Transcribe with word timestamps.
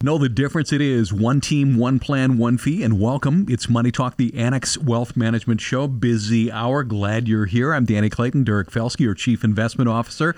Know 0.00 0.16
the 0.16 0.28
difference 0.28 0.72
it 0.72 0.80
is 0.80 1.12
one 1.12 1.40
team, 1.40 1.76
one 1.76 1.98
plan, 1.98 2.38
one 2.38 2.56
fee, 2.56 2.84
and 2.84 3.00
welcome. 3.00 3.46
It's 3.48 3.68
Money 3.68 3.90
Talk, 3.90 4.16
the 4.16 4.32
Annex 4.38 4.78
Wealth 4.78 5.16
Management 5.16 5.60
Show. 5.60 5.88
Busy 5.88 6.52
hour. 6.52 6.84
Glad 6.84 7.26
you're 7.26 7.46
here. 7.46 7.74
I'm 7.74 7.84
Danny 7.84 8.08
Clayton, 8.08 8.44
Derek 8.44 8.70
Felske, 8.70 9.00
your 9.00 9.14
Chief 9.14 9.42
Investment 9.42 9.88
Officer. 9.88 10.36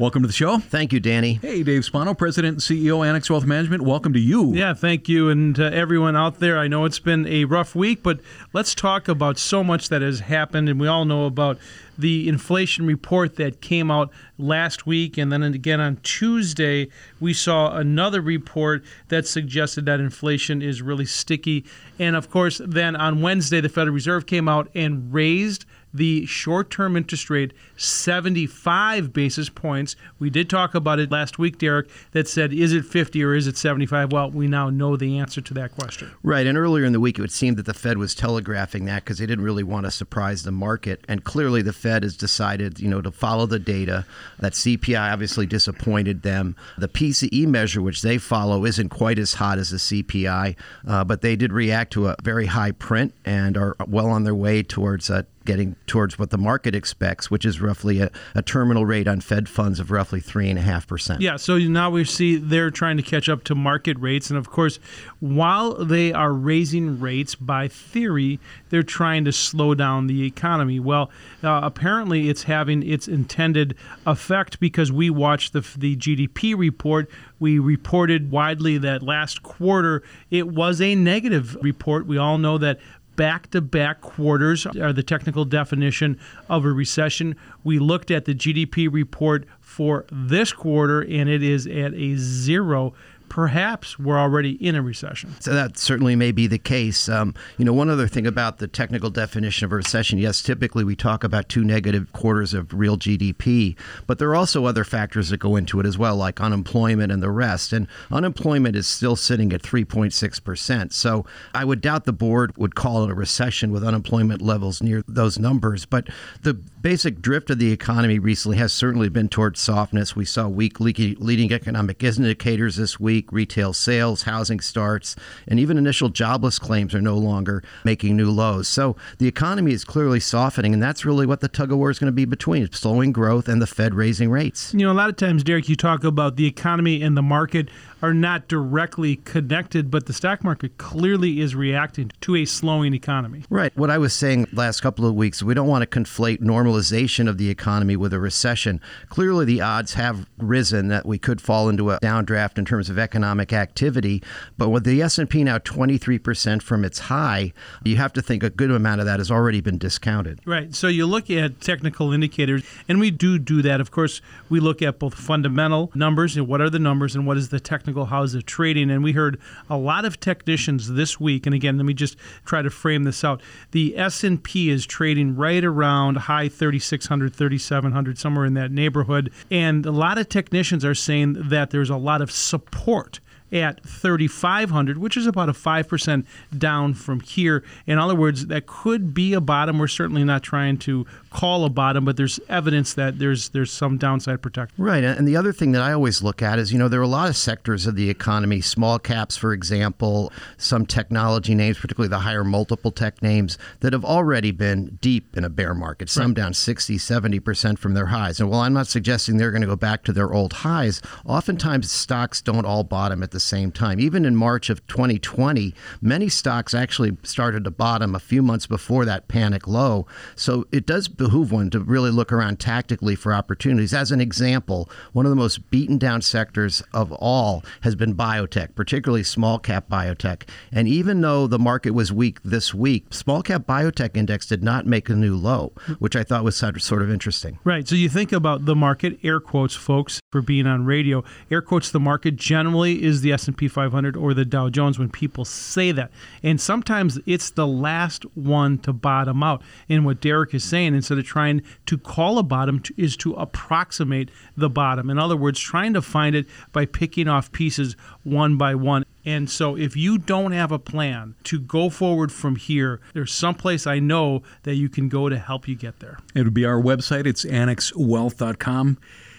Welcome 0.00 0.22
to 0.22 0.28
the 0.28 0.32
show. 0.32 0.58
Thank 0.58 0.92
you, 0.92 1.00
Danny. 1.00 1.40
Hey, 1.42 1.64
Dave 1.64 1.84
Spano, 1.84 2.14
President 2.14 2.52
and 2.52 2.60
CEO, 2.60 3.04
Annex 3.04 3.28
Wealth 3.28 3.44
Management. 3.44 3.82
Welcome 3.82 4.12
to 4.12 4.20
you. 4.20 4.54
Yeah, 4.54 4.72
thank 4.72 5.08
you. 5.08 5.28
And 5.28 5.58
uh, 5.58 5.64
everyone 5.64 6.14
out 6.14 6.38
there, 6.38 6.56
I 6.56 6.68
know 6.68 6.84
it's 6.84 7.00
been 7.00 7.26
a 7.26 7.46
rough 7.46 7.74
week, 7.74 8.04
but 8.04 8.20
let's 8.52 8.76
talk 8.76 9.08
about 9.08 9.38
so 9.38 9.64
much 9.64 9.88
that 9.88 10.00
has 10.00 10.20
happened. 10.20 10.68
And 10.68 10.78
we 10.78 10.86
all 10.86 11.04
know 11.04 11.26
about 11.26 11.58
the 11.98 12.28
inflation 12.28 12.86
report 12.86 13.34
that 13.36 13.60
came 13.60 13.90
out 13.90 14.12
last 14.38 14.86
week. 14.86 15.18
And 15.18 15.32
then 15.32 15.42
again 15.42 15.80
on 15.80 15.96
Tuesday, 16.04 16.90
we 17.18 17.34
saw 17.34 17.76
another 17.76 18.20
report 18.20 18.84
that 19.08 19.26
suggested 19.26 19.84
that 19.86 19.98
inflation 19.98 20.62
is 20.62 20.80
really 20.80 21.06
sticky. 21.06 21.64
And 21.98 22.14
of 22.14 22.30
course, 22.30 22.60
then 22.64 22.94
on 22.94 23.20
Wednesday, 23.20 23.60
the 23.60 23.68
Federal 23.68 23.94
Reserve 23.94 24.26
came 24.26 24.48
out 24.48 24.70
and 24.76 25.12
raised 25.12 25.64
the 25.92 26.24
short 26.26 26.70
term 26.70 26.96
interest 26.96 27.30
rate 27.30 27.52
75 27.78 29.12
basis 29.12 29.48
points. 29.48 29.96
We 30.18 30.30
did 30.30 30.50
talk 30.50 30.74
about 30.74 30.98
it 30.98 31.10
last 31.10 31.38
week, 31.38 31.58
Derek, 31.58 31.88
that 32.12 32.28
said, 32.28 32.52
is 32.52 32.72
it 32.72 32.84
50 32.84 33.22
or 33.24 33.34
is 33.34 33.46
it 33.46 33.56
75? 33.56 34.12
Well, 34.12 34.30
we 34.30 34.46
now 34.46 34.68
know 34.68 34.96
the 34.96 35.18
answer 35.18 35.40
to 35.40 35.54
that 35.54 35.74
question. 35.74 36.10
Right. 36.22 36.46
And 36.46 36.58
earlier 36.58 36.84
in 36.84 36.92
the 36.92 37.00
week, 37.00 37.18
it 37.18 37.22
would 37.22 37.32
seem 37.32 37.54
that 37.54 37.66
the 37.66 37.74
Fed 37.74 37.98
was 37.98 38.14
telegraphing 38.14 38.84
that 38.86 39.04
because 39.04 39.18
they 39.18 39.26
didn't 39.26 39.44
really 39.44 39.62
want 39.62 39.86
to 39.86 39.90
surprise 39.90 40.42
the 40.42 40.52
market. 40.52 41.04
And 41.08 41.24
clearly, 41.24 41.62
the 41.62 41.72
Fed 41.72 42.02
has 42.02 42.16
decided, 42.16 42.80
you 42.80 42.88
know, 42.88 43.00
to 43.00 43.10
follow 43.10 43.46
the 43.46 43.58
data. 43.58 44.04
That 44.38 44.52
CPI 44.52 45.12
obviously 45.12 45.46
disappointed 45.46 46.22
them. 46.22 46.56
The 46.76 46.88
PCE 46.88 47.46
measure, 47.46 47.80
which 47.80 48.02
they 48.02 48.18
follow, 48.18 48.64
isn't 48.64 48.88
quite 48.88 49.18
as 49.18 49.34
hot 49.34 49.58
as 49.58 49.70
the 49.70 49.76
CPI, 49.76 50.56
uh, 50.86 51.04
but 51.04 51.22
they 51.22 51.36
did 51.36 51.52
react 51.52 51.92
to 51.92 52.08
a 52.08 52.16
very 52.22 52.46
high 52.46 52.72
print 52.72 53.14
and 53.24 53.56
are 53.56 53.76
well 53.86 54.08
on 54.08 54.24
their 54.24 54.34
way 54.34 54.62
towards 54.62 55.10
a 55.10 55.26
getting 55.48 55.74
towards 55.86 56.18
what 56.18 56.28
the 56.28 56.36
market 56.36 56.74
expects, 56.74 57.30
which 57.30 57.46
is 57.46 57.58
roughly 57.68 58.00
a, 58.00 58.10
a 58.34 58.42
terminal 58.42 58.84
rate 58.84 59.06
on 59.06 59.20
Fed 59.20 59.48
funds 59.48 59.78
of 59.78 59.90
roughly 59.90 60.20
3.5%. 60.20 61.20
Yeah, 61.20 61.36
so 61.36 61.58
now 61.58 61.90
we 61.90 62.04
see 62.04 62.36
they're 62.36 62.70
trying 62.70 62.96
to 62.96 63.02
catch 63.02 63.28
up 63.28 63.44
to 63.44 63.54
market 63.54 63.98
rates. 63.98 64.30
And 64.30 64.38
of 64.38 64.50
course, 64.50 64.80
while 65.20 65.74
they 65.84 66.12
are 66.12 66.32
raising 66.32 66.98
rates, 66.98 67.34
by 67.34 67.68
theory, 67.68 68.40
they're 68.70 68.82
trying 68.82 69.24
to 69.26 69.32
slow 69.32 69.74
down 69.74 70.06
the 70.06 70.24
economy. 70.24 70.80
Well, 70.80 71.10
uh, 71.44 71.60
apparently 71.62 72.28
it's 72.28 72.44
having 72.44 72.82
its 72.82 73.06
intended 73.06 73.76
effect 74.06 74.58
because 74.58 74.90
we 74.90 75.10
watched 75.10 75.52
the, 75.52 75.60
the 75.76 75.96
GDP 75.96 76.56
report. 76.56 77.10
We 77.38 77.58
reported 77.58 78.30
widely 78.30 78.78
that 78.78 79.02
last 79.02 79.42
quarter 79.42 80.02
it 80.30 80.48
was 80.48 80.80
a 80.80 80.94
negative 80.94 81.56
report. 81.60 82.06
We 82.06 82.18
all 82.18 82.38
know 82.38 82.58
that 82.58 82.80
back 83.18 83.50
to 83.50 83.60
back 83.60 84.00
quarters 84.00 84.64
are 84.64 84.92
the 84.92 85.02
technical 85.02 85.44
definition 85.44 86.18
of 86.48 86.64
a 86.64 86.70
recession. 86.70 87.34
We 87.64 87.80
looked 87.80 88.12
at 88.12 88.26
the 88.26 88.34
GDP 88.34 88.88
report 88.90 89.44
for 89.60 90.06
this 90.10 90.52
quarter, 90.52 91.02
and 91.02 91.28
it 91.28 91.42
is 91.42 91.66
at 91.66 91.92
a 91.94 92.14
zero 92.16 92.94
perhaps 93.28 93.98
we're 93.98 94.18
already 94.18 94.52
in 94.64 94.74
a 94.74 94.82
recession. 94.82 95.34
So 95.40 95.52
that 95.52 95.78
certainly 95.78 96.16
may 96.16 96.32
be 96.32 96.46
the 96.46 96.58
case. 96.58 97.08
Um, 97.08 97.34
you 97.56 97.64
know, 97.64 97.72
one 97.72 97.90
other 97.90 98.08
thing 98.08 98.26
about 98.26 98.58
the 98.58 98.68
technical 98.68 99.10
definition 99.10 99.64
of 99.64 99.72
a 99.72 99.76
recession, 99.76 100.18
yes, 100.18 100.42
typically 100.42 100.84
we 100.84 100.96
talk 100.96 101.24
about 101.24 101.48
two 101.48 101.64
negative 101.64 102.12
quarters 102.12 102.54
of 102.54 102.72
real 102.72 102.96
GDP, 102.96 103.76
but 104.06 104.18
there 104.18 104.28
are 104.28 104.36
also 104.36 104.64
other 104.64 104.84
factors 104.84 105.28
that 105.30 105.38
go 105.38 105.56
into 105.56 105.80
it 105.80 105.86
as 105.86 105.98
well, 105.98 106.16
like 106.16 106.40
unemployment 106.40 107.12
and 107.12 107.22
the 107.22 107.30
rest. 107.30 107.72
And 107.72 107.86
unemployment 108.10 108.76
is 108.76 108.86
still 108.86 109.16
sitting 109.16 109.52
at 109.52 109.62
3.6%. 109.62 110.92
So 110.92 111.26
I 111.54 111.64
would 111.64 111.80
doubt 111.80 112.04
the 112.04 112.12
board 112.12 112.56
would 112.56 112.74
call 112.74 113.04
it 113.04 113.10
a 113.10 113.14
recession 113.14 113.72
with 113.72 113.84
unemployment 113.84 114.42
levels 114.42 114.82
near 114.82 115.02
those 115.06 115.38
numbers. 115.38 115.84
But 115.84 116.08
the 116.42 116.54
basic 116.54 117.20
drift 117.20 117.50
of 117.50 117.58
the 117.58 117.72
economy 117.72 118.18
recently 118.18 118.58
has 118.58 118.72
certainly 118.72 119.08
been 119.08 119.28
towards 119.28 119.60
softness. 119.60 120.16
We 120.16 120.24
saw 120.24 120.48
weak 120.48 120.80
leading 120.80 121.52
economic 121.52 122.02
indicators 122.02 122.76
this 122.76 122.98
week 122.98 123.17
week. 123.18 123.32
Retail 123.32 123.72
sales, 123.72 124.22
housing 124.22 124.60
starts, 124.60 125.16
and 125.48 125.58
even 125.58 125.76
initial 125.76 126.08
jobless 126.08 126.58
claims 126.58 126.94
are 126.94 127.00
no 127.00 127.16
longer 127.16 127.64
making 127.84 128.16
new 128.16 128.30
lows. 128.30 128.68
So 128.68 128.96
the 129.18 129.26
economy 129.26 129.72
is 129.72 129.84
clearly 129.84 130.20
softening, 130.20 130.72
and 130.72 130.82
that's 130.82 131.04
really 131.04 131.26
what 131.26 131.40
the 131.40 131.48
tug 131.48 131.72
of 131.72 131.78
war 131.78 131.90
is 131.90 131.98
going 131.98 132.06
to 132.06 132.12
be 132.12 132.24
between 132.24 132.70
slowing 132.70 133.10
growth 133.10 133.48
and 133.48 133.60
the 133.60 133.66
Fed 133.66 133.94
raising 133.94 134.30
rates. 134.30 134.72
You 134.72 134.86
know, 134.86 134.92
a 134.92 134.94
lot 134.94 135.08
of 135.08 135.16
times, 135.16 135.42
Derek, 135.42 135.68
you 135.68 135.74
talk 135.74 136.04
about 136.04 136.36
the 136.36 136.46
economy 136.46 137.02
and 137.02 137.16
the 137.16 137.22
market 137.22 137.68
are 138.02 138.14
not 138.14 138.48
directly 138.48 139.16
connected, 139.16 139.90
but 139.90 140.06
the 140.06 140.12
stock 140.12 140.44
market 140.44 140.78
clearly 140.78 141.40
is 141.40 141.54
reacting 141.54 142.10
to 142.20 142.36
a 142.36 142.44
slowing 142.44 142.94
economy. 142.94 143.44
Right. 143.50 143.76
What 143.76 143.90
I 143.90 143.98
was 143.98 144.12
saying 144.12 144.46
last 144.52 144.80
couple 144.80 145.06
of 145.06 145.14
weeks, 145.14 145.42
we 145.42 145.54
don't 145.54 145.68
want 145.68 145.88
to 145.88 146.00
conflate 146.00 146.40
normalization 146.40 147.28
of 147.28 147.38
the 147.38 147.50
economy 147.50 147.96
with 147.96 148.12
a 148.12 148.20
recession. 148.20 148.80
Clearly, 149.08 149.44
the 149.44 149.60
odds 149.60 149.94
have 149.94 150.28
risen 150.38 150.88
that 150.88 151.06
we 151.06 151.18
could 151.18 151.40
fall 151.40 151.68
into 151.68 151.90
a 151.90 151.98
downdraft 152.00 152.58
in 152.58 152.64
terms 152.64 152.88
of 152.88 152.98
economic 152.98 153.52
activity. 153.52 154.22
But 154.56 154.68
with 154.68 154.84
the 154.84 155.02
S&P 155.02 155.44
now 155.44 155.58
23% 155.58 156.62
from 156.62 156.84
its 156.84 156.98
high, 157.00 157.52
you 157.84 157.96
have 157.96 158.12
to 158.12 158.22
think 158.22 158.42
a 158.42 158.50
good 158.50 158.70
amount 158.70 159.00
of 159.00 159.06
that 159.06 159.18
has 159.18 159.30
already 159.30 159.60
been 159.60 159.78
discounted. 159.78 160.40
Right. 160.44 160.74
So 160.74 160.88
you 160.88 161.06
look 161.06 161.30
at 161.30 161.60
technical 161.60 162.12
indicators, 162.12 162.62
and 162.88 163.00
we 163.00 163.10
do 163.10 163.38
do 163.38 163.62
that. 163.62 163.80
Of 163.80 163.90
course, 163.90 164.20
we 164.48 164.60
look 164.60 164.82
at 164.82 164.98
both 164.98 165.14
fundamental 165.14 165.90
numbers 165.94 166.36
and 166.36 166.46
what 166.46 166.60
are 166.60 166.70
the 166.70 166.78
numbers 166.78 167.16
and 167.16 167.26
what 167.26 167.36
is 167.36 167.48
the 167.48 167.60
technical 167.60 167.87
house 167.94 168.34
of 168.34 168.46
trading. 168.46 168.90
And 168.90 169.02
we 169.02 169.12
heard 169.12 169.38
a 169.68 169.76
lot 169.76 170.04
of 170.04 170.20
technicians 170.20 170.92
this 170.92 171.18
week. 171.20 171.46
And 171.46 171.54
again, 171.54 171.76
let 171.76 171.86
me 171.86 171.94
just 171.94 172.16
try 172.44 172.62
to 172.62 172.70
frame 172.70 173.04
this 173.04 173.24
out. 173.24 173.42
The 173.72 173.96
S&P 173.96 174.70
is 174.70 174.86
trading 174.86 175.36
right 175.36 175.64
around 175.64 176.16
high 176.16 176.48
3600, 176.48 177.34
3700, 177.34 178.18
somewhere 178.18 178.44
in 178.44 178.54
that 178.54 178.70
neighborhood. 178.70 179.32
And 179.50 179.84
a 179.86 179.92
lot 179.92 180.18
of 180.18 180.28
technicians 180.28 180.84
are 180.84 180.94
saying 180.94 181.48
that 181.48 181.70
there's 181.70 181.90
a 181.90 181.96
lot 181.96 182.22
of 182.22 182.30
support 182.30 183.20
at 183.52 183.82
3,500, 183.84 184.98
which 184.98 185.16
is 185.16 185.26
about 185.26 185.48
a 185.48 185.52
5% 185.52 186.26
down 186.56 186.94
from 186.94 187.20
here. 187.20 187.64
In 187.86 187.98
other 187.98 188.14
words, 188.14 188.46
that 188.46 188.66
could 188.66 189.14
be 189.14 189.32
a 189.34 189.40
bottom. 189.40 189.78
We're 189.78 189.88
certainly 189.88 190.24
not 190.24 190.42
trying 190.42 190.78
to 190.78 191.06
call 191.30 191.64
a 191.64 191.70
bottom, 191.70 192.04
but 192.04 192.16
there's 192.16 192.40
evidence 192.48 192.94
that 192.94 193.18
there's 193.18 193.50
there's 193.50 193.70
some 193.70 193.98
downside 193.98 194.42
protection. 194.42 194.82
Right. 194.82 195.04
And 195.04 195.26
the 195.26 195.36
other 195.36 195.52
thing 195.52 195.72
that 195.72 195.82
I 195.82 195.92
always 195.92 196.22
look 196.22 196.42
at 196.42 196.58
is, 196.58 196.72
you 196.72 196.78
know, 196.78 196.88
there 196.88 197.00
are 197.00 197.04
a 197.04 197.08
lot 197.08 197.28
of 197.28 197.36
sectors 197.36 197.86
of 197.86 197.96
the 197.96 198.10
economy, 198.10 198.60
small 198.60 198.98
caps, 198.98 199.36
for 199.36 199.52
example, 199.52 200.32
some 200.56 200.86
technology 200.86 201.54
names, 201.54 201.78
particularly 201.78 202.08
the 202.08 202.20
higher 202.20 202.44
multiple 202.44 202.90
tech 202.90 203.22
names, 203.22 203.58
that 203.80 203.92
have 203.92 204.04
already 204.04 204.50
been 204.50 204.98
deep 205.00 205.36
in 205.36 205.44
a 205.44 205.50
bear 205.50 205.74
market, 205.74 206.08
some 206.08 206.28
right. 206.28 206.36
down 206.36 206.54
60, 206.54 206.96
70% 206.96 207.78
from 207.78 207.94
their 207.94 208.06
highs. 208.06 208.40
And 208.40 208.50
while 208.50 208.60
I'm 208.60 208.72
not 208.72 208.86
suggesting 208.86 209.36
they're 209.36 209.50
going 209.50 209.62
to 209.62 209.68
go 209.68 209.76
back 209.76 210.04
to 210.04 210.12
their 210.12 210.32
old 210.32 210.52
highs, 210.52 211.02
oftentimes 211.26 211.90
stocks 211.90 212.40
don't 212.40 212.64
all 212.64 212.84
bottom 212.84 213.22
at 213.22 213.30
the 213.30 213.37
same 213.40 213.72
time. 213.72 214.00
Even 214.00 214.24
in 214.24 214.36
March 214.36 214.70
of 214.70 214.86
2020, 214.86 215.74
many 216.00 216.28
stocks 216.28 216.74
actually 216.74 217.16
started 217.22 217.64
to 217.64 217.70
bottom 217.70 218.14
a 218.14 218.20
few 218.20 218.42
months 218.42 218.66
before 218.66 219.04
that 219.04 219.28
panic 219.28 219.66
low. 219.66 220.06
So 220.36 220.66
it 220.72 220.86
does 220.86 221.08
behoove 221.08 221.52
one 221.52 221.70
to 221.70 221.80
really 221.80 222.10
look 222.10 222.32
around 222.32 222.60
tactically 222.60 223.14
for 223.14 223.32
opportunities. 223.32 223.94
As 223.94 224.12
an 224.12 224.20
example, 224.20 224.88
one 225.12 225.26
of 225.26 225.30
the 225.30 225.36
most 225.36 225.70
beaten 225.70 225.98
down 225.98 226.22
sectors 226.22 226.82
of 226.92 227.12
all 227.12 227.64
has 227.82 227.94
been 227.94 228.14
biotech, 228.14 228.74
particularly 228.74 229.22
small 229.22 229.58
cap 229.58 229.88
biotech. 229.88 230.48
And 230.72 230.88
even 230.88 231.20
though 231.20 231.46
the 231.46 231.58
market 231.58 231.90
was 231.90 232.12
weak 232.12 232.42
this 232.42 232.74
week, 232.74 233.12
small 233.12 233.42
cap 233.42 233.62
biotech 233.66 234.16
index 234.16 234.46
did 234.46 234.62
not 234.62 234.86
make 234.86 235.08
a 235.08 235.14
new 235.14 235.36
low, 235.36 235.72
which 235.98 236.16
I 236.16 236.22
thought 236.22 236.44
was 236.44 236.56
sort 236.56 237.02
of 237.02 237.10
interesting. 237.10 237.58
Right. 237.64 237.86
So 237.86 237.94
you 237.94 238.08
think 238.08 238.32
about 238.32 238.64
the 238.64 238.76
market, 238.76 239.18
air 239.22 239.40
quotes, 239.40 239.74
folks, 239.74 240.20
for 240.30 240.42
being 240.42 240.66
on 240.66 240.84
radio. 240.84 241.24
Air 241.50 241.62
quotes, 241.62 241.90
the 241.90 242.00
market 242.00 242.36
generally 242.36 243.02
is 243.02 243.20
the 243.20 243.27
the 243.28 243.34
S&P 243.34 243.68
500 243.68 244.16
or 244.16 244.32
the 244.32 244.44
Dow 244.44 244.70
Jones 244.70 244.98
when 244.98 245.10
people 245.10 245.44
say 245.44 245.92
that. 245.92 246.10
And 246.42 246.58
sometimes 246.58 247.18
it's 247.26 247.50
the 247.50 247.66
last 247.66 248.24
one 248.34 248.78
to 248.78 248.92
bottom 248.92 249.42
out. 249.42 249.62
And 249.88 250.06
what 250.06 250.20
Derek 250.20 250.54
is 250.54 250.64
saying, 250.64 250.94
instead 250.94 251.18
of 251.18 251.26
trying 251.26 251.62
to 251.86 251.98
call 251.98 252.38
a 252.38 252.42
bottom, 252.42 252.82
is 252.96 253.16
to 253.18 253.34
approximate 253.34 254.30
the 254.56 254.70
bottom. 254.70 255.10
In 255.10 255.18
other 255.18 255.36
words, 255.36 255.60
trying 255.60 255.92
to 255.92 256.00
find 256.00 256.34
it 256.34 256.46
by 256.72 256.86
picking 256.86 257.28
off 257.28 257.52
pieces 257.52 257.96
one 258.24 258.56
by 258.56 258.74
one. 258.74 259.04
And 259.26 259.50
so, 259.50 259.76
if 259.76 259.94
you 259.94 260.16
don't 260.16 260.52
have 260.52 260.72
a 260.72 260.78
plan 260.78 261.34
to 261.44 261.60
go 261.60 261.90
forward 261.90 262.32
from 262.32 262.56
here, 262.56 262.98
there's 263.12 263.32
someplace 263.32 263.86
I 263.86 263.98
know 263.98 264.42
that 264.62 264.76
you 264.76 264.88
can 264.88 265.10
go 265.10 265.28
to 265.28 265.38
help 265.38 265.68
you 265.68 265.74
get 265.74 266.00
there. 266.00 266.18
It 266.34 266.44
would 266.44 266.54
be 266.54 266.64
our 266.64 266.80
website. 266.80 267.26
It's 267.26 267.44
annexwealth.com. 267.44 268.96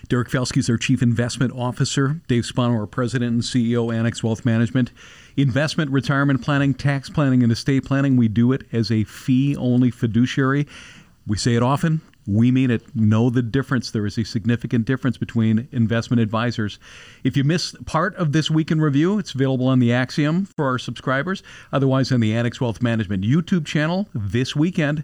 Derek 0.09 0.29
Felske 0.29 0.57
is 0.57 0.67
our 0.71 0.77
Chief 0.77 1.03
Investment 1.03 1.53
Officer. 1.53 2.19
Dave 2.27 2.43
Spano, 2.43 2.73
our 2.73 2.87
President 2.87 3.31
and 3.31 3.41
CEO, 3.43 3.93
Annex 3.93 4.23
Wealth 4.23 4.43
Management. 4.43 4.91
Investment, 5.37 5.91
retirement 5.91 6.41
planning, 6.41 6.73
tax 6.73 7.11
planning, 7.11 7.43
and 7.43 7.51
estate 7.51 7.85
planning, 7.85 8.17
we 8.17 8.27
do 8.27 8.51
it 8.51 8.63
as 8.73 8.89
a 8.91 9.03
fee 9.03 9.55
only 9.55 9.91
fiduciary. 9.91 10.65
We 11.27 11.37
say 11.37 11.53
it 11.53 11.61
often, 11.61 12.01
we 12.25 12.49
mean 12.49 12.71
it. 12.71 12.95
Know 12.95 13.29
the 13.29 13.43
difference. 13.43 13.91
There 13.91 14.07
is 14.07 14.17
a 14.17 14.23
significant 14.23 14.85
difference 14.85 15.17
between 15.17 15.67
investment 15.71 16.21
advisors. 16.21 16.79
If 17.23 17.37
you 17.37 17.43
missed 17.43 17.85
part 17.85 18.15
of 18.15 18.31
this 18.31 18.49
week 18.49 18.71
in 18.71 18.81
review, 18.81 19.19
it's 19.19 19.35
available 19.35 19.67
on 19.67 19.77
the 19.77 19.93
Axiom 19.93 20.45
for 20.45 20.65
our 20.65 20.79
subscribers. 20.79 21.43
Otherwise, 21.71 22.11
on 22.11 22.19
the 22.19 22.33
Annex 22.33 22.59
Wealth 22.59 22.81
Management 22.81 23.23
YouTube 23.23 23.67
channel 23.67 24.09
this 24.15 24.55
weekend. 24.55 25.03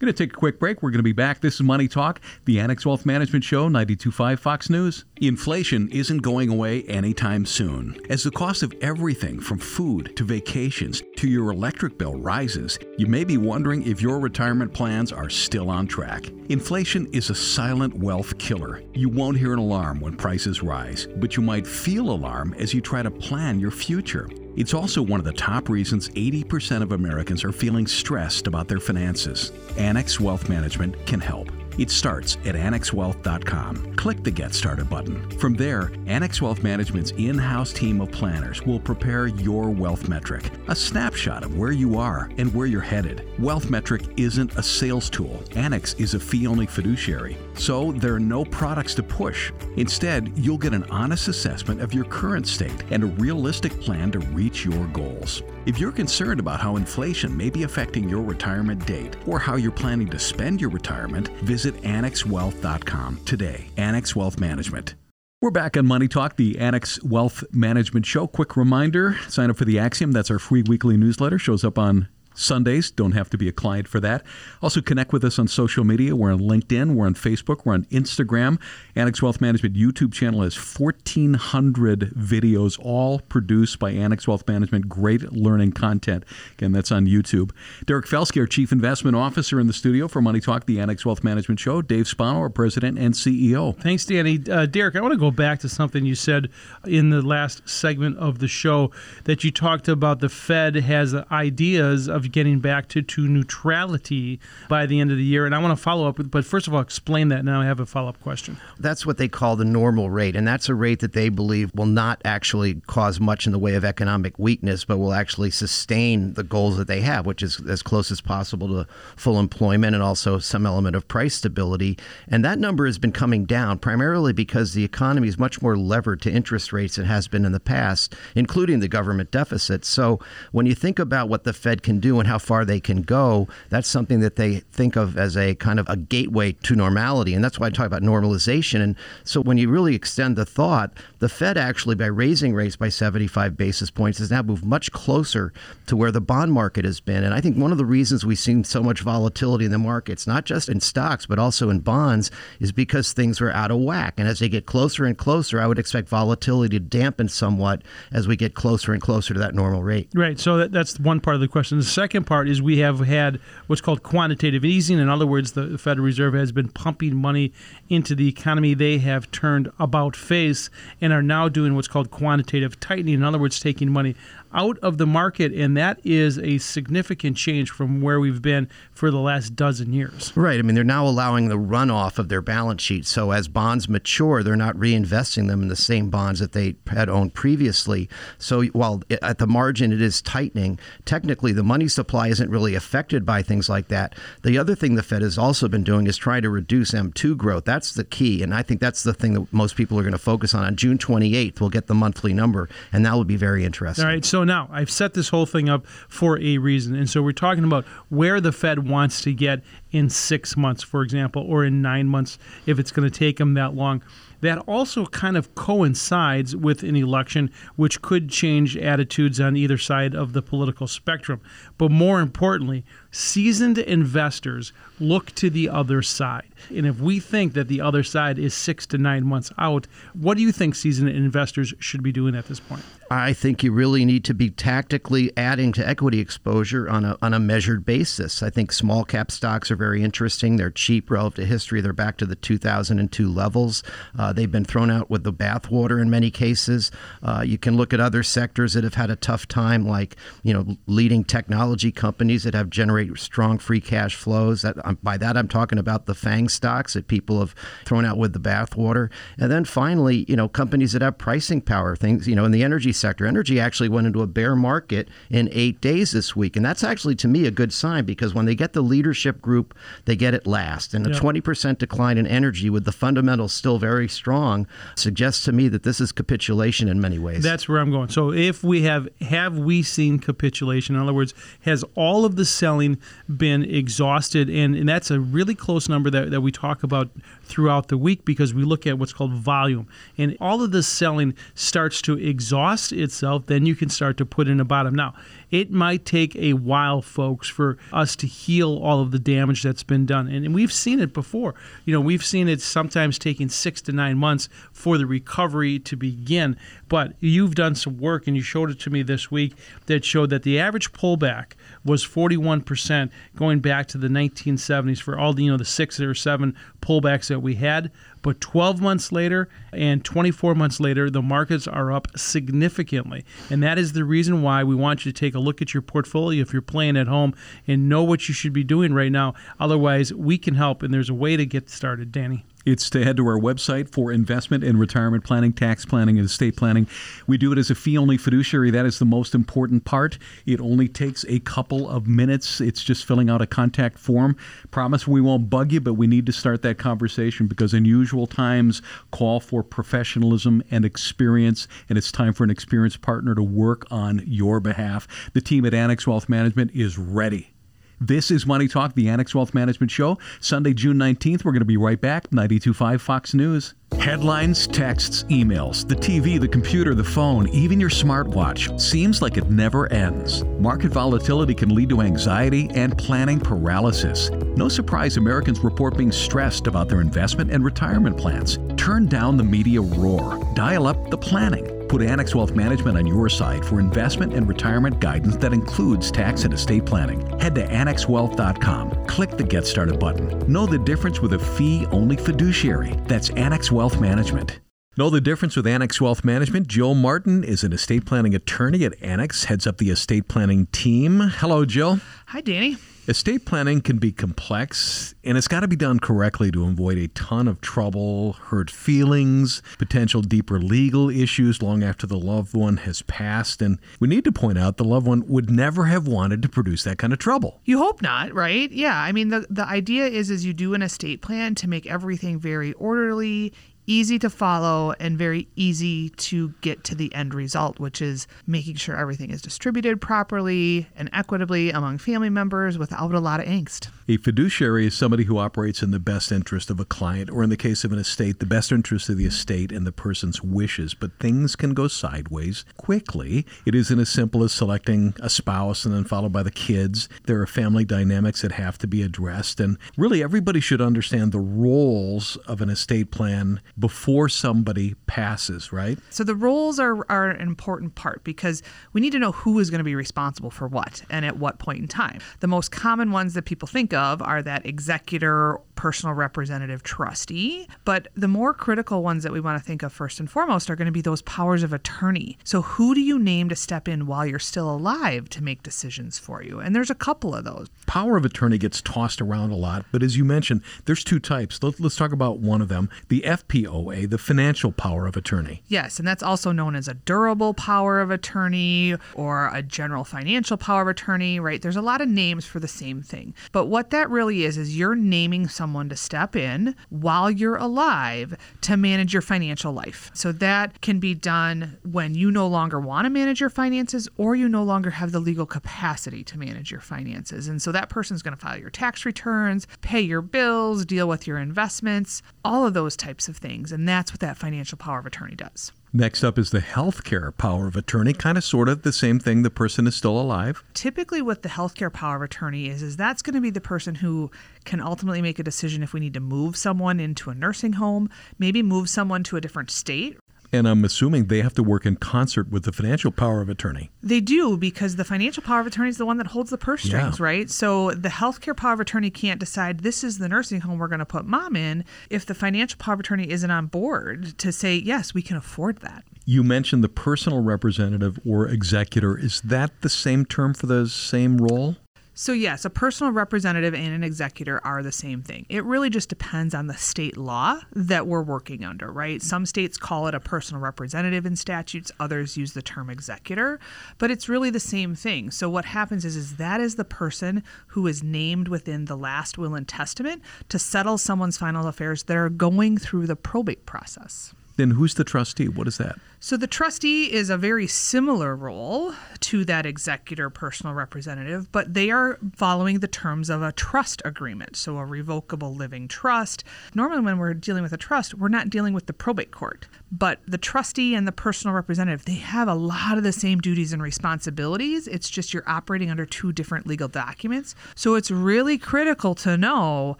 Going 0.00 0.14
to 0.14 0.16
take 0.16 0.32
a 0.32 0.36
quick 0.36 0.60
break. 0.60 0.80
We're 0.80 0.92
going 0.92 1.00
to 1.00 1.02
be 1.02 1.10
back. 1.10 1.40
This 1.40 1.54
is 1.54 1.62
Money 1.62 1.88
Talk, 1.88 2.20
the 2.44 2.60
Annex 2.60 2.86
Wealth 2.86 3.04
Management 3.04 3.42
Show, 3.42 3.68
92.5 3.68 4.38
Fox 4.38 4.70
News. 4.70 5.04
Inflation 5.16 5.90
isn't 5.90 6.18
going 6.18 6.50
away 6.50 6.84
anytime 6.84 7.44
soon. 7.44 8.00
As 8.08 8.22
the 8.22 8.30
cost 8.30 8.62
of 8.62 8.72
everything 8.80 9.40
from 9.40 9.58
food 9.58 10.16
to 10.16 10.22
vacations 10.22 11.02
to 11.16 11.28
your 11.28 11.50
electric 11.50 11.98
bill 11.98 12.14
rises, 12.14 12.78
you 12.96 13.08
may 13.08 13.24
be 13.24 13.38
wondering 13.38 13.84
if 13.88 14.00
your 14.00 14.20
retirement 14.20 14.72
plans 14.72 15.12
are 15.12 15.28
still 15.28 15.68
on 15.68 15.88
track. 15.88 16.28
Inflation 16.48 17.08
is 17.12 17.30
a 17.30 17.34
silent 17.34 17.92
wealth 17.94 18.38
killer. 18.38 18.84
You 18.94 19.08
won't 19.08 19.36
hear 19.36 19.52
an 19.52 19.58
alarm 19.58 19.98
when 19.98 20.16
prices 20.16 20.62
rise, 20.62 21.08
but 21.16 21.36
you 21.36 21.42
might 21.42 21.66
feel 21.66 22.10
alarm 22.10 22.54
as 22.56 22.72
you 22.72 22.80
try 22.80 23.02
to 23.02 23.10
plan 23.10 23.58
your 23.58 23.72
future. 23.72 24.28
It's 24.56 24.74
also 24.74 25.02
one 25.02 25.20
of 25.20 25.24
the 25.24 25.32
top 25.32 25.68
reasons 25.68 26.08
80% 26.10 26.82
of 26.82 26.92
Americans 26.92 27.44
are 27.44 27.52
feeling 27.52 27.86
stressed 27.86 28.46
about 28.46 28.68
their 28.68 28.80
finances. 28.80 29.52
Annex 29.76 30.18
Wealth 30.18 30.48
Management 30.48 30.94
can 31.06 31.20
help. 31.20 31.50
It 31.78 31.90
starts 31.90 32.36
at 32.44 32.56
annexwealth.com. 32.56 33.94
Click 33.94 34.24
the 34.24 34.30
Get 34.32 34.52
Started 34.52 34.90
button. 34.90 35.30
From 35.38 35.54
there, 35.54 35.92
Annex 36.06 36.42
Wealth 36.42 36.62
Management's 36.64 37.12
in 37.12 37.38
house 37.38 37.72
team 37.72 38.00
of 38.00 38.10
planners 38.10 38.66
will 38.66 38.80
prepare 38.80 39.28
your 39.28 39.70
wealth 39.70 40.08
metric, 40.08 40.50
a 40.66 40.74
snapshot 40.74 41.44
of 41.44 41.56
where 41.56 41.70
you 41.70 41.96
are 41.96 42.30
and 42.36 42.52
where 42.52 42.66
you're 42.66 42.80
headed. 42.80 43.28
Wealth 43.38 43.70
Metric 43.70 44.02
isn't 44.16 44.56
a 44.56 44.62
sales 44.62 45.08
tool, 45.08 45.42
Annex 45.54 45.94
is 45.94 46.14
a 46.14 46.20
fee 46.20 46.46
only 46.48 46.66
fiduciary, 46.66 47.36
so 47.54 47.92
there 47.92 48.14
are 48.14 48.20
no 48.20 48.44
products 48.44 48.94
to 48.96 49.02
push. 49.02 49.52
Instead, 49.76 50.32
you'll 50.36 50.58
get 50.58 50.74
an 50.74 50.84
honest 50.90 51.28
assessment 51.28 51.80
of 51.80 51.94
your 51.94 52.04
current 52.04 52.48
state 52.48 52.82
and 52.90 53.04
a 53.04 53.06
realistic 53.06 53.80
plan 53.80 54.10
to 54.10 54.18
reach 54.18 54.64
your 54.64 54.86
goals. 54.88 55.42
If 55.68 55.78
you're 55.78 55.92
concerned 55.92 56.40
about 56.40 56.60
how 56.60 56.76
inflation 56.76 57.36
may 57.36 57.50
be 57.50 57.64
affecting 57.64 58.08
your 58.08 58.22
retirement 58.22 58.86
date 58.86 59.16
or 59.26 59.38
how 59.38 59.56
you're 59.56 59.70
planning 59.70 60.08
to 60.08 60.18
spend 60.18 60.62
your 60.62 60.70
retirement, 60.70 61.28
visit 61.42 61.74
annexwealth.com 61.82 63.20
today. 63.26 63.68
Annex 63.76 64.16
Wealth 64.16 64.40
Management. 64.40 64.94
We're 65.42 65.50
back 65.50 65.76
on 65.76 65.84
Money 65.84 66.08
Talk, 66.08 66.36
the 66.36 66.58
Annex 66.58 67.02
Wealth 67.02 67.44
Management 67.52 68.06
Show. 68.06 68.26
Quick 68.26 68.56
reminder 68.56 69.18
sign 69.28 69.50
up 69.50 69.58
for 69.58 69.66
the 69.66 69.78
Axiom. 69.78 70.12
That's 70.12 70.30
our 70.30 70.38
free 70.38 70.62
weekly 70.62 70.96
newsletter. 70.96 71.38
Shows 71.38 71.64
up 71.64 71.78
on 71.78 72.08
Sundays. 72.38 72.90
Don't 72.90 73.12
have 73.12 73.28
to 73.30 73.38
be 73.38 73.48
a 73.48 73.52
client 73.52 73.88
for 73.88 74.00
that. 74.00 74.24
Also, 74.62 74.80
connect 74.80 75.12
with 75.12 75.24
us 75.24 75.38
on 75.38 75.48
social 75.48 75.84
media. 75.84 76.14
We're 76.14 76.32
on 76.32 76.40
LinkedIn, 76.40 76.94
we're 76.94 77.06
on 77.06 77.14
Facebook, 77.14 77.64
we're 77.64 77.74
on 77.74 77.84
Instagram. 77.86 78.60
Annex 78.94 79.20
Wealth 79.22 79.40
Management 79.40 79.74
YouTube 79.74 80.12
channel 80.12 80.42
has 80.42 80.56
1,400 80.56 82.12
videos, 82.16 82.78
all 82.80 83.20
produced 83.20 83.78
by 83.78 83.90
Annex 83.90 84.28
Wealth 84.28 84.46
Management. 84.46 84.88
Great 84.88 85.32
learning 85.32 85.72
content. 85.72 86.24
Again, 86.52 86.72
that's 86.72 86.92
on 86.92 87.06
YouTube. 87.06 87.50
Derek 87.86 88.06
Felske, 88.06 88.40
our 88.40 88.46
Chief 88.46 88.72
Investment 88.72 89.16
Officer 89.16 89.58
in 89.58 89.66
the 89.66 89.72
studio 89.72 90.08
for 90.08 90.22
Money 90.22 90.40
Talk, 90.40 90.66
the 90.66 90.80
Annex 90.80 91.04
Wealth 91.04 91.24
Management 91.24 91.60
Show. 91.60 91.82
Dave 91.82 92.06
Spano, 92.06 92.38
our 92.40 92.50
President 92.50 92.98
and 92.98 93.14
CEO. 93.14 93.76
Thanks, 93.80 94.04
Danny. 94.04 94.40
Uh, 94.48 94.66
Derek, 94.66 94.96
I 94.96 95.00
want 95.00 95.12
to 95.12 95.18
go 95.18 95.30
back 95.30 95.60
to 95.60 95.68
something 95.68 96.04
you 96.04 96.14
said 96.14 96.50
in 96.86 97.10
the 97.10 97.22
last 97.22 97.68
segment 97.68 98.16
of 98.18 98.38
the 98.38 98.48
show 98.48 98.90
that 99.24 99.44
you 99.44 99.50
talked 99.50 99.88
about 99.88 100.20
the 100.20 100.28
Fed 100.28 100.76
has 100.76 101.14
ideas 101.14 102.08
of 102.08 102.27
getting 102.28 102.60
back 102.60 102.88
to, 102.88 103.02
to 103.02 103.28
neutrality 103.28 104.40
by 104.68 104.86
the 104.86 105.00
end 105.00 105.10
of 105.10 105.16
the 105.16 105.24
year. 105.24 105.46
And 105.46 105.54
I 105.54 105.58
want 105.58 105.76
to 105.76 105.82
follow 105.82 106.08
up 106.08 106.18
with, 106.18 106.30
but 106.30 106.44
first 106.44 106.66
of 106.66 106.74
all, 106.74 106.80
explain 106.80 107.28
that. 107.28 107.44
Now 107.44 107.60
I 107.60 107.64
have 107.64 107.80
a 107.80 107.86
follow 107.86 108.08
up 108.08 108.20
question. 108.20 108.58
That's 108.78 109.04
what 109.04 109.18
they 109.18 109.28
call 109.28 109.56
the 109.56 109.64
normal 109.64 110.10
rate. 110.10 110.36
And 110.36 110.46
that's 110.46 110.68
a 110.68 110.74
rate 110.74 111.00
that 111.00 111.12
they 111.12 111.28
believe 111.28 111.70
will 111.74 111.86
not 111.86 112.20
actually 112.24 112.74
cause 112.86 113.20
much 113.20 113.46
in 113.46 113.52
the 113.52 113.58
way 113.58 113.74
of 113.74 113.84
economic 113.84 114.38
weakness, 114.38 114.84
but 114.84 114.98
will 114.98 115.12
actually 115.12 115.50
sustain 115.50 116.34
the 116.34 116.42
goals 116.42 116.76
that 116.76 116.88
they 116.88 117.00
have, 117.00 117.26
which 117.26 117.42
is 117.42 117.60
as 117.68 117.82
close 117.82 118.10
as 118.10 118.20
possible 118.20 118.68
to 118.68 118.86
full 119.16 119.38
employment 119.38 119.94
and 119.94 120.02
also 120.02 120.38
some 120.38 120.66
element 120.66 120.96
of 120.96 121.06
price 121.08 121.34
stability. 121.34 121.98
And 122.28 122.44
that 122.44 122.58
number 122.58 122.86
has 122.86 122.98
been 122.98 123.12
coming 123.12 123.44
down 123.44 123.78
primarily 123.78 124.32
because 124.32 124.74
the 124.74 124.84
economy 124.84 125.28
is 125.28 125.38
much 125.38 125.60
more 125.62 125.76
levered 125.76 126.20
to 126.22 126.30
interest 126.30 126.72
rates 126.72 126.96
than 126.96 127.04
it 127.04 127.08
has 127.08 127.28
been 127.28 127.44
in 127.44 127.52
the 127.52 127.60
past, 127.60 128.14
including 128.34 128.80
the 128.80 128.88
government 128.88 129.30
deficit. 129.30 129.84
So 129.84 130.20
when 130.52 130.66
you 130.66 130.74
think 130.74 130.98
about 130.98 131.28
what 131.28 131.44
the 131.44 131.52
Fed 131.52 131.82
can 131.82 132.00
do 132.00 132.07
and 132.16 132.26
how 132.26 132.38
far 132.38 132.64
they 132.64 132.80
can 132.80 133.02
go, 133.02 133.48
that's 133.68 133.88
something 133.88 134.20
that 134.20 134.36
they 134.36 134.60
think 134.72 134.96
of 134.96 135.18
as 135.18 135.36
a 135.36 135.54
kind 135.56 135.78
of 135.78 135.88
a 135.88 135.96
gateway 135.96 136.52
to 136.52 136.74
normality. 136.74 137.34
And 137.34 137.44
that's 137.44 137.58
why 137.58 137.66
I 137.66 137.70
talk 137.70 137.86
about 137.86 138.02
normalization. 138.02 138.80
And 138.80 138.96
so 139.24 139.40
when 139.40 139.58
you 139.58 139.68
really 139.68 139.94
extend 139.94 140.36
the 140.36 140.46
thought, 140.46 140.92
the 141.18 141.28
Fed 141.28 141.58
actually, 141.58 141.94
by 141.94 142.06
raising 142.06 142.54
rates 142.54 142.76
by 142.76 142.88
75 142.88 143.56
basis 143.56 143.90
points, 143.90 144.18
has 144.18 144.30
now 144.30 144.42
moved 144.42 144.64
much 144.64 144.92
closer 144.92 145.52
to 145.86 145.96
where 145.96 146.10
the 146.10 146.20
bond 146.20 146.52
market 146.52 146.84
has 146.84 147.00
been. 147.00 147.24
And 147.24 147.34
I 147.34 147.40
think 147.40 147.56
one 147.56 147.72
of 147.72 147.78
the 147.78 147.84
reasons 147.84 148.24
we've 148.24 148.38
seen 148.38 148.64
so 148.64 148.82
much 148.82 149.00
volatility 149.00 149.64
in 149.64 149.70
the 149.70 149.78
markets, 149.78 150.26
not 150.26 150.44
just 150.44 150.68
in 150.68 150.80
stocks, 150.80 151.26
but 151.26 151.38
also 151.38 151.70
in 151.70 151.80
bonds, 151.80 152.30
is 152.60 152.72
because 152.72 153.12
things 153.12 153.40
are 153.40 153.50
out 153.50 153.70
of 153.70 153.80
whack. 153.80 154.14
And 154.16 154.28
as 154.28 154.38
they 154.38 154.48
get 154.48 154.66
closer 154.66 155.04
and 155.04 155.16
closer, 155.16 155.60
I 155.60 155.66
would 155.66 155.78
expect 155.78 156.08
volatility 156.08 156.78
to 156.78 156.80
dampen 156.80 157.28
somewhat 157.28 157.82
as 158.12 158.28
we 158.28 158.36
get 158.36 158.54
closer 158.54 158.92
and 158.92 159.02
closer 159.02 159.34
to 159.34 159.40
that 159.40 159.54
normal 159.54 159.82
rate. 159.82 160.08
Right. 160.14 160.38
So 160.38 160.56
that, 160.58 160.72
that's 160.72 160.98
one 160.98 161.20
part 161.20 161.34
of 161.34 161.40
the 161.40 161.48
question. 161.48 161.78
The 161.78 161.84
second 161.98 162.28
part 162.28 162.48
is 162.48 162.62
we 162.62 162.78
have 162.78 163.00
had 163.00 163.40
what's 163.66 163.82
called 163.82 164.04
quantitative 164.04 164.64
easing. 164.64 165.00
In 165.00 165.08
other 165.08 165.26
words, 165.26 165.54
the 165.54 165.76
Federal 165.76 166.04
Reserve 166.04 166.32
has 166.32 166.52
been 166.52 166.68
pumping 166.68 167.16
money 167.16 167.52
into 167.88 168.14
the 168.14 168.28
economy. 168.28 168.72
They 168.72 168.98
have 168.98 169.28
turned 169.32 169.68
about 169.80 170.14
face 170.14 170.70
and 171.00 171.12
are 171.12 171.24
now 171.24 171.48
doing 171.48 171.74
what's 171.74 171.88
called 171.88 172.12
quantitative 172.12 172.78
tightening. 172.78 173.14
In 173.14 173.24
other 173.24 173.40
words, 173.40 173.58
taking 173.58 173.90
money 173.90 174.14
out 174.52 174.78
of 174.78 174.98
the 174.98 175.06
market, 175.06 175.52
and 175.52 175.76
that 175.76 176.00
is 176.04 176.38
a 176.38 176.58
significant 176.58 177.36
change 177.36 177.70
from 177.70 178.00
where 178.00 178.20
we've 178.20 178.42
been 178.42 178.68
for 178.92 179.10
the 179.10 179.18
last 179.18 179.54
dozen 179.56 179.92
years. 179.92 180.32
Right. 180.36 180.58
I 180.58 180.62
mean, 180.62 180.74
they're 180.74 180.84
now 180.84 181.06
allowing 181.06 181.48
the 181.48 181.58
runoff 181.58 182.18
of 182.18 182.28
their 182.28 182.42
balance 182.42 182.82
sheet. 182.82 183.06
So 183.06 183.30
as 183.30 183.48
bonds 183.48 183.88
mature, 183.88 184.42
they're 184.42 184.56
not 184.56 184.76
reinvesting 184.76 185.48
them 185.48 185.62
in 185.62 185.68
the 185.68 185.76
same 185.76 186.10
bonds 186.10 186.40
that 186.40 186.52
they 186.52 186.76
had 186.86 187.08
owned 187.08 187.34
previously. 187.34 188.08
So 188.38 188.64
while 188.66 189.02
at 189.22 189.38
the 189.38 189.46
margin 189.46 189.92
it 189.92 190.00
is 190.00 190.22
tightening, 190.22 190.78
technically 191.04 191.52
the 191.52 191.62
money 191.62 191.88
supply 191.88 192.28
isn't 192.28 192.50
really 192.50 192.74
affected 192.74 193.24
by 193.26 193.42
things 193.42 193.68
like 193.68 193.88
that. 193.88 194.14
The 194.42 194.58
other 194.58 194.74
thing 194.74 194.94
the 194.94 195.02
Fed 195.02 195.22
has 195.22 195.38
also 195.38 195.68
been 195.68 195.84
doing 195.84 196.06
is 196.06 196.16
trying 196.16 196.42
to 196.42 196.50
reduce 196.50 196.92
M2 196.92 197.36
growth. 197.36 197.64
That's 197.64 197.92
the 197.94 198.04
key. 198.04 198.42
And 198.42 198.54
I 198.54 198.62
think 198.62 198.80
that's 198.80 199.02
the 199.02 199.14
thing 199.14 199.34
that 199.34 199.52
most 199.52 199.76
people 199.76 199.98
are 199.98 200.02
going 200.02 200.12
to 200.12 200.18
focus 200.18 200.54
on. 200.54 200.64
On 200.64 200.76
June 200.76 200.98
28th, 200.98 201.60
we'll 201.60 201.70
get 201.70 201.86
the 201.86 201.94
monthly 201.94 202.32
number, 202.32 202.68
and 202.92 203.04
that 203.06 203.14
will 203.14 203.24
be 203.24 203.36
very 203.36 203.64
interesting. 203.64 204.04
All 204.04 204.10
right. 204.10 204.24
So 204.24 204.37
so 204.38 204.44
now 204.44 204.68
I've 204.70 204.88
set 204.88 205.14
this 205.14 205.30
whole 205.30 205.46
thing 205.46 205.68
up 205.68 205.84
for 205.84 206.40
a 206.40 206.58
reason. 206.58 206.94
And 206.94 207.10
so 207.10 207.20
we're 207.20 207.32
talking 207.32 207.64
about 207.64 207.84
where 208.08 208.40
the 208.40 208.52
Fed 208.52 208.88
wants 208.88 209.20
to 209.22 209.34
get 209.34 209.62
in 209.90 210.08
six 210.08 210.56
months, 210.56 210.84
for 210.84 211.02
example, 211.02 211.42
or 211.42 211.64
in 211.64 211.82
nine 211.82 212.06
months 212.06 212.38
if 212.64 212.78
it's 212.78 212.92
going 212.92 213.10
to 213.10 213.18
take 213.18 213.38
them 213.38 213.54
that 213.54 213.74
long. 213.74 214.00
That 214.40 214.58
also 214.58 215.06
kind 215.06 215.36
of 215.36 215.56
coincides 215.56 216.54
with 216.54 216.84
an 216.84 216.94
election, 216.94 217.50
which 217.74 218.00
could 218.00 218.28
change 218.28 218.76
attitudes 218.76 219.40
on 219.40 219.56
either 219.56 219.76
side 219.76 220.14
of 220.14 220.34
the 220.34 220.42
political 220.42 220.86
spectrum. 220.86 221.40
But 221.78 221.92
more 221.92 222.20
importantly, 222.20 222.84
seasoned 223.12 223.78
investors 223.78 224.72
look 224.98 225.32
to 225.36 225.48
the 225.48 225.68
other 225.68 226.02
side. 226.02 226.48
And 226.70 226.86
if 226.86 227.00
we 227.00 227.20
think 227.20 227.52
that 227.54 227.68
the 227.68 227.80
other 227.80 228.02
side 228.02 228.38
is 228.38 228.52
six 228.52 228.84
to 228.88 228.98
nine 228.98 229.24
months 229.24 229.52
out, 229.58 229.86
what 230.12 230.36
do 230.36 230.42
you 230.42 230.50
think 230.50 230.74
seasoned 230.74 231.08
investors 231.08 231.72
should 231.78 232.02
be 232.02 232.10
doing 232.10 232.34
at 232.34 232.46
this 232.46 232.58
point? 232.58 232.82
I 233.10 233.32
think 233.32 233.62
you 233.62 233.72
really 233.72 234.04
need 234.04 234.24
to 234.24 234.34
be 234.34 234.50
tactically 234.50 235.32
adding 235.36 235.72
to 235.72 235.88
equity 235.88 236.18
exposure 236.18 236.90
on 236.90 237.06
a, 237.06 237.16
on 237.22 237.32
a 237.32 237.38
measured 237.38 237.86
basis. 237.86 238.42
I 238.42 238.50
think 238.50 238.70
small 238.70 239.04
cap 239.04 239.30
stocks 239.30 239.70
are 239.70 239.76
very 239.76 240.02
interesting. 240.02 240.56
They're 240.56 240.70
cheap 240.70 241.10
relative 241.10 241.44
to 241.44 241.46
history. 241.46 241.80
They're 241.80 241.94
back 241.94 242.18
to 242.18 242.26
the 242.26 242.34
2002 242.34 243.32
levels. 243.32 243.82
Uh, 244.18 244.32
they've 244.32 244.50
been 244.50 244.64
thrown 244.64 244.90
out 244.90 245.08
with 245.08 245.22
the 245.22 245.32
bathwater 245.32 246.02
in 246.02 246.10
many 246.10 246.30
cases. 246.30 246.90
Uh, 247.22 247.42
you 247.46 247.56
can 247.56 247.76
look 247.76 247.94
at 247.94 248.00
other 248.00 248.22
sectors 248.22 248.74
that 248.74 248.84
have 248.84 248.94
had 248.94 249.10
a 249.10 249.16
tough 249.16 249.48
time, 249.48 249.86
like 249.86 250.16
you 250.42 250.52
know 250.52 250.76
leading 250.86 251.24
technology 251.24 251.67
companies 251.76 252.44
that 252.44 252.54
have 252.54 252.70
generated 252.70 253.18
strong 253.18 253.58
free 253.58 253.80
cash 253.80 254.14
flows. 254.14 254.62
That 254.62 254.76
um, 254.84 254.98
by 255.02 255.16
that 255.18 255.36
I'm 255.36 255.48
talking 255.48 255.78
about 255.78 256.06
the 256.06 256.14
FANG 256.14 256.48
stocks 256.48 256.94
that 256.94 257.08
people 257.08 257.40
have 257.40 257.54
thrown 257.84 258.04
out 258.04 258.18
with 258.18 258.32
the 258.32 258.40
bathwater. 258.40 259.10
And 259.38 259.50
then 259.50 259.64
finally, 259.64 260.24
you 260.28 260.36
know 260.36 260.48
companies 260.48 260.92
that 260.92 261.02
have 261.02 261.18
pricing 261.18 261.60
power. 261.60 261.96
Things 261.96 262.26
you 262.26 262.34
know 262.34 262.44
in 262.44 262.52
the 262.52 262.62
energy 262.62 262.92
sector. 262.92 263.26
Energy 263.26 263.60
actually 263.60 263.88
went 263.88 264.06
into 264.06 264.22
a 264.22 264.26
bear 264.26 264.56
market 264.56 265.08
in 265.30 265.48
eight 265.52 265.80
days 265.80 266.12
this 266.12 266.36
week. 266.36 266.56
And 266.56 266.64
that's 266.64 266.84
actually, 266.84 267.14
to 267.16 267.28
me, 267.28 267.46
a 267.46 267.50
good 267.50 267.72
sign 267.72 268.04
because 268.04 268.34
when 268.34 268.46
they 268.46 268.54
get 268.54 268.72
the 268.72 268.82
leadership 268.82 269.40
group, 269.40 269.74
they 270.04 270.16
get 270.16 270.34
it 270.34 270.46
last. 270.46 270.94
And 270.94 271.06
a 271.06 271.10
20% 271.10 271.78
decline 271.78 272.18
in 272.18 272.26
energy 272.26 272.70
with 272.70 272.84
the 272.84 272.92
fundamentals 272.92 273.52
still 273.52 273.78
very 273.78 274.08
strong 274.08 274.66
suggests 274.96 275.44
to 275.44 275.52
me 275.52 275.68
that 275.68 275.82
this 275.82 276.00
is 276.00 276.12
capitulation 276.12 276.88
in 276.88 277.00
many 277.00 277.18
ways. 277.18 277.42
That's 277.42 277.68
where 277.68 277.78
I'm 277.78 277.90
going. 277.90 278.08
So 278.08 278.32
if 278.32 278.62
we 278.62 278.82
have, 278.82 279.08
have 279.20 279.58
we 279.58 279.82
seen 279.82 280.18
capitulation? 280.18 280.94
In 280.94 281.02
other 281.02 281.14
words, 281.14 281.34
has 281.60 281.84
all 281.94 282.24
of 282.24 282.36
the 282.36 282.44
selling 282.44 282.98
been 283.34 283.62
exhausted? 283.64 284.48
And, 284.48 284.74
and 284.74 284.88
that's 284.88 285.10
a 285.10 285.20
really 285.20 285.54
close 285.54 285.88
number 285.88 286.10
that, 286.10 286.30
that 286.30 286.40
we 286.40 286.52
talk 286.52 286.82
about 286.82 287.10
throughout 287.48 287.88
the 287.88 287.98
week 287.98 288.24
because 288.24 288.52
we 288.52 288.62
look 288.62 288.86
at 288.86 288.98
what's 288.98 289.12
called 289.12 289.32
volume. 289.32 289.88
And 290.16 290.36
all 290.40 290.62
of 290.62 290.70
this 290.70 290.86
selling 290.86 291.34
starts 291.54 292.02
to 292.02 292.18
exhaust 292.18 292.92
itself, 292.92 293.46
then 293.46 293.66
you 293.66 293.74
can 293.74 293.88
start 293.88 294.16
to 294.18 294.26
put 294.26 294.48
in 294.48 294.60
a 294.60 294.64
bottom. 294.64 294.94
Now, 294.94 295.14
it 295.50 295.70
might 295.70 296.04
take 296.04 296.36
a 296.36 296.52
while, 296.52 297.00
folks, 297.00 297.48
for 297.48 297.78
us 297.92 298.14
to 298.16 298.26
heal 298.26 298.78
all 298.82 299.00
of 299.00 299.10
the 299.10 299.18
damage 299.18 299.62
that's 299.62 299.82
been 299.82 300.04
done. 300.04 300.28
And, 300.28 300.44
and 300.44 300.54
we've 300.54 300.72
seen 300.72 301.00
it 301.00 301.14
before. 301.14 301.54
You 301.84 301.94
know, 301.94 302.00
we've 302.00 302.24
seen 302.24 302.48
it 302.48 302.60
sometimes 302.60 303.18
taking 303.18 303.48
six 303.48 303.80
to 303.82 303.92
nine 303.92 304.18
months 304.18 304.48
for 304.72 304.98
the 304.98 305.06
recovery 305.06 305.78
to 305.80 305.96
begin. 305.96 306.56
But 306.88 307.14
you've 307.20 307.54
done 307.54 307.74
some 307.74 307.98
work 307.98 308.26
and 308.26 308.36
you 308.36 308.42
showed 308.42 308.70
it 308.70 308.78
to 308.80 308.90
me 308.90 309.02
this 309.02 309.30
week 309.30 309.54
that 309.86 310.04
showed 310.04 310.30
that 310.30 310.42
the 310.42 310.58
average 310.58 310.92
pullback 310.92 311.52
was 311.84 312.06
41% 312.06 313.10
going 313.36 313.60
back 313.60 313.86
to 313.88 313.98
the 313.98 314.08
1970s 314.08 315.00
for 315.00 315.18
all 315.18 315.32
the, 315.32 315.44
you 315.44 315.50
know, 315.50 315.56
the 315.56 315.64
six 315.64 315.98
or 316.00 316.14
seven 316.14 316.54
pullbacks 316.82 317.28
that 317.28 317.37
we 317.40 317.56
had. 317.56 317.90
But 318.22 318.40
12 318.40 318.80
months 318.80 319.12
later 319.12 319.48
and 319.72 320.04
24 320.04 320.54
months 320.54 320.80
later, 320.80 321.08
the 321.10 321.22
markets 321.22 321.66
are 321.66 321.92
up 321.92 322.08
significantly. 322.16 323.24
And 323.50 323.62
that 323.62 323.78
is 323.78 323.92
the 323.92 324.04
reason 324.04 324.42
why 324.42 324.64
we 324.64 324.74
want 324.74 325.04
you 325.04 325.12
to 325.12 325.18
take 325.18 325.34
a 325.34 325.38
look 325.38 325.62
at 325.62 325.74
your 325.74 325.82
portfolio 325.82 326.42
if 326.42 326.52
you're 326.52 326.62
playing 326.62 326.96
at 326.96 327.06
home 327.06 327.34
and 327.66 327.88
know 327.88 328.02
what 328.02 328.28
you 328.28 328.34
should 328.34 328.52
be 328.52 328.64
doing 328.64 328.92
right 328.92 329.12
now. 329.12 329.34
Otherwise, 329.60 330.12
we 330.12 330.38
can 330.38 330.54
help, 330.54 330.82
and 330.82 330.92
there's 330.92 331.10
a 331.10 331.14
way 331.14 331.36
to 331.36 331.46
get 331.46 331.70
started, 331.70 332.12
Danny. 332.12 332.44
It's 332.66 332.90
to 332.90 333.04
head 333.04 333.16
to 333.16 333.26
our 333.26 333.38
website 333.38 333.90
for 333.90 334.12
investment 334.12 334.62
and 334.62 334.78
retirement 334.78 335.24
planning, 335.24 335.52
tax 335.52 335.86
planning, 335.86 336.18
and 336.18 336.26
estate 336.26 336.56
planning. 336.56 336.86
We 337.26 337.38
do 337.38 337.52
it 337.52 337.58
as 337.58 337.70
a 337.70 337.74
fee 337.74 337.96
only 337.96 338.18
fiduciary. 338.18 338.70
That 338.70 338.84
is 338.84 338.98
the 338.98 339.04
most 339.04 339.34
important 339.34 339.84
part. 339.84 340.18
It 340.44 340.60
only 340.60 340.88
takes 340.88 341.24
a 341.28 341.38
couple 341.40 341.88
of 341.88 342.06
minutes. 342.06 342.60
It's 342.60 342.82
just 342.82 343.06
filling 343.06 343.30
out 343.30 343.40
a 343.40 343.46
contact 343.46 343.98
form. 343.98 344.36
Promise 344.70 345.06
we 345.06 345.20
won't 345.20 345.48
bug 345.48 345.72
you, 345.72 345.80
but 345.80 345.94
we 345.94 346.06
need 346.06 346.26
to 346.26 346.32
start 346.32 346.62
that 346.62 346.78
conversation 346.78 347.46
because 347.46 347.72
unusual 347.72 348.26
times 348.26 348.82
call 349.12 349.40
for 349.40 349.62
professionalism 349.62 350.62
and 350.70 350.84
experience, 350.84 351.68
and 351.88 351.96
it's 351.96 352.12
time 352.12 352.32
for 352.32 352.44
an 352.44 352.50
experienced 352.50 353.00
partner 353.00 353.34
to 353.34 353.42
work 353.42 353.86
on 353.90 354.22
your 354.26 354.60
behalf. 354.60 355.08
The 355.32 355.40
team 355.40 355.64
at 355.64 355.74
Annex 355.74 356.06
Wealth 356.06 356.28
Management 356.28 356.72
is 356.74 356.98
ready. 356.98 357.52
This 358.00 358.30
is 358.30 358.46
Money 358.46 358.68
Talk, 358.68 358.94
the 358.94 359.08
Annex 359.08 359.34
Wealth 359.34 359.52
Management 359.54 359.90
Show. 359.90 360.18
Sunday, 360.40 360.72
June 360.72 360.96
19th. 360.96 361.44
We're 361.44 361.50
going 361.50 361.60
to 361.60 361.64
be 361.64 361.76
right 361.76 362.00
back. 362.00 362.30
92.5 362.30 363.00
Fox 363.00 363.34
News. 363.34 363.74
Headlines, 363.98 364.68
texts, 364.68 365.24
emails, 365.24 365.86
the 365.88 365.96
TV, 365.96 366.38
the 366.38 366.46
computer, 366.46 366.94
the 366.94 367.02
phone, 367.02 367.48
even 367.48 367.80
your 367.80 367.90
smartwatch. 367.90 368.80
Seems 368.80 369.20
like 369.20 369.36
it 369.36 369.50
never 369.50 369.92
ends. 369.92 370.44
Market 370.60 370.92
volatility 370.92 371.54
can 371.54 371.74
lead 371.74 371.88
to 371.88 372.02
anxiety 372.02 372.70
and 372.74 372.96
planning 372.96 373.40
paralysis. 373.40 374.30
No 374.30 374.68
surprise 374.68 375.16
Americans 375.16 375.58
report 375.60 375.98
being 375.98 376.12
stressed 376.12 376.68
about 376.68 376.88
their 376.88 377.00
investment 377.00 377.50
and 377.50 377.64
retirement 377.64 378.16
plans. 378.16 378.58
Turn 378.76 379.06
down 379.06 379.36
the 379.36 379.44
media 379.44 379.80
roar. 379.80 380.40
Dial 380.54 380.86
up 380.86 381.10
the 381.10 381.18
planning. 381.18 381.77
Put 381.88 382.02
Annex 382.02 382.34
Wealth 382.34 382.54
Management 382.54 382.98
on 382.98 383.06
your 383.06 383.28
side 383.28 383.64
for 383.64 383.80
investment 383.80 384.34
and 384.34 384.48
retirement 384.48 385.00
guidance 385.00 385.36
that 385.36 385.52
includes 385.52 386.10
tax 386.10 386.44
and 386.44 386.52
estate 386.52 386.84
planning. 386.84 387.20
Head 387.40 387.54
to 387.54 387.66
annexwealth.com. 387.66 389.06
Click 389.06 389.30
the 389.30 389.44
Get 389.44 389.66
Started 389.66 389.98
button. 389.98 390.38
Know 390.50 390.66
the 390.66 390.78
difference 390.78 391.20
with 391.20 391.32
a 391.32 391.38
fee 391.38 391.86
only 391.86 392.16
fiduciary. 392.16 392.94
That's 393.06 393.30
Annex 393.30 393.72
Wealth 393.72 394.00
Management. 394.00 394.60
Know 394.98 395.10
the 395.10 395.20
difference 395.20 395.54
with 395.54 395.66
Annex 395.66 396.00
Wealth 396.00 396.24
Management? 396.24 396.66
Jill 396.66 396.94
Martin 396.94 397.44
is 397.44 397.62
an 397.62 397.72
estate 397.72 398.04
planning 398.04 398.34
attorney 398.34 398.84
at 398.84 399.00
Annex, 399.00 399.44
heads 399.44 399.64
up 399.64 399.78
the 399.78 399.90
estate 399.90 400.26
planning 400.26 400.66
team. 400.66 401.20
Hello, 401.20 401.64
Jill. 401.64 402.00
Hi, 402.26 402.40
Danny. 402.40 402.76
Estate 403.08 403.46
planning 403.46 403.80
can 403.80 403.96
be 403.96 404.12
complex, 404.12 405.14
and 405.24 405.38
it's 405.38 405.48
got 405.48 405.60
to 405.60 405.68
be 405.68 405.76
done 405.76 405.98
correctly 405.98 406.50
to 406.50 406.66
avoid 406.66 406.98
a 406.98 407.08
ton 407.08 407.48
of 407.48 407.58
trouble, 407.62 408.34
hurt 408.34 408.70
feelings, 408.70 409.62
potential 409.78 410.20
deeper 410.20 410.60
legal 410.60 411.08
issues 411.08 411.62
long 411.62 411.82
after 411.82 412.06
the 412.06 412.18
loved 412.18 412.54
one 412.54 412.76
has 412.76 413.00
passed. 413.00 413.62
And 413.62 413.78
we 413.98 414.08
need 414.08 414.24
to 414.24 414.32
point 414.32 414.58
out 414.58 414.76
the 414.76 414.84
loved 414.84 415.06
one 415.06 415.26
would 415.26 415.48
never 415.48 415.86
have 415.86 416.06
wanted 416.06 416.42
to 416.42 416.50
produce 416.50 416.84
that 416.84 416.98
kind 416.98 417.14
of 417.14 417.18
trouble. 417.18 417.62
You 417.64 417.78
hope 417.78 418.02
not, 418.02 418.34
right? 418.34 418.70
Yeah. 418.70 419.00
I 419.00 419.12
mean, 419.12 419.30
the, 419.30 419.46
the 419.48 419.64
idea 419.64 420.04
is, 420.04 420.28
is 420.28 420.44
you 420.44 420.52
do 420.52 420.74
an 420.74 420.82
estate 420.82 421.22
plan 421.22 421.54
to 421.54 421.66
make 421.66 421.86
everything 421.86 422.38
very 422.38 422.74
orderly, 422.74 423.54
easy 423.88 424.18
to 424.20 424.30
follow 424.30 424.94
and 425.00 425.18
very 425.18 425.48
easy 425.56 426.10
to 426.10 426.54
get 426.60 426.84
to 426.84 426.94
the 426.94 427.12
end 427.14 427.34
result, 427.34 427.80
which 427.80 428.00
is 428.00 428.28
making 428.46 428.76
sure 428.76 428.94
everything 428.94 429.30
is 429.30 429.42
distributed 429.42 430.00
properly 430.00 430.86
and 430.94 431.08
equitably 431.12 431.70
among 431.70 431.98
family 431.98 432.30
members 432.30 432.78
without 432.78 433.12
a 433.12 433.18
lot 433.18 433.40
of 433.40 433.46
angst. 433.46 433.88
A 434.06 434.18
fiduciary 434.18 434.86
is 434.86 434.94
somebody 434.94 435.24
who 435.24 435.38
operates 435.38 435.82
in 435.82 435.90
the 435.90 435.98
best 435.98 436.30
interest 436.30 436.70
of 436.70 436.78
a 436.80 436.84
client, 436.84 437.30
or 437.30 437.42
in 437.42 437.50
the 437.50 437.56
case 437.56 437.84
of 437.84 437.92
an 437.92 437.98
estate, 437.98 438.38
the 438.38 438.46
best 438.46 438.70
interest 438.70 439.08
of 439.08 439.16
the 439.16 439.26
estate 439.26 439.72
and 439.72 439.86
the 439.86 439.92
person's 439.92 440.42
wishes. 440.42 440.94
But 440.94 441.18
things 441.18 441.56
can 441.56 441.74
go 441.74 441.88
sideways 441.88 442.64
quickly. 442.76 443.46
It 443.66 443.74
isn't 443.74 443.98
as 443.98 444.08
simple 444.08 444.44
as 444.44 444.52
selecting 444.52 445.14
a 445.20 445.30
spouse 445.30 445.84
and 445.84 445.94
then 445.94 446.04
followed 446.04 446.32
by 446.32 446.42
the 446.42 446.50
kids. 446.50 447.08
There 447.24 447.40
are 447.40 447.46
family 447.46 447.84
dynamics 447.84 448.42
that 448.42 448.52
have 448.52 448.78
to 448.78 448.86
be 448.86 449.02
addressed. 449.02 449.60
And 449.60 449.78
really, 449.96 450.22
everybody 450.22 450.60
should 450.60 450.80
understand 450.80 451.32
the 451.32 451.38
roles 451.38 452.36
of 452.46 452.60
an 452.60 452.70
estate 452.70 453.10
plan 453.10 453.60
before 453.78 454.28
somebody 454.28 454.94
passes, 455.06 455.72
right? 455.72 455.98
So 456.10 456.24
the 456.24 456.34
roles 456.34 456.78
are, 456.78 457.04
are 457.10 457.30
an 457.30 457.40
important 457.40 457.94
part 457.94 458.24
because 458.24 458.62
we 458.92 459.00
need 459.00 459.12
to 459.12 459.18
know 459.18 459.32
who 459.32 459.58
is 459.58 459.70
going 459.70 459.78
to 459.78 459.84
be 459.84 459.94
responsible 459.94 460.50
for 460.50 460.66
what 460.66 461.02
and 461.10 461.24
at 461.24 461.38
what 461.38 461.58
point 461.58 461.80
in 461.80 461.88
time. 461.88 462.20
The 462.40 462.46
most 462.46 462.70
common 462.70 463.12
ones 463.12 463.34
that 463.34 463.44
people 463.44 463.68
think 463.68 463.92
of 463.92 464.20
are 464.22 464.42
that 464.42 464.66
executor, 464.66 465.58
personal 465.74 466.14
representative, 466.14 466.82
trustee. 466.82 467.68
But 467.84 468.08
the 468.14 468.28
more 468.28 468.52
critical 468.52 469.02
ones 469.02 469.22
that 469.22 469.32
we 469.32 469.40
want 469.40 469.60
to 469.60 469.64
think 469.64 469.82
of 469.82 469.92
first 469.92 470.18
and 470.20 470.30
foremost 470.30 470.70
are 470.70 470.76
going 470.76 470.86
to 470.86 470.92
be 470.92 471.00
those 471.00 471.22
powers 471.22 471.62
of 471.62 471.72
attorney. 471.72 472.38
So 472.44 472.62
who 472.62 472.94
do 472.94 473.00
you 473.00 473.18
name 473.18 473.48
to 473.48 473.56
step 473.56 473.88
in 473.88 474.06
while 474.06 474.26
you're 474.26 474.38
still 474.38 474.70
alive 474.70 475.28
to 475.30 475.42
make 475.42 475.62
decisions 475.62 476.18
for 476.18 476.42
you? 476.42 476.58
And 476.58 476.74
there's 476.74 476.90
a 476.90 476.94
couple 476.94 477.34
of 477.34 477.44
those. 477.44 477.68
Power 477.86 478.16
of 478.16 478.24
attorney 478.24 478.58
gets 478.58 478.82
tossed 478.82 479.20
around 479.20 479.52
a 479.52 479.56
lot, 479.56 479.84
but 479.92 480.02
as 480.02 480.16
you 480.16 480.24
mentioned, 480.24 480.62
there's 480.86 481.04
two 481.04 481.20
types. 481.20 481.60
Let's 481.62 481.96
talk 481.96 482.12
about 482.12 482.38
one 482.38 482.60
of 482.60 482.68
them 482.68 482.90
the 483.08 483.24
The 483.68 484.18
financial 484.18 484.72
power 484.72 485.06
of 485.06 485.16
attorney. 485.16 485.62
Yes, 485.68 485.98
and 485.98 486.08
that's 486.08 486.22
also 486.22 486.52
known 486.52 486.74
as 486.74 486.88
a 486.88 486.94
durable 486.94 487.54
power 487.54 488.00
of 488.00 488.10
attorney 488.10 488.96
or 489.14 489.50
a 489.52 489.62
general 489.62 490.04
financial 490.04 490.56
power 490.56 490.82
of 490.82 490.88
attorney, 490.88 491.38
right? 491.38 491.60
There's 491.60 491.76
a 491.76 491.82
lot 491.82 492.00
of 492.00 492.08
names 492.08 492.46
for 492.46 492.60
the 492.60 492.68
same 492.68 493.02
thing. 493.02 493.34
But 493.52 493.66
what 493.66 493.90
that 493.90 494.08
really 494.08 494.44
is, 494.44 494.56
is 494.56 494.76
you're 494.76 494.94
naming 494.94 495.48
someone 495.48 495.88
to 495.90 495.96
step 495.96 496.34
in 496.34 496.74
while 496.88 497.30
you're 497.30 497.56
alive 497.56 498.36
to 498.62 498.76
manage 498.76 499.12
your 499.12 499.22
financial 499.22 499.72
life. 499.72 500.10
So 500.14 500.32
that 500.32 500.80
can 500.80 500.98
be 500.98 501.14
done 501.14 501.78
when 501.82 502.14
you 502.14 502.30
no 502.30 502.46
longer 502.46 502.80
want 502.80 503.04
to 503.04 503.10
manage 503.10 503.40
your 503.40 503.50
finances 503.50 504.08
or 504.16 504.34
you 504.34 504.48
no 504.48 504.62
longer 504.62 504.90
have 504.90 505.12
the 505.12 505.20
legal 505.20 505.46
capacity 505.46 506.24
to 506.24 506.38
manage 506.38 506.70
your 506.70 506.80
finances. 506.80 507.48
And 507.48 507.60
so 507.60 507.72
that 507.72 507.90
person's 507.90 508.22
going 508.22 508.36
to 508.36 508.40
file 508.40 508.58
your 508.58 508.70
tax 508.70 509.04
returns, 509.04 509.66
pay 509.80 510.00
your 510.00 510.22
bills, 510.22 510.84
deal 510.84 511.08
with 511.08 511.26
your 511.26 511.38
investments, 511.38 512.22
all 512.44 512.66
of 512.66 512.74
those 512.74 512.96
types 512.96 513.28
of 513.28 513.36
things. 513.36 513.57
And 513.72 513.88
that's 513.88 514.12
what 514.12 514.20
that 514.20 514.36
financial 514.36 514.78
power 514.78 514.98
of 514.98 515.06
attorney 515.06 515.34
does. 515.34 515.72
Next 515.92 516.22
up 516.22 516.38
is 516.38 516.50
the 516.50 516.60
healthcare 516.60 517.34
power 517.36 517.66
of 517.66 517.74
attorney, 517.74 518.12
kind 518.12 518.36
of 518.36 518.44
sort 518.44 518.68
of 518.68 518.82
the 518.82 518.92
same 518.92 519.18
thing. 519.18 519.42
The 519.42 519.50
person 519.50 519.86
is 519.86 519.96
still 519.96 520.20
alive. 520.20 520.62
Typically, 520.74 521.22
what 521.22 521.42
the 521.42 521.48
healthcare 521.48 521.92
power 521.92 522.16
of 522.16 522.22
attorney 522.22 522.68
is, 522.68 522.82
is 522.82 522.96
that's 522.96 523.22
going 523.22 523.34
to 523.34 523.40
be 523.40 523.50
the 523.50 523.60
person 523.60 523.94
who 523.94 524.30
can 524.64 524.80
ultimately 524.80 525.22
make 525.22 525.38
a 525.38 525.42
decision 525.42 525.82
if 525.82 525.94
we 525.94 526.00
need 526.00 526.14
to 526.14 526.20
move 526.20 526.56
someone 526.56 527.00
into 527.00 527.30
a 527.30 527.34
nursing 527.34 527.74
home, 527.74 528.10
maybe 528.38 528.62
move 528.62 528.90
someone 528.90 529.22
to 529.24 529.36
a 529.36 529.40
different 529.40 529.70
state, 529.70 530.18
and 530.52 530.66
I'm 530.68 530.84
assuming 530.84 531.26
they 531.26 531.42
have 531.42 531.54
to 531.54 531.62
work 531.62 531.84
in 531.86 531.96
concert 531.96 532.50
with 532.50 532.64
the 532.64 532.72
financial 532.72 533.10
power 533.10 533.40
of 533.40 533.48
attorney. 533.48 533.90
They 534.02 534.20
do 534.20 534.56
because 534.56 534.96
the 534.96 535.04
financial 535.04 535.42
power 535.42 535.60
of 535.60 535.66
attorney 535.66 535.90
is 535.90 535.98
the 535.98 536.06
one 536.06 536.16
that 536.18 536.28
holds 536.28 536.50
the 536.50 536.58
purse 536.58 536.82
strings, 536.84 537.18
Yeah. 537.18 537.24
right? 537.24 537.50
So 537.50 537.90
the 537.92 538.08
healthcare 538.08 538.56
power 538.56 538.72
of 538.72 538.80
attorney 538.80 539.10
can't 539.10 539.38
decide 539.40 539.80
this 539.80 540.02
is 540.02 540.18
the 540.18 540.28
nursing 540.28 540.60
home 540.62 540.78
we're 540.78 540.88
going 540.88 540.98
to 541.00 541.04
put 541.06 541.24
mom 541.26 541.56
in 541.56 541.84
if 542.10 542.24
the 542.24 542.34
financial 542.34 542.78
power 542.78 542.94
of 542.94 543.00
attorney 543.00 543.28
isn't 543.30 543.50
on 543.50 543.66
board 543.66 544.38
to 544.38 544.52
say, 544.52 544.76
yes, 544.76 545.14
we 545.14 545.22
can 545.22 545.36
afford 545.36 545.78
that. 545.80 546.04
You 546.24 546.42
mentioned 546.44 546.84
the 546.84 546.88
personal 546.90 547.42
representative 547.42 548.18
or 548.26 548.46
executor. 548.48 549.16
Is 549.18 549.40
that 549.42 549.80
the 549.80 549.88
same 549.88 550.24
term 550.26 550.52
for 550.54 550.66
the 550.66 550.86
same 550.88 551.38
role? 551.38 551.76
So, 552.20 552.32
yes, 552.32 552.64
a 552.64 552.70
personal 552.70 553.12
representative 553.12 553.74
and 553.74 553.94
an 553.94 554.02
executor 554.02 554.60
are 554.64 554.82
the 554.82 554.90
same 554.90 555.22
thing. 555.22 555.46
It 555.48 555.62
really 555.62 555.88
just 555.88 556.08
depends 556.08 556.52
on 556.52 556.66
the 556.66 556.76
state 556.76 557.16
law 557.16 557.60
that 557.76 558.08
we're 558.08 558.24
working 558.24 558.64
under, 558.64 558.90
right? 558.90 559.22
Some 559.22 559.46
states 559.46 559.78
call 559.78 560.08
it 560.08 560.16
a 560.16 560.20
personal 560.20 560.60
representative 560.60 561.24
in 561.26 561.36
statutes, 561.36 561.92
others 562.00 562.36
use 562.36 562.54
the 562.54 562.60
term 562.60 562.90
executor, 562.90 563.60
but 563.98 564.10
it's 564.10 564.28
really 564.28 564.50
the 564.50 564.58
same 564.58 564.96
thing. 564.96 565.30
So, 565.30 565.48
what 565.48 565.66
happens 565.66 566.04
is, 566.04 566.16
is 566.16 566.38
that 566.38 566.60
is 566.60 566.74
the 566.74 566.84
person 566.84 567.44
who 567.68 567.86
is 567.86 568.02
named 568.02 568.48
within 568.48 568.86
the 568.86 568.96
last 568.96 569.38
will 569.38 569.54
and 569.54 569.68
testament 569.68 570.20
to 570.48 570.58
settle 570.58 570.98
someone's 570.98 571.38
final 571.38 571.68
affairs 571.68 572.02
that 572.02 572.16
are 572.16 572.30
going 572.30 572.78
through 572.78 573.06
the 573.06 573.14
probate 573.14 573.64
process. 573.64 574.34
Then 574.58 574.72
who's 574.72 574.94
the 574.94 575.04
trustee? 575.04 575.46
What 575.46 575.68
is 575.68 575.78
that? 575.78 576.00
So 576.18 576.36
the 576.36 576.48
trustee 576.48 577.12
is 577.12 577.30
a 577.30 577.38
very 577.38 577.68
similar 577.68 578.34
role 578.34 578.92
to 579.20 579.44
that 579.44 579.64
executor 579.64 580.30
personal 580.30 580.74
representative, 580.74 581.52
but 581.52 581.74
they 581.74 581.92
are 581.92 582.18
following 582.34 582.80
the 582.80 582.88
terms 582.88 583.30
of 583.30 583.40
a 583.40 583.52
trust 583.52 584.02
agreement. 584.04 584.56
So 584.56 584.76
a 584.78 584.84
revocable 584.84 585.54
living 585.54 585.86
trust. 585.86 586.42
Normally, 586.74 587.02
when 587.02 587.18
we're 587.18 587.34
dealing 587.34 587.62
with 587.62 587.72
a 587.72 587.76
trust, 587.76 588.14
we're 588.14 588.26
not 588.26 588.50
dealing 588.50 588.74
with 588.74 588.86
the 588.86 588.92
probate 588.92 589.30
court. 589.30 589.68
But 589.90 590.20
the 590.26 590.38
trustee 590.38 590.94
and 590.94 591.06
the 591.06 591.12
personal 591.12 591.54
representative, 591.54 592.04
they 592.04 592.14
have 592.14 592.48
a 592.48 592.54
lot 592.54 592.98
of 592.98 593.04
the 593.04 593.12
same 593.12 593.40
duties 593.40 593.72
and 593.72 593.82
responsibilities. 593.82 594.86
It's 594.86 595.08
just 595.08 595.32
you're 595.32 595.48
operating 595.48 595.90
under 595.90 596.04
two 596.04 596.32
different 596.32 596.66
legal 596.66 596.88
documents. 596.88 597.54
So 597.74 597.94
it's 597.94 598.10
really 598.10 598.58
critical 598.58 599.14
to 599.16 599.36
know 599.36 599.96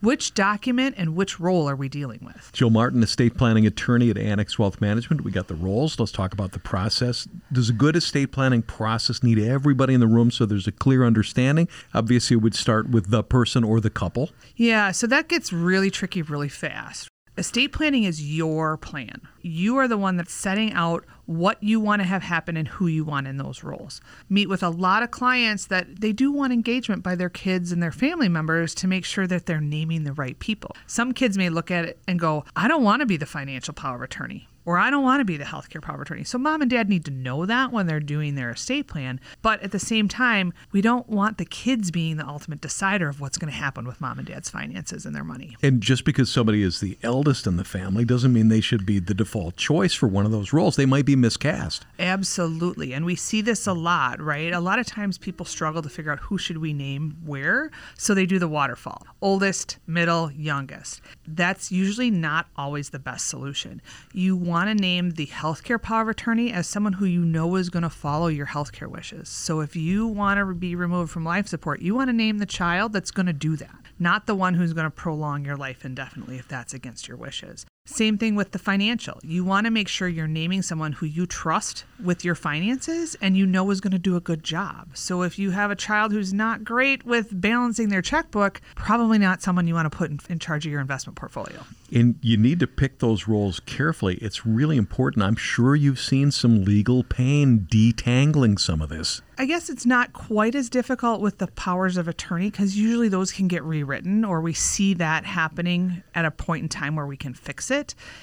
which 0.00 0.34
document 0.34 0.96
and 0.98 1.14
which 1.14 1.38
role 1.38 1.68
are 1.68 1.76
we 1.76 1.88
dealing 1.88 2.20
with. 2.24 2.50
Jill 2.52 2.70
Martin, 2.70 3.02
estate 3.02 3.36
planning 3.36 3.66
attorney 3.66 4.10
at 4.10 4.18
Annex 4.18 4.58
Wealth 4.58 4.80
Management. 4.80 5.22
We 5.22 5.30
got 5.30 5.48
the 5.48 5.54
roles. 5.54 5.98
Let's 5.98 6.12
talk 6.12 6.32
about 6.32 6.52
the 6.52 6.58
process. 6.58 7.28
Does 7.52 7.70
a 7.70 7.72
good 7.72 7.96
estate 7.96 8.32
planning 8.32 8.62
process 8.62 9.22
need 9.22 9.38
everybody 9.38 9.94
in 9.94 10.00
the 10.00 10.06
room 10.06 10.30
so 10.30 10.44
there's 10.46 10.66
a 10.66 10.72
clear 10.72 11.04
understanding? 11.04 11.68
Obviously, 11.94 12.34
it 12.34 12.40
would 12.40 12.54
start 12.54 12.90
with 12.90 13.10
the 13.10 13.22
person 13.22 13.64
or 13.64 13.80
the 13.80 13.90
couple. 13.90 14.30
Yeah, 14.56 14.90
so 14.90 15.06
that 15.06 15.28
gets 15.28 15.52
really 15.52 15.90
tricky 15.90 16.22
really 16.22 16.48
fast. 16.48 17.08
Estate 17.38 17.70
planning 17.70 18.02
is 18.02 18.20
your 18.36 18.76
plan. 18.76 19.20
You 19.42 19.76
are 19.76 19.86
the 19.86 19.96
one 19.96 20.16
that's 20.16 20.32
setting 20.32 20.72
out 20.72 21.04
what 21.26 21.62
you 21.62 21.78
want 21.78 22.02
to 22.02 22.08
have 22.08 22.24
happen 22.24 22.56
and 22.56 22.66
who 22.66 22.88
you 22.88 23.04
want 23.04 23.28
in 23.28 23.36
those 23.36 23.62
roles. 23.62 24.00
Meet 24.28 24.48
with 24.48 24.60
a 24.60 24.68
lot 24.68 25.04
of 25.04 25.12
clients 25.12 25.64
that 25.66 26.00
they 26.00 26.12
do 26.12 26.32
want 26.32 26.52
engagement 26.52 27.04
by 27.04 27.14
their 27.14 27.28
kids 27.28 27.70
and 27.70 27.80
their 27.80 27.92
family 27.92 28.28
members 28.28 28.74
to 28.74 28.88
make 28.88 29.04
sure 29.04 29.28
that 29.28 29.46
they're 29.46 29.60
naming 29.60 30.02
the 30.02 30.14
right 30.14 30.36
people. 30.40 30.74
Some 30.88 31.12
kids 31.12 31.38
may 31.38 31.48
look 31.48 31.70
at 31.70 31.84
it 31.84 32.00
and 32.08 32.18
go, 32.18 32.44
I 32.56 32.66
don't 32.66 32.82
want 32.82 33.00
to 33.00 33.06
be 33.06 33.16
the 33.16 33.24
financial 33.24 33.72
power 33.72 34.02
attorney 34.02 34.48
or 34.68 34.76
I 34.76 34.90
don't 34.90 35.02
want 35.02 35.20
to 35.20 35.24
be 35.24 35.38
the 35.38 35.44
healthcare 35.44 35.80
power 35.80 35.94
of 35.94 36.02
attorney. 36.02 36.24
So 36.24 36.36
mom 36.36 36.60
and 36.60 36.70
dad 36.70 36.90
need 36.90 37.06
to 37.06 37.10
know 37.10 37.46
that 37.46 37.72
when 37.72 37.86
they're 37.86 38.00
doing 38.00 38.34
their 38.34 38.50
estate 38.50 38.86
plan. 38.86 39.18
But 39.40 39.62
at 39.62 39.72
the 39.72 39.78
same 39.78 40.08
time, 40.08 40.52
we 40.72 40.82
don't 40.82 41.08
want 41.08 41.38
the 41.38 41.46
kids 41.46 41.90
being 41.90 42.18
the 42.18 42.28
ultimate 42.28 42.60
decider 42.60 43.08
of 43.08 43.18
what's 43.18 43.38
going 43.38 43.50
to 43.50 43.58
happen 43.58 43.86
with 43.86 43.98
mom 43.98 44.18
and 44.18 44.28
dad's 44.28 44.50
finances 44.50 45.06
and 45.06 45.16
their 45.16 45.24
money. 45.24 45.56
And 45.62 45.80
just 45.80 46.04
because 46.04 46.30
somebody 46.30 46.62
is 46.62 46.80
the 46.80 46.98
eldest 47.02 47.46
in 47.46 47.56
the 47.56 47.64
family 47.64 48.04
doesn't 48.04 48.30
mean 48.30 48.48
they 48.48 48.60
should 48.60 48.84
be 48.84 48.98
the 48.98 49.14
default 49.14 49.56
choice 49.56 49.94
for 49.94 50.06
one 50.06 50.26
of 50.26 50.32
those 50.32 50.52
roles. 50.52 50.76
They 50.76 50.84
might 50.84 51.06
be 51.06 51.16
miscast. 51.16 51.86
Absolutely. 51.98 52.92
And 52.92 53.06
we 53.06 53.16
see 53.16 53.40
this 53.40 53.66
a 53.66 53.72
lot, 53.72 54.20
right? 54.20 54.52
A 54.52 54.60
lot 54.60 54.78
of 54.78 54.84
times 54.84 55.16
people 55.16 55.46
struggle 55.46 55.80
to 55.80 55.88
figure 55.88 56.12
out 56.12 56.18
who 56.18 56.36
should 56.36 56.58
we 56.58 56.74
name 56.74 57.16
where. 57.24 57.70
So 57.96 58.12
they 58.12 58.26
do 58.26 58.38
the 58.38 58.48
waterfall. 58.48 59.06
Oldest, 59.22 59.78
middle, 59.86 60.30
youngest. 60.32 61.00
That's 61.26 61.72
usually 61.72 62.10
not 62.10 62.48
always 62.54 62.90
the 62.90 62.98
best 62.98 63.28
solution. 63.28 63.80
You 64.12 64.36
want 64.36 64.57
to 64.66 64.74
name 64.74 65.12
the 65.12 65.26
healthcare 65.26 65.80
power 65.80 66.02
of 66.02 66.08
attorney 66.08 66.52
as 66.52 66.66
someone 66.66 66.94
who 66.94 67.04
you 67.04 67.24
know 67.24 67.54
is 67.54 67.70
going 67.70 67.84
to 67.84 67.90
follow 67.90 68.26
your 68.26 68.46
healthcare 68.46 68.88
wishes. 68.88 69.28
So 69.28 69.60
if 69.60 69.76
you 69.76 70.06
want 70.06 70.38
to 70.38 70.54
be 70.54 70.74
removed 70.74 71.12
from 71.12 71.24
life 71.24 71.46
support, 71.46 71.80
you 71.80 71.94
want 71.94 72.08
to 72.08 72.12
name 72.12 72.38
the 72.38 72.46
child 72.46 72.92
that's 72.92 73.12
going 73.12 73.26
to 73.26 73.32
do 73.32 73.56
that, 73.56 73.78
not 73.98 74.26
the 74.26 74.34
one 74.34 74.54
who's 74.54 74.72
going 74.72 74.86
to 74.86 74.90
prolong 74.90 75.44
your 75.44 75.56
life 75.56 75.84
indefinitely 75.84 76.38
if 76.38 76.48
that's 76.48 76.74
against 76.74 77.06
your 77.06 77.16
wishes. 77.16 77.64
Same 77.88 78.18
thing 78.18 78.34
with 78.34 78.52
the 78.52 78.58
financial. 78.58 79.18
You 79.24 79.44
want 79.44 79.64
to 79.64 79.70
make 79.70 79.88
sure 79.88 80.08
you're 80.08 80.26
naming 80.26 80.60
someone 80.60 80.92
who 80.92 81.06
you 81.06 81.26
trust 81.26 81.84
with 82.02 82.22
your 82.22 82.34
finances 82.34 83.16
and 83.22 83.36
you 83.36 83.46
know 83.46 83.70
is 83.70 83.80
going 83.80 83.92
to 83.92 83.98
do 83.98 84.14
a 84.14 84.20
good 84.20 84.44
job. 84.44 84.90
So 84.94 85.22
if 85.22 85.38
you 85.38 85.52
have 85.52 85.70
a 85.70 85.74
child 85.74 86.12
who's 86.12 86.32
not 86.32 86.64
great 86.64 87.04
with 87.04 87.40
balancing 87.40 87.88
their 87.88 88.02
checkbook, 88.02 88.60
probably 88.76 89.18
not 89.18 89.40
someone 89.40 89.66
you 89.66 89.74
want 89.74 89.90
to 89.90 89.96
put 89.96 90.10
in, 90.10 90.20
in 90.28 90.38
charge 90.38 90.66
of 90.66 90.70
your 90.70 90.82
investment 90.82 91.16
portfolio. 91.16 91.64
And 91.90 92.18
you 92.20 92.36
need 92.36 92.60
to 92.60 92.66
pick 92.66 92.98
those 92.98 93.26
roles 93.26 93.60
carefully. 93.60 94.16
It's 94.16 94.44
really 94.44 94.76
important. 94.76 95.24
I'm 95.24 95.36
sure 95.36 95.74
you've 95.74 96.00
seen 96.00 96.30
some 96.30 96.64
legal 96.64 97.02
pain 97.02 97.66
detangling 97.70 98.60
some 98.60 98.82
of 98.82 98.90
this. 98.90 99.22
I 99.40 99.46
guess 99.46 99.70
it's 99.70 99.86
not 99.86 100.12
quite 100.12 100.56
as 100.56 100.68
difficult 100.68 101.20
with 101.20 101.38
the 101.38 101.46
powers 101.46 101.96
of 101.96 102.08
attorney 102.08 102.50
because 102.50 102.76
usually 102.76 103.08
those 103.08 103.30
can 103.30 103.46
get 103.46 103.62
rewritten 103.62 104.24
or 104.24 104.40
we 104.40 104.52
see 104.52 104.94
that 104.94 105.24
happening 105.24 106.02
at 106.12 106.24
a 106.24 106.32
point 106.32 106.64
in 106.64 106.68
time 106.68 106.96
where 106.96 107.06
we 107.06 107.16
can 107.16 107.34
fix 107.34 107.70
it. 107.70 107.77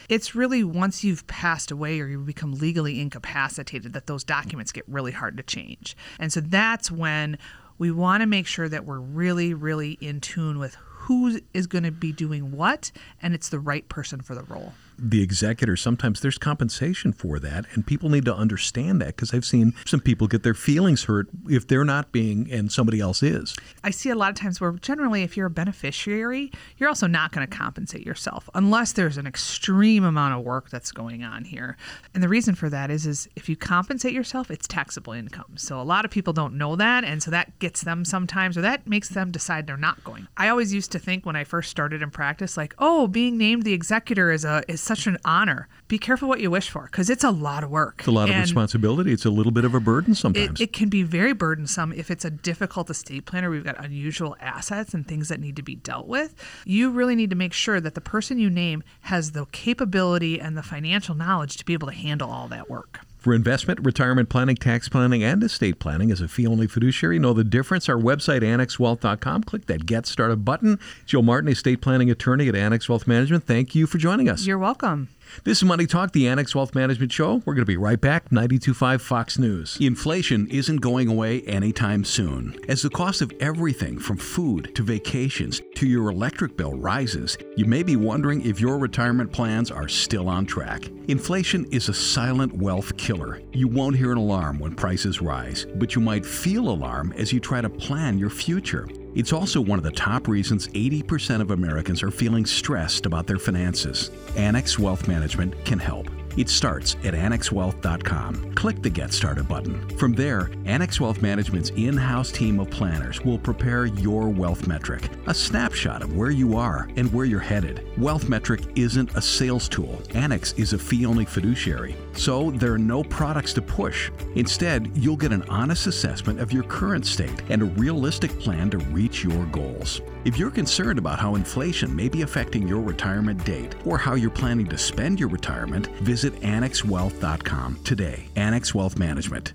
It's 0.10 0.36
really 0.36 0.64
once 0.64 1.04
you've 1.04 1.26
passed 1.28 1.72
away 1.72 2.00
or 2.00 2.08
you 2.08 2.20
become 2.20 2.54
legally 2.54 3.00
incapacitated 3.00 3.94
that 3.94 4.08
those 4.08 4.24
documents 4.24 4.72
get 4.72 4.84
really 4.88 5.12
hard 5.12 5.38
to 5.38 5.44
change. 5.44 5.96
And 6.20 6.32
so 6.32 6.42
that's 6.42 6.92
when 6.92 7.38
we 7.78 7.92
want 7.92 8.22
to 8.22 8.28
make 8.28 8.48
sure 8.48 8.70
that 8.70 8.86
we're 8.86 9.00
really, 9.00 9.54
really 9.54 9.94
in 10.02 10.22
tune 10.22 10.60
with 10.60 10.76
who 10.76 11.40
is 11.54 11.68
going 11.68 11.84
to 11.84 11.92
be 11.92 12.12
doing 12.12 12.52
what 12.52 12.92
and 13.22 13.34
it's 13.36 13.50
the 13.50 13.60
right 13.60 13.88
person 13.90 14.22
for 14.22 14.34
the 14.34 14.44
role. 14.44 14.74
The 14.98 15.22
executor, 15.22 15.76
sometimes 15.76 16.22
there's 16.22 16.38
compensation 16.38 17.14
for 17.14 17.40
that, 17.40 17.66
and 17.74 17.86
people 17.86 18.10
need 18.10 18.26
to 18.26 18.36
understand 18.36 19.02
that 19.02 19.08
because 19.08 19.34
I've 19.34 19.46
seen 19.46 19.74
some 19.86 20.00
people 20.00 20.28
get 20.28 20.44
their 20.44 20.54
feelings 20.54 21.06
hurt 21.06 21.28
if 21.50 21.68
they're 21.68 21.86
not 21.86 22.12
being 22.12 22.52
and 22.52 22.72
somebody 22.72 23.00
else 23.00 23.22
is. 23.24 23.56
I 23.84 23.92
see 23.92 24.10
a 24.10 24.16
lot 24.16 24.30
of 24.30 24.36
times 24.36 24.60
where 24.62 24.72
generally, 24.74 25.24
if 25.24 25.36
you're 25.36 25.48
a 25.48 25.52
beneficiary, 25.52 26.52
you're 26.78 26.90
also 26.90 27.08
not 27.08 27.32
going 27.32 27.48
to 27.48 27.58
compensate 27.58 28.06
yourself 28.06 28.50
unless 28.54 28.94
there's 28.94 29.18
an 29.18 29.28
extreme 29.28 30.04
amount 30.04 30.34
of 30.34 30.46
work 30.46 30.70
that's 30.70 30.92
going 30.92 31.24
on 31.24 31.46
here. 31.46 31.78
And 32.14 32.24
the 32.24 32.30
reason 32.30 32.56
for 32.56 32.70
that 32.70 32.90
is, 32.90 33.06
is 33.06 33.28
if 33.36 33.50
you 33.50 33.56
compensate 33.56 34.14
yourself, 34.14 34.50
it's 34.52 34.68
taxable 34.68 35.14
income. 35.14 35.58
So 35.58 35.80
a 35.80 35.84
lot 35.84 36.06
of 36.06 36.12
people 36.12 36.34
don't 36.34 36.58
know 36.58 36.76
that, 36.76 37.04
and 37.04 37.22
so 37.22 37.32
that 37.32 37.58
gets 37.60 37.82
them 37.82 38.06
sometimes, 38.06 38.58
or 38.58 38.62
that 38.62 38.88
makes 38.88 39.10
them 39.10 39.32
decide 39.32 39.68
they're 39.68 39.78
not 39.78 40.04
going. 40.04 40.28
I 40.38 40.50
always 40.50 40.74
used 40.74 40.92
to 40.94 41.00
think 41.00 41.26
when 41.26 41.36
I 41.36 41.44
first 41.44 41.70
started 41.70 42.02
in 42.02 42.12
practice, 42.12 42.58
like, 42.58 42.74
oh, 42.80 43.08
being 43.08 43.38
named 43.38 43.64
the 43.64 43.74
executor 43.74 44.32
is 44.32 44.46
a 44.46 44.64
is 44.68 44.82
such 44.86 45.08
an 45.08 45.18
honor. 45.26 45.68
Be 45.88 45.98
careful 45.98 46.28
what 46.30 46.40
you 46.40 46.50
wish 46.50 46.70
for, 46.70 46.84
because 46.86 47.10
it's 47.10 47.24
a 47.24 47.32
lot 47.32 47.64
of 47.64 47.70
work. 47.70 47.96
It's 48.00 48.08
a 48.08 48.12
lot 48.12 48.30
of 48.30 48.36
And- 48.36 48.42
responsibility. 48.44 49.12
It's 49.12 49.26
a 49.26 49.30
little 49.30 49.52
bit 49.52 49.66
of 49.66 49.74
a 49.76 49.80
burden 49.80 50.16
sometimes. 50.16 50.60
it, 50.62 50.64
it 50.66 50.74
can 50.74 50.90
be 50.90 51.04
very 51.04 51.34
burdensome 51.34 51.92
if 51.94 52.10
it's 52.10 52.24
a 52.26 52.30
difficult 52.32 52.90
estate 52.90 53.26
planner. 53.26 53.50
We've 53.50 53.64
got 53.64 53.84
unusual 53.84 54.36
assets 54.40 54.94
and 54.94 55.08
things 55.08 55.28
that 55.30 55.40
need 55.40 55.56
to 55.58 55.64
be 55.64 55.76
dealt 55.76 56.08
with. 56.08 56.34
You 56.66 56.90
really 56.92 57.16
need 57.16 57.30
to 57.32 57.36
make 57.36 57.54
sure 57.54 57.80
that 57.82 57.94
the 57.96 58.02
person 58.02 58.40
you 58.40 58.50
name 58.50 58.84
has 59.02 59.32
the 59.32 59.46
capability 59.48 60.40
and 60.40 60.56
the 60.58 60.64
financial 60.64 61.16
knowledge 61.16 61.58
to 61.58 61.66
be 61.66 61.74
able 61.74 61.88
to 61.90 61.94
handle 61.94 62.30
all 62.30 62.48
that 62.48 62.70
work. 62.70 63.02
For 63.26 63.34
investment, 63.34 63.80
retirement 63.84 64.30
planning, 64.30 64.56
tax 64.56 64.88
planning, 64.88 65.24
and 65.24 65.42
estate 65.42 65.80
planning 65.80 66.12
as 66.12 66.22
a 66.22 66.28
fee 66.28 66.46
only 66.46 66.68
fiduciary, 66.68 67.18
know 67.18 67.34
the 67.34 67.44
difference. 67.44 67.90
Our 67.90 67.98
website, 67.98 68.44
annexwealth.com. 68.44 69.46
Click 69.46 69.66
that 69.66 69.88
Get 69.88 70.06
Started 70.06 70.46
button. 70.46 70.80
Joe 71.08 71.24
Martin, 71.24 71.50
estate 71.50 71.82
planning 71.82 72.12
attorney 72.12 72.48
at 72.50 72.56
Annex 72.56 72.88
Wealth 72.88 73.08
Management. 73.08 73.48
Thank 73.48 73.74
you 73.74 73.88
for 73.88 73.98
joining 73.98 74.30
us. 74.30 74.46
You're 74.46 74.60
welcome. 74.60 75.10
This 75.44 75.58
is 75.58 75.66
Money 75.66 75.86
Talk, 75.86 76.14
the 76.14 76.28
Annex 76.28 76.56
Wealth 76.56 76.74
Management 76.74 77.12
Show. 77.12 77.42
We're 77.46 77.54
going 77.54 77.64
to 77.64 77.66
be 77.66 77.78
right 77.78 78.00
back. 78.00 78.30
92.5 78.30 79.02
Fox 79.02 79.38
News. 79.38 79.78
Inflation 79.82 80.48
isn't 80.48 80.78
going 80.78 81.10
away 81.10 81.42
anytime 81.42 82.04
soon. 82.06 82.58
As 82.70 82.82
the 82.82 82.90
cost 82.90 83.22
of 83.22 83.34
everything 83.40 84.00
from 84.00 84.18
food 84.18 84.74
to 84.76 84.82
vacations 84.82 85.62
to 85.76 85.88
your 85.88 86.10
electric 86.10 86.56
bill 86.56 86.74
rises, 86.74 87.38
you 87.58 87.66
may 87.66 87.84
be 87.84 87.96
wondering 87.96 88.46
if 88.46 88.62
your 88.62 88.78
retirement 88.78 89.32
plans 89.32 89.72
are 89.72 89.90
still 89.90 90.30
on 90.30 90.46
track. 90.46 90.90
Inflation 91.10 91.66
is 91.66 91.90
a 91.90 91.94
silent 91.94 92.54
wealth 92.54 92.96
killer. 92.98 93.42
You 93.52 93.68
won't 93.68 93.98
hear 93.98 94.12
an 94.12 94.18
alarm 94.18 94.58
when 94.58 94.74
prices 94.74 95.22
rise, 95.22 95.66
but 95.76 95.96
you 95.96 96.02
might 96.02 96.26
feel 96.26 96.70
alarm 96.70 97.14
as 97.18 97.34
you 97.34 97.40
try 97.40 97.62
to 97.62 97.70
plan 97.70 98.18
your 98.18 98.30
future. 98.30 98.88
It's 99.16 99.32
also 99.32 99.62
one 99.62 99.80
of 99.80 99.86
the 99.86 99.92
top 99.92 100.28
reasons 100.28 100.68
80% 100.68 101.40
of 101.40 101.52
Americans 101.52 102.04
are 102.04 102.12
feeling 102.12 102.46
stressed 102.46 103.06
about 103.06 103.28
their 103.28 103.40
finances. 103.40 104.12
Annex 104.36 104.78
Wealth 104.78 105.08
Management 105.08 105.54
can 105.64 105.80
help. 105.80 106.08
It 106.38 106.50
starts 106.50 106.96
at 107.04 107.14
annexwealth.com. 107.14 108.54
Click 108.56 108.82
the 108.82 108.90
Get 108.90 109.14
Started 109.14 109.48
button. 109.48 109.88
From 109.98 110.14
there, 110.14 110.50
Annex 110.66 111.00
Wealth 111.00 111.22
Management's 111.22 111.70
in 111.72 111.96
house 111.96 112.32
team 112.32 112.60
of 112.60 112.70
planners 112.70 113.22
will 113.22 113.40
prepare 113.40 113.86
your 113.86 114.30
wealth 114.30 114.68
metric, 114.68 115.10
a 115.28 115.34
snapshot 115.34 116.02
of 116.02 116.16
where 116.16 116.32
you 116.32 116.58
are 116.58 116.90
and 116.96 117.12
where 117.14 117.26
you're 117.26 117.40
headed. 117.40 117.88
Wealth 117.98 118.28
Metric 118.28 118.62
isn't 118.76 119.16
a 119.16 119.22
sales 119.22 119.70
tool, 119.70 120.02
Annex 120.14 120.54
is 120.54 120.74
a 120.74 120.78
fee 120.78 121.06
only 121.06 121.26
fiduciary. 121.26 121.96
So 122.14 122.52
there 122.52 122.74
are 122.74 122.78
no 122.78 123.04
products 123.04 123.54
to 123.54 123.62
push. 123.62 124.12
Instead, 124.36 124.92
you'll 124.96 125.16
get 125.16 125.32
an 125.32 125.44
honest 125.44 125.88
assessment 125.88 126.40
of 126.40 126.52
your 126.52 126.64
current 126.64 127.06
state 127.06 127.42
and 127.50 127.62
a 127.62 127.66
realistic 127.66 128.38
plan 128.40 128.70
to 128.72 128.78
reach 128.78 129.24
your 129.24 129.46
goals. 129.48 130.02
If 130.26 130.38
you're 130.38 130.50
concerned 130.50 130.98
about 130.98 131.20
how 131.20 131.36
inflation 131.36 131.96
may 131.96 132.10
be 132.10 132.24
affecting 132.24 132.68
your 132.68 132.82
retirement 132.82 133.44
date 133.46 133.76
or 133.86 133.98
how 133.98 134.16
you're 134.16 134.32
planning 134.32 134.66
to 134.68 134.78
spend 134.78 135.20
your 135.20 135.30
retirement, 135.30 135.88
visit 135.98 136.25
annexwealth.com 136.34 137.84
today. 137.84 138.28
Annex 138.36 138.74
Wealth 138.74 138.98
Management. 138.98 139.54